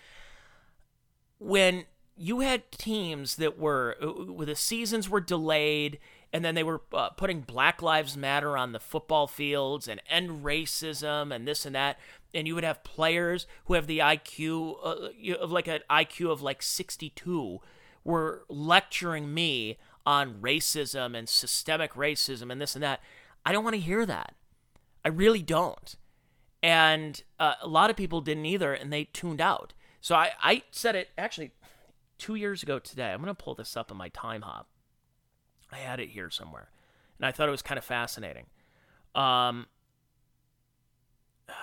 when 1.37 1.85
you 2.15 2.39
had 2.39 2.71
teams 2.71 3.35
that 3.35 3.59
were 3.59 3.97
uh, 4.01 4.45
the 4.45 4.55
seasons 4.55 5.11
were 5.11 5.21
delayed 5.21 5.99
and 6.33 6.43
then 6.43 6.55
they 6.55 6.63
were 6.63 6.81
uh, 6.93 7.09
putting 7.11 7.41
black 7.41 7.81
lives 7.81 8.17
matter 8.17 8.57
on 8.57 8.71
the 8.71 8.79
football 8.79 9.27
fields 9.27 9.87
and 9.87 10.01
end 10.09 10.43
racism 10.43 11.33
and 11.33 11.47
this 11.47 11.65
and 11.65 11.75
that. 11.75 11.97
And 12.33 12.47
you 12.47 12.55
would 12.55 12.63
have 12.63 12.83
players 12.83 13.47
who 13.65 13.73
have 13.75 13.87
the 13.87 13.99
IQ 13.99 14.77
uh, 14.83 15.35
of 15.35 15.51
like 15.51 15.67
an 15.67 15.81
IQ 15.89 16.31
of 16.31 16.41
like 16.41 16.61
62 16.61 17.59
were 18.03 18.43
lecturing 18.49 19.33
me 19.33 19.77
on 20.05 20.35
racism 20.41 21.17
and 21.17 21.27
systemic 21.27 21.93
racism 21.93 22.51
and 22.51 22.61
this 22.61 22.75
and 22.75 22.83
that. 22.83 23.01
I 23.45 23.51
don't 23.51 23.63
want 23.63 23.75
to 23.75 23.81
hear 23.81 24.05
that. 24.05 24.35
I 25.03 25.09
really 25.09 25.41
don't. 25.41 25.95
And 26.61 27.21
uh, 27.39 27.55
a 27.61 27.67
lot 27.67 27.89
of 27.89 27.95
people 27.95 28.19
didn't 28.21 28.45
either 28.45 28.73
and 28.73 28.91
they 28.91 29.05
tuned 29.05 29.41
out. 29.41 29.73
So 30.01 30.15
I, 30.15 30.31
I 30.41 30.63
said 30.71 30.95
it 30.95 31.09
actually 31.17 31.51
two 32.17 32.35
years 32.35 32.63
ago 32.63 32.79
today. 32.79 33.11
I'm 33.11 33.21
going 33.21 33.33
to 33.33 33.43
pull 33.43 33.55
this 33.55 33.77
up 33.77 33.91
in 33.91 33.97
my 33.97 34.09
Timehop. 34.09 34.65
I 35.71 35.77
had 35.77 35.99
it 35.99 36.09
here 36.09 36.29
somewhere, 36.29 36.69
and 37.17 37.25
I 37.25 37.31
thought 37.31 37.47
it 37.47 37.51
was 37.51 37.61
kind 37.61 37.77
of 37.77 37.85
fascinating. 37.85 38.45
Um, 39.15 39.67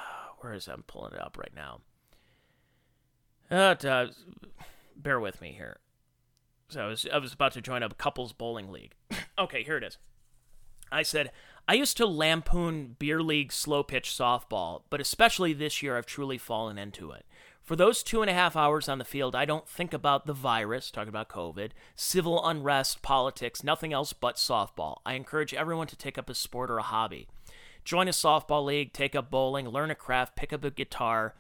where 0.41 0.53
is 0.53 0.69
it? 0.69 0.73
I'm 0.73 0.83
pulling 0.83 1.15
it 1.15 1.21
up 1.21 1.39
right 1.39 1.55
now. 1.55 1.81
Uh, 3.51 3.75
uh, 3.87 4.07
bear 4.97 5.21
with 5.21 5.41
me 5.41 5.53
here. 5.53 5.79
So 6.69 6.83
I 6.83 6.87
was 6.87 7.07
I 7.13 7.19
was 7.19 7.33
about 7.33 7.53
to 7.53 7.61
join 7.61 7.83
a 7.83 7.91
couples 7.91 8.33
bowling 8.33 8.71
league. 8.71 8.95
okay, 9.39 9.63
here 9.63 9.77
it 9.77 9.85
is. 9.85 9.99
I 10.91 11.03
said 11.03 11.31
I 11.69 11.75
used 11.75 11.97
to 11.99 12.07
lampoon 12.07 12.97
beer 12.99 13.23
league 13.23 13.53
slow 13.53 13.83
pitch 13.83 14.11
softball, 14.11 14.83
but 14.91 15.01
especially 15.01 15.53
this 15.53 15.83
year 15.83 15.97
I've 15.97 16.07
truly 16.07 16.39
fallen 16.39 16.79
into 16.79 17.11
it. 17.11 17.27
For 17.65 17.77
those 17.77 18.03
two 18.03 18.21
and 18.21 18.31
a 18.31 18.35
half 18.35 18.57
hours 18.57 18.91
on 18.91 18.99
the 18.99 19.07
field, 19.07 19.35
I 19.35 19.47
don't 19.47 19.67
think 19.67 19.95
about 19.95 20.27
the 20.27 20.35
virus, 20.35 20.91
talking 20.91 21.09
about 21.09 21.31
COVID, 21.31 21.71
civil 21.95 22.47
unrest, 22.47 23.01
politics, 23.01 23.65
nothing 23.65 23.91
else 23.91 24.13
but 24.13 24.37
softball. 24.37 24.99
I 25.07 25.15
encourage 25.15 25.55
everyone 25.55 25.87
to 25.87 25.97
take 25.97 26.19
up 26.19 26.29
a 26.29 26.35
sport 26.35 26.71
or 26.71 26.77
a 26.77 26.83
hobby. 26.83 27.27
Join 27.83 28.07
a 28.07 28.11
softball 28.11 28.67
league, 28.67 28.93
take 28.93 29.17
up 29.17 29.31
bowling, 29.31 29.67
learn 29.67 29.91
a 29.91 29.95
craft, 29.95 30.37
pick 30.37 30.53
up 30.53 30.63
a 30.63 30.71
guitar, 30.71 31.37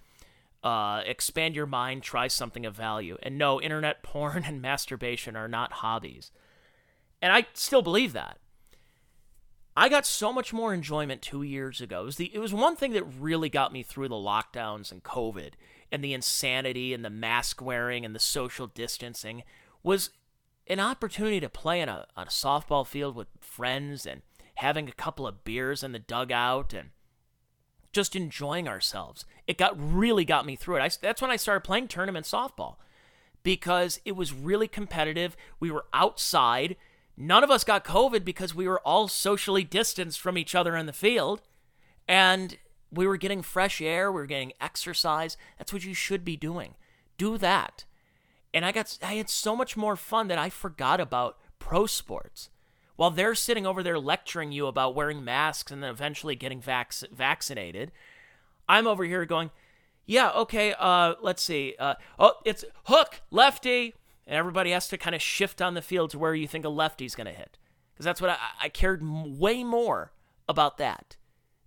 uh, 0.62 1.02
expand 1.04 1.54
your 1.54 1.66
mind, 1.66 2.02
try 2.02 2.26
something 2.26 2.64
of 2.64 2.74
value. 2.74 3.18
And 3.22 3.36
no, 3.36 3.60
internet 3.60 4.02
porn 4.02 4.44
and 4.46 4.62
masturbation 4.62 5.36
are 5.36 5.48
not 5.48 5.72
hobbies. 5.72 6.30
And 7.20 7.34
I 7.34 7.46
still 7.52 7.82
believe 7.82 8.14
that. 8.14 8.38
I 9.76 9.88
got 9.88 10.06
so 10.06 10.32
much 10.32 10.52
more 10.52 10.72
enjoyment 10.72 11.20
two 11.20 11.42
years 11.42 11.80
ago. 11.80 12.02
It 12.02 12.04
was, 12.04 12.16
the, 12.16 12.30
it 12.34 12.38
was 12.38 12.54
one 12.54 12.76
thing 12.76 12.92
that 12.92 13.04
really 13.04 13.48
got 13.48 13.72
me 13.72 13.82
through 13.82 14.08
the 14.08 14.14
lockdowns 14.14 14.92
and 14.92 15.02
COVID 15.02 15.52
and 15.90 16.02
the 16.02 16.14
insanity 16.14 16.94
and 16.94 17.04
the 17.04 17.10
mask 17.10 17.60
wearing 17.60 18.04
and 18.04 18.14
the 18.14 18.20
social 18.20 18.68
distancing 18.68 19.42
was 19.82 20.10
an 20.66 20.80
opportunity 20.80 21.40
to 21.40 21.48
play 21.48 21.82
on 21.82 21.88
a, 21.88 22.06
on 22.16 22.26
a 22.26 22.30
softball 22.30 22.86
field 22.86 23.16
with 23.16 23.28
friends 23.40 24.06
and 24.06 24.22
having 24.56 24.88
a 24.88 24.92
couple 24.92 25.26
of 25.26 25.44
beers 25.44 25.82
in 25.82 25.92
the 25.92 25.98
dugout 25.98 26.72
and 26.72 26.90
just 27.92 28.16
enjoying 28.16 28.68
ourselves. 28.68 29.24
It 29.46 29.58
got 29.58 29.76
really 29.78 30.24
got 30.24 30.46
me 30.46 30.56
through 30.56 30.76
it. 30.76 30.82
I, 30.82 30.90
that's 31.00 31.20
when 31.20 31.30
I 31.30 31.36
started 31.36 31.60
playing 31.60 31.88
tournament 31.88 32.26
softball 32.26 32.76
because 33.42 34.00
it 34.04 34.12
was 34.12 34.32
really 34.32 34.68
competitive. 34.68 35.36
We 35.60 35.70
were 35.70 35.86
outside. 35.92 36.76
None 37.16 37.44
of 37.44 37.50
us 37.50 37.64
got 37.64 37.84
COVID 37.84 38.24
because 38.24 38.54
we 38.54 38.66
were 38.66 38.80
all 38.80 39.08
socially 39.08 39.64
distanced 39.64 40.20
from 40.20 40.36
each 40.36 40.54
other 40.54 40.76
in 40.76 40.86
the 40.86 40.92
field. 40.92 41.42
And 42.08 42.58
we 42.90 43.06
were 43.06 43.16
getting 43.16 43.42
fresh 43.42 43.80
air, 43.80 44.10
we 44.10 44.20
were 44.20 44.26
getting 44.26 44.52
exercise. 44.60 45.36
That's 45.58 45.72
what 45.72 45.84
you 45.84 45.94
should 45.94 46.24
be 46.24 46.36
doing. 46.36 46.74
Do 47.16 47.38
that. 47.38 47.84
And 48.52 48.64
I 48.64 48.72
got 48.72 48.98
I 49.02 49.14
had 49.14 49.28
so 49.28 49.56
much 49.56 49.76
more 49.76 49.96
fun 49.96 50.28
that 50.28 50.38
I 50.38 50.48
forgot 50.48 51.00
about 51.00 51.38
pro 51.58 51.86
sports. 51.86 52.50
While 52.96 53.10
they're 53.10 53.34
sitting 53.34 53.66
over 53.66 53.82
there 53.82 53.98
lecturing 53.98 54.52
you 54.52 54.66
about 54.66 54.94
wearing 54.94 55.24
masks 55.24 55.72
and 55.72 55.82
then 55.82 55.90
eventually 55.90 56.36
getting 56.36 56.60
vac- 56.60 56.92
vaccinated, 57.12 57.90
I'm 58.68 58.86
over 58.86 59.04
here 59.04 59.24
going, 59.24 59.50
"Yeah, 60.06 60.30
okay, 60.30 60.74
uh 60.78 61.14
let's 61.20 61.42
see. 61.42 61.74
Uh 61.78 61.94
oh, 62.18 62.34
it's 62.44 62.64
hook, 62.84 63.22
lefty." 63.30 63.94
And 64.26 64.36
everybody 64.36 64.70
has 64.70 64.88
to 64.88 64.98
kind 64.98 65.14
of 65.14 65.22
shift 65.22 65.60
on 65.60 65.74
the 65.74 65.82
field 65.82 66.10
to 66.10 66.18
where 66.18 66.34
you 66.34 66.48
think 66.48 66.64
a 66.64 66.70
lefty's 66.70 67.14
going 67.14 67.26
to 67.26 67.32
hit. 67.32 67.58
Because 67.92 68.04
that's 68.04 68.20
what 68.20 68.30
I, 68.30 68.38
I 68.62 68.68
cared 68.68 69.02
way 69.02 69.62
more 69.62 70.12
about 70.48 70.78
that 70.78 71.16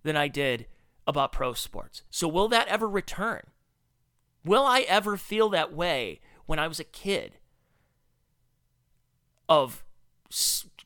than 0.02 0.16
I 0.16 0.28
did 0.28 0.66
about 1.06 1.32
pro 1.32 1.54
sports. 1.54 2.02
So, 2.10 2.28
will 2.28 2.48
that 2.48 2.68
ever 2.68 2.88
return? 2.88 3.42
Will 4.44 4.64
I 4.64 4.80
ever 4.80 5.16
feel 5.16 5.48
that 5.50 5.72
way 5.72 6.20
when 6.46 6.58
I 6.58 6.68
was 6.68 6.80
a 6.80 6.84
kid 6.84 7.38
of 9.48 9.84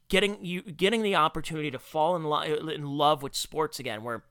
getting 0.09 0.45
you 0.45 0.63
getting 0.63 1.03
the 1.03 1.17
opportunity 1.17 1.71
to 1.71 1.79
fall 1.79 2.15
in, 2.17 2.25
lo- 2.25 2.43
in 2.43 2.87
love 2.87 3.23
with 3.23 3.35
sports 3.35 3.79
again 3.79 4.05
where 4.05 4.23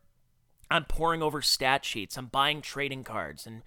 I'm 0.69 0.85
poring 0.85 1.21
over 1.21 1.41
stat 1.41 1.83
sheets, 1.83 2.17
I'm 2.17 2.27
buying 2.27 2.61
trading 2.61 3.03
cards 3.03 3.45
and 3.45 3.61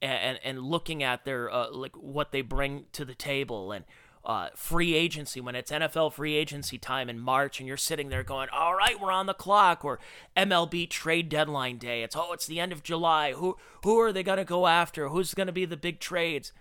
and 0.00 0.38
and 0.44 0.60
looking 0.60 1.02
at 1.02 1.24
their 1.24 1.50
uh, 1.50 1.70
like 1.70 1.96
what 1.96 2.32
they 2.32 2.40
bring 2.40 2.86
to 2.92 3.04
the 3.04 3.14
table 3.14 3.72
and 3.72 3.84
uh, 4.24 4.48
free 4.54 4.94
agency 4.94 5.40
when 5.40 5.54
it's 5.54 5.70
NFL 5.70 6.12
free 6.12 6.34
agency 6.34 6.76
time 6.76 7.08
in 7.08 7.18
March, 7.18 7.60
and 7.60 7.66
you're 7.66 7.76
sitting 7.76 8.08
there 8.08 8.22
going, 8.22 8.48
"All 8.52 8.74
right, 8.74 9.00
we're 9.00 9.12
on 9.12 9.26
the 9.26 9.34
clock," 9.34 9.84
or 9.84 9.98
MLB 10.36 10.88
trade 10.88 11.28
deadline 11.28 11.78
day. 11.78 12.02
It's 12.02 12.14
oh, 12.14 12.32
it's 12.32 12.46
the 12.46 12.60
end 12.60 12.72
of 12.72 12.82
July. 12.82 13.32
Who 13.32 13.56
who 13.84 13.98
are 14.00 14.12
they 14.12 14.22
gonna 14.22 14.44
go 14.44 14.66
after? 14.66 15.08
Who's 15.08 15.34
gonna 15.34 15.52
be 15.52 15.64
the 15.64 15.76
big 15.76 15.98
trades? 16.00 16.52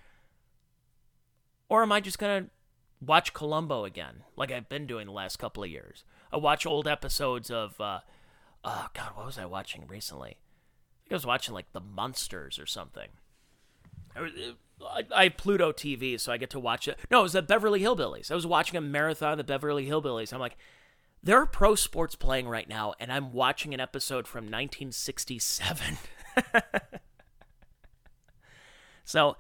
Or 1.70 1.82
am 1.82 1.92
I 1.92 2.00
just 2.00 2.20
gonna 2.20 2.48
watch 3.02 3.34
Columbo 3.34 3.84
again, 3.84 4.24
like 4.36 4.52
I've 4.52 4.70
been 4.70 4.88
doing 4.88 5.08
the 5.08 5.12
last 5.12 5.38
couple 5.38 5.64
of 5.64 5.70
years? 5.70 6.06
I 6.32 6.38
watch 6.38 6.66
old 6.66 6.88
episodes 6.88 7.52
of, 7.52 7.80
uh, 7.80 8.00
oh 8.64 8.88
God, 8.94 9.12
what 9.16 9.26
was 9.26 9.38
I 9.38 9.46
watching 9.46 9.86
recently? 9.88 10.38
I 11.10 11.14
I 11.14 11.16
was 11.16 11.26
watching 11.26 11.54
like 11.54 11.72
The 11.74 11.82
Monsters 11.82 12.60
or 12.60 12.66
something. 12.66 13.10
I, 15.16 15.24
have 15.24 15.38
Pluto 15.38 15.72
TV, 15.72 16.20
so 16.20 16.32
I 16.32 16.38
get 16.38 16.50
to 16.52 16.60
watch 16.60 16.88
it. 16.88 16.98
No, 17.10 17.20
it 17.20 17.24
was 17.24 17.34
the 17.34 17.42
Beverly 17.42 17.82
Hillbillies. 17.82 18.32
I 18.32 18.36
was 18.36 18.46
watching 18.46 18.78
a 18.78 18.82
marathon 18.82 19.34
of 19.34 19.38
the 19.38 19.44
Beverly 19.44 19.88
Hillbillies. 19.88 20.34
I'm 20.34 20.40
like, 20.40 20.58
there 21.24 21.38
are 21.38 21.46
pro 21.46 21.76
sports 21.76 22.16
playing 22.16 22.48
right 22.48 22.70
now, 22.70 22.94
and 23.00 23.12
I'm 23.12 23.34
watching 23.34 23.74
an 23.74 23.80
episode 23.80 24.28
from 24.28 24.46
1967. 24.46 25.98
so 29.04 29.36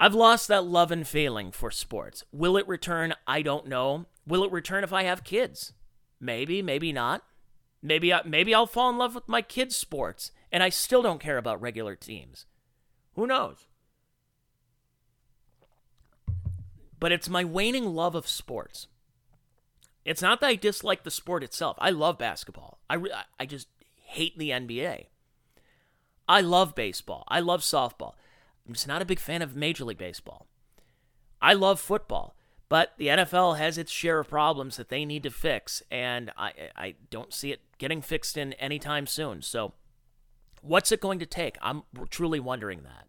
I've 0.00 0.14
lost 0.14 0.48
that 0.48 0.64
love 0.64 0.90
and 0.90 1.06
feeling 1.06 1.52
for 1.52 1.70
sports. 1.70 2.24
Will 2.32 2.56
it 2.56 2.68
return? 2.68 3.14
I 3.26 3.42
don't 3.42 3.68
know. 3.68 4.06
Will 4.26 4.44
it 4.44 4.52
return 4.52 4.84
if 4.84 4.92
I 4.92 5.04
have 5.04 5.24
kids? 5.24 5.72
Maybe, 6.20 6.60
maybe 6.62 6.92
not. 6.92 7.22
Maybe 7.82 8.12
I, 8.12 8.22
maybe 8.24 8.54
I'll 8.54 8.66
fall 8.66 8.90
in 8.90 8.98
love 8.98 9.14
with 9.14 9.28
my 9.28 9.42
kids' 9.42 9.76
sports, 9.76 10.32
and 10.50 10.62
I 10.62 10.70
still 10.70 11.02
don't 11.02 11.20
care 11.20 11.38
about 11.38 11.60
regular 11.60 11.94
teams. 11.94 12.46
Who 13.14 13.26
knows? 13.26 13.66
but 17.04 17.12
it's 17.12 17.28
my 17.28 17.44
waning 17.44 17.94
love 17.94 18.14
of 18.14 18.26
sports. 18.26 18.86
It's 20.06 20.22
not 20.22 20.40
that 20.40 20.46
I 20.46 20.54
dislike 20.54 21.02
the 21.02 21.10
sport 21.10 21.44
itself. 21.44 21.76
I 21.78 21.90
love 21.90 22.16
basketball. 22.16 22.78
I, 22.88 22.94
re- 22.94 23.12
I 23.38 23.44
just 23.44 23.68
hate 24.06 24.38
the 24.38 24.48
NBA. 24.48 25.08
I 26.26 26.40
love 26.40 26.74
baseball. 26.74 27.24
I 27.28 27.40
love 27.40 27.60
softball. 27.60 28.14
I'm 28.66 28.72
just 28.72 28.88
not 28.88 29.02
a 29.02 29.04
big 29.04 29.18
fan 29.18 29.42
of 29.42 29.54
Major 29.54 29.84
League 29.84 29.98
Baseball. 29.98 30.46
I 31.42 31.52
love 31.52 31.78
football, 31.78 32.36
But 32.70 32.94
the 32.96 33.08
NFL 33.08 33.58
has 33.58 33.76
its 33.76 33.92
share 33.92 34.20
of 34.20 34.28
problems 34.30 34.78
that 34.78 34.88
they 34.88 35.04
need 35.04 35.24
to 35.24 35.30
fix, 35.30 35.82
and 35.90 36.32
I, 36.38 36.52
I 36.74 36.94
don't 37.10 37.34
see 37.34 37.52
it 37.52 37.60
getting 37.76 38.00
fixed 38.00 38.38
in 38.38 38.54
anytime 38.54 39.06
soon. 39.06 39.42
So, 39.42 39.74
what's 40.64 40.92
it 40.92 41.00
going 41.00 41.18
to 41.18 41.26
take? 41.26 41.56
I'm 41.62 41.82
truly 42.10 42.40
wondering 42.40 42.82
that. 42.82 43.06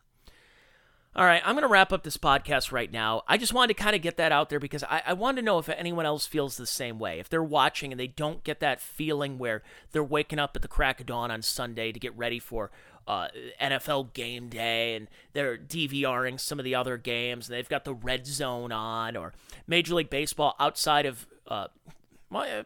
All 1.17 1.23
right, 1.23 1.41
I'm 1.45 1.55
going 1.55 1.63
to 1.63 1.69
wrap 1.69 1.93
up 1.93 2.03
this 2.03 2.17
podcast 2.17 2.73
right 2.73 2.91
now. 2.91 3.23
I 3.25 3.37
just 3.37 3.53
wanted 3.53 3.77
to 3.77 3.81
kind 3.81 3.95
of 3.95 4.01
get 4.01 4.17
that 4.17 4.33
out 4.33 4.49
there 4.49 4.59
because 4.59 4.83
I, 4.83 5.01
I 5.07 5.13
to 5.13 5.41
know 5.41 5.59
if 5.59 5.69
anyone 5.69 6.05
else 6.05 6.25
feels 6.25 6.57
the 6.57 6.67
same 6.67 6.99
way. 6.99 7.21
If 7.21 7.29
they're 7.29 7.41
watching 7.41 7.93
and 7.93 7.99
they 7.99 8.07
don't 8.07 8.43
get 8.43 8.59
that 8.59 8.81
feeling 8.81 9.37
where 9.37 9.63
they're 9.93 10.03
waking 10.03 10.39
up 10.39 10.57
at 10.57 10.61
the 10.61 10.67
crack 10.67 10.99
of 10.99 11.05
dawn 11.05 11.31
on 11.31 11.41
Sunday 11.41 11.93
to 11.93 11.99
get 12.01 12.15
ready 12.17 12.37
for 12.37 12.69
uh, 13.07 13.29
NFL 13.61 14.13
game 14.13 14.49
day 14.49 14.95
and 14.95 15.07
they're 15.31 15.57
DVRing 15.57 16.37
some 16.37 16.59
of 16.59 16.65
the 16.65 16.75
other 16.75 16.97
games 16.97 17.47
and 17.47 17.57
they've 17.57 17.69
got 17.69 17.85
the 17.85 17.93
red 17.93 18.27
zone 18.27 18.73
on 18.73 19.15
or 19.15 19.33
Major 19.67 19.95
League 19.95 20.09
Baseball 20.09 20.53
outside 20.59 21.05
of. 21.05 21.27
Uh, 21.47 21.67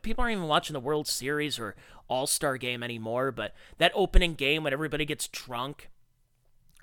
people 0.02 0.24
aren't 0.24 0.38
even 0.38 0.48
watching 0.48 0.74
the 0.74 0.80
World 0.80 1.08
Series 1.08 1.60
or 1.60 1.76
All 2.08 2.28
Star 2.28 2.58
game 2.58 2.84
anymore, 2.84 3.32
but 3.32 3.54
that 3.78 3.92
opening 3.96 4.36
game 4.36 4.64
when 4.64 4.74
everybody 4.74 5.06
gets 5.06 5.28
drunk 5.28 5.90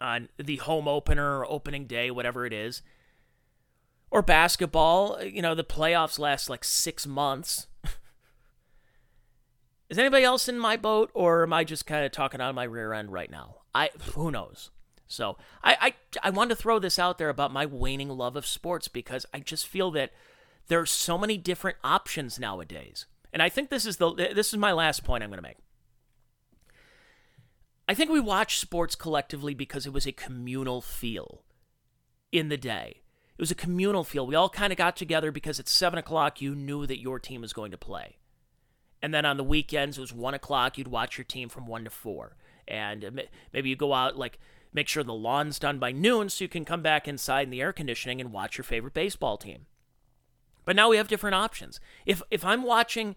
on 0.01 0.29
the 0.37 0.57
home 0.57 0.89
opener 0.89 1.39
or 1.39 1.51
opening 1.51 1.87
day, 1.87 2.11
whatever 2.11 2.45
it 2.47 2.53
is. 2.53 2.83
Or 4.11 4.23
basketball, 4.23 5.23
you 5.23 5.43
know, 5.43 5.55
the 5.55 5.65
playoffs 5.65 6.19
last 6.19 6.49
like 6.49 6.65
six 6.65 7.07
months. 7.07 7.67
Is 9.89 9.99
anybody 9.99 10.25
else 10.25 10.49
in 10.49 10.59
my 10.59 10.77
boat, 10.77 11.11
or 11.15 11.43
am 11.43 11.53
I 11.53 11.65
just 11.65 11.87
kind 11.87 12.05
of 12.05 12.13
talking 12.13 12.41
on 12.41 12.55
my 12.55 12.65
rear 12.65 12.93
end 12.93 13.13
right 13.13 13.31
now? 13.31 13.57
I 13.75 13.91
who 14.15 14.31
knows. 14.31 14.71
So 15.07 15.37
I, 15.63 15.77
I 15.81 15.95
I 16.29 16.31
wanted 16.31 16.57
to 16.57 16.63
throw 16.63 16.79
this 16.79 16.99
out 16.99 17.19
there 17.19 17.29
about 17.29 17.53
my 17.53 17.67
waning 17.67 18.09
love 18.09 18.37
of 18.37 18.47
sports 18.47 18.89
because 18.89 19.27
I 19.33 19.41
just 19.41 19.67
feel 19.67 19.91
that 19.93 20.13
there 20.69 20.81
are 20.81 20.87
so 20.87 21.17
many 21.17 21.37
different 21.37 21.77
options 21.85 22.39
nowadays, 22.39 23.07
and 23.33 23.43
I 23.43 23.49
think 23.49 23.71
this 23.71 23.87
is 23.87 23.97
the 23.99 24.13
this 24.13 24.53
is 24.53 24.59
my 24.59 24.73
last 24.73 25.05
point 25.05 25.23
I'm 25.23 25.31
going 25.31 25.39
to 25.39 25.43
make. 25.43 25.59
I 27.89 27.95
think 27.95 28.11
we 28.11 28.21
watch 28.21 28.59
sports 28.59 28.97
collectively 28.97 29.55
because 29.55 29.87
it 29.87 29.93
was 29.93 30.07
a 30.07 30.13
communal 30.13 30.81
feel 30.81 31.45
in 32.33 32.49
the 32.49 32.57
day. 32.57 33.03
It 33.39 33.43
was 33.43 33.51
a 33.51 33.57
communal 33.57 34.03
feel. 34.03 34.27
We 34.27 34.35
all 34.35 34.49
kind 34.49 34.73
of 34.73 34.79
got 34.79 34.97
together 34.97 35.31
because 35.31 35.61
at 35.61 35.69
seven 35.69 35.99
o'clock 35.99 36.41
you 36.41 36.55
knew 36.55 36.87
that 36.87 37.01
your 37.01 37.19
team 37.19 37.43
was 37.43 37.53
going 37.53 37.71
to 37.71 37.79
play. 37.79 38.17
And 39.03 39.13
then 39.15 39.25
on 39.25 39.37
the 39.37 39.45
weekends, 39.45 39.99
it 39.99 40.01
was 40.01 40.13
one 40.13 40.35
o'clock. 40.35 40.79
You'd 40.79 40.89
watch 40.89 41.19
your 41.19 41.25
team 41.25 41.49
from 41.49 41.67
one 41.67 41.85
to 41.85 41.91
four, 41.91 42.37
and 42.67 43.05
uh, 43.05 43.11
maybe 43.53 43.69
you 43.69 43.77
go 43.77 43.93
out 43.93 44.17
like 44.17 44.39
make 44.73 44.89
sure 44.89 45.05
the 45.05 45.15
lawn's 45.15 45.59
done 45.59 45.79
by 45.79 45.93
noon, 45.93 46.29
so 46.29 46.45
you 46.45 46.49
can 46.49 46.65
come 46.65 46.83
back 46.83 47.07
inside 47.07 47.43
in 47.43 47.51
the 47.51 47.61
air 47.61 47.73
conditioning 47.73 48.21
and 48.21 48.33
watch 48.33 48.59
your 48.59 48.65
favorite 48.65 48.95
baseball 48.95 49.37
team. 49.37 49.67
But 50.67 50.77
now 50.77 50.91
we 50.91 50.99
have 50.99 51.09
different 51.09 51.37
options. 51.37 51.81
If 52.05 52.21
if 52.31 52.45
I'm 52.45 52.63
watching 52.63 53.17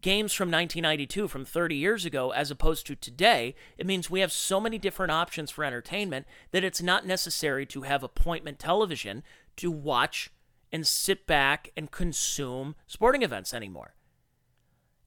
games 0.00 0.32
from 0.32 0.50
1992 0.50 1.28
from 1.28 1.44
30 1.44 1.74
years 1.74 2.04
ago 2.04 2.30
as 2.30 2.50
opposed 2.50 2.86
to 2.86 2.94
today, 2.94 3.54
it 3.76 3.86
means 3.86 4.08
we 4.08 4.20
have 4.20 4.32
so 4.32 4.60
many 4.60 4.78
different 4.78 5.10
options 5.10 5.50
for 5.50 5.64
entertainment 5.64 6.26
that 6.52 6.64
it's 6.64 6.80
not 6.80 7.06
necessary 7.06 7.66
to 7.66 7.82
have 7.82 8.02
appointment 8.02 8.58
television 8.58 9.22
to 9.56 9.70
watch 9.70 10.30
and 10.72 10.86
sit 10.86 11.26
back 11.26 11.70
and 11.76 11.90
consume 11.90 12.76
sporting 12.86 13.22
events 13.22 13.52
anymore. 13.52 13.94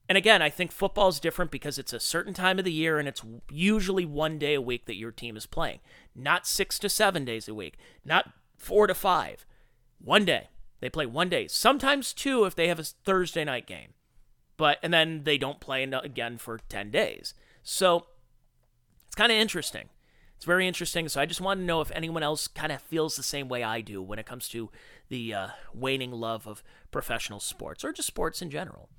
And 0.10 0.18
again, 0.18 0.41
I 0.41 0.50
think 0.50 0.72
football 0.72 1.08
is 1.08 1.20
different 1.20 1.50
because 1.50 1.80
it's 1.80 1.94
a 1.94 2.00
certain 2.00 2.34
time 2.34 2.60
of 2.60 2.66
the 2.66 2.72
year 2.72 3.00
and 3.00 3.08
it's 3.08 3.24
usually 3.50 4.06
one 4.06 4.38
day 4.38 4.54
a 4.54 4.62
week 4.62 4.86
that 4.86 4.98
your 4.98 5.12
team 5.12 5.38
is 5.38 5.46
playing, 5.46 5.80
not 6.14 6.46
six 6.46 6.78
to 6.80 6.89
seven 6.89 7.24
days 7.24 7.48
a 7.48 7.54
week, 7.54 7.78
not 8.04 8.32
four 8.58 8.86
to 8.86 8.94
five. 8.94 9.46
One 10.00 10.26
day. 10.26 10.50
They 10.84 10.89
play 10.89 11.05
one 11.05 11.29
day, 11.29 11.47
sometimes 11.47 12.11
two 12.11 12.43
if 12.43 12.55
they 12.55 12.67
have 12.67 12.77
a 12.77 12.84
Thursday 12.84 13.45
night 13.45 13.65
game. 13.65 13.93
But, 14.57 14.79
and 14.84 14.93
then 14.93 15.23
they 15.23 15.38
don't 15.38 15.61
play 15.61 15.81
again 15.81 16.38
for 16.38 16.59
10 16.67 16.91
days. 16.91 17.34
So 17.63 18.07
it's 19.07 19.15
kind 19.15 19.31
of 19.31 19.38
interesting. 19.38 19.88
It's 20.36 20.43
very 20.43 20.67
interesting. 20.67 21.07
So 21.07 21.21
I 21.21 21.25
just 21.25 21.39
want 21.39 21.61
to 21.61 21.65
know 21.65 21.79
if 21.79 21.89
anyone 21.95 22.21
else 22.21 22.49
kind 22.49 22.69
of 22.69 22.81
feels 22.81 23.15
the 23.15 23.23
same 23.23 23.47
way 23.47 23.63
I 23.63 23.79
do 23.79 24.01
when 24.01 24.19
it 24.19 24.25
comes 24.25 24.49
to 24.49 24.71
the 25.07 25.34
uh, 25.34 25.47
waning 25.73 26.11
love 26.11 26.45
of 26.45 26.61
professional 26.91 27.39
sports 27.39 27.86
or 27.86 27.93
just 27.93 28.07
sports 28.07 28.41
in 28.41 28.49
general. 28.49 28.89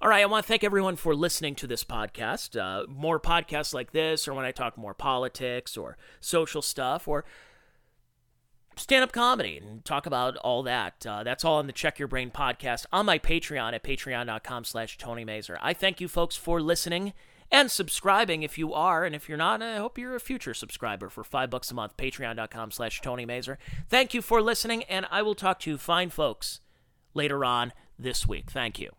All 0.00 0.08
right, 0.08 0.22
I 0.22 0.26
want 0.26 0.46
to 0.46 0.48
thank 0.48 0.64
everyone 0.64 0.96
for 0.96 1.14
listening 1.14 1.56
to 1.56 1.66
this 1.66 1.84
podcast. 1.84 2.58
Uh, 2.58 2.86
more 2.88 3.20
podcasts 3.20 3.74
like 3.74 3.92
this, 3.92 4.26
or 4.26 4.32
when 4.32 4.46
I 4.46 4.50
talk 4.50 4.78
more 4.78 4.94
politics 4.94 5.76
or 5.76 5.98
social 6.20 6.62
stuff, 6.62 7.06
or 7.06 7.26
stand 8.76 9.04
up 9.04 9.12
comedy 9.12 9.58
and 9.58 9.84
talk 9.84 10.06
about 10.06 10.36
all 10.38 10.62
that. 10.64 11.06
Uh, 11.06 11.22
that's 11.22 11.44
all 11.44 11.56
on 11.58 11.66
the 11.66 11.72
Check 11.72 11.98
Your 11.98 12.08
Brain 12.08 12.30
podcast 12.30 12.86
on 12.92 13.06
my 13.06 13.18
Patreon 13.18 13.72
at 13.74 13.82
patreon.com 13.82 14.64
slash 14.64 14.98
Tony 14.98 15.24
Mazer. 15.24 15.58
I 15.60 15.72
thank 15.72 16.00
you 16.00 16.08
folks 16.08 16.36
for 16.36 16.60
listening 16.60 17.12
and 17.50 17.70
subscribing 17.70 18.42
if 18.42 18.58
you 18.58 18.72
are. 18.72 19.04
And 19.04 19.14
if 19.14 19.28
you're 19.28 19.38
not, 19.38 19.62
I 19.62 19.76
hope 19.76 19.98
you're 19.98 20.16
a 20.16 20.20
future 20.20 20.54
subscriber 20.54 21.08
for 21.08 21.22
five 21.22 21.50
bucks 21.50 21.70
a 21.70 21.74
month. 21.74 21.96
Patreon.com 21.96 22.70
slash 22.70 23.00
Tony 23.00 23.24
Mazer. 23.24 23.58
Thank 23.88 24.14
you 24.14 24.22
for 24.22 24.42
listening, 24.42 24.82
and 24.84 25.06
I 25.10 25.22
will 25.22 25.34
talk 25.34 25.60
to 25.60 25.70
you 25.70 25.78
fine 25.78 26.10
folks 26.10 26.60
later 27.14 27.44
on 27.44 27.72
this 27.98 28.26
week. 28.26 28.50
Thank 28.50 28.80
you. 28.80 28.94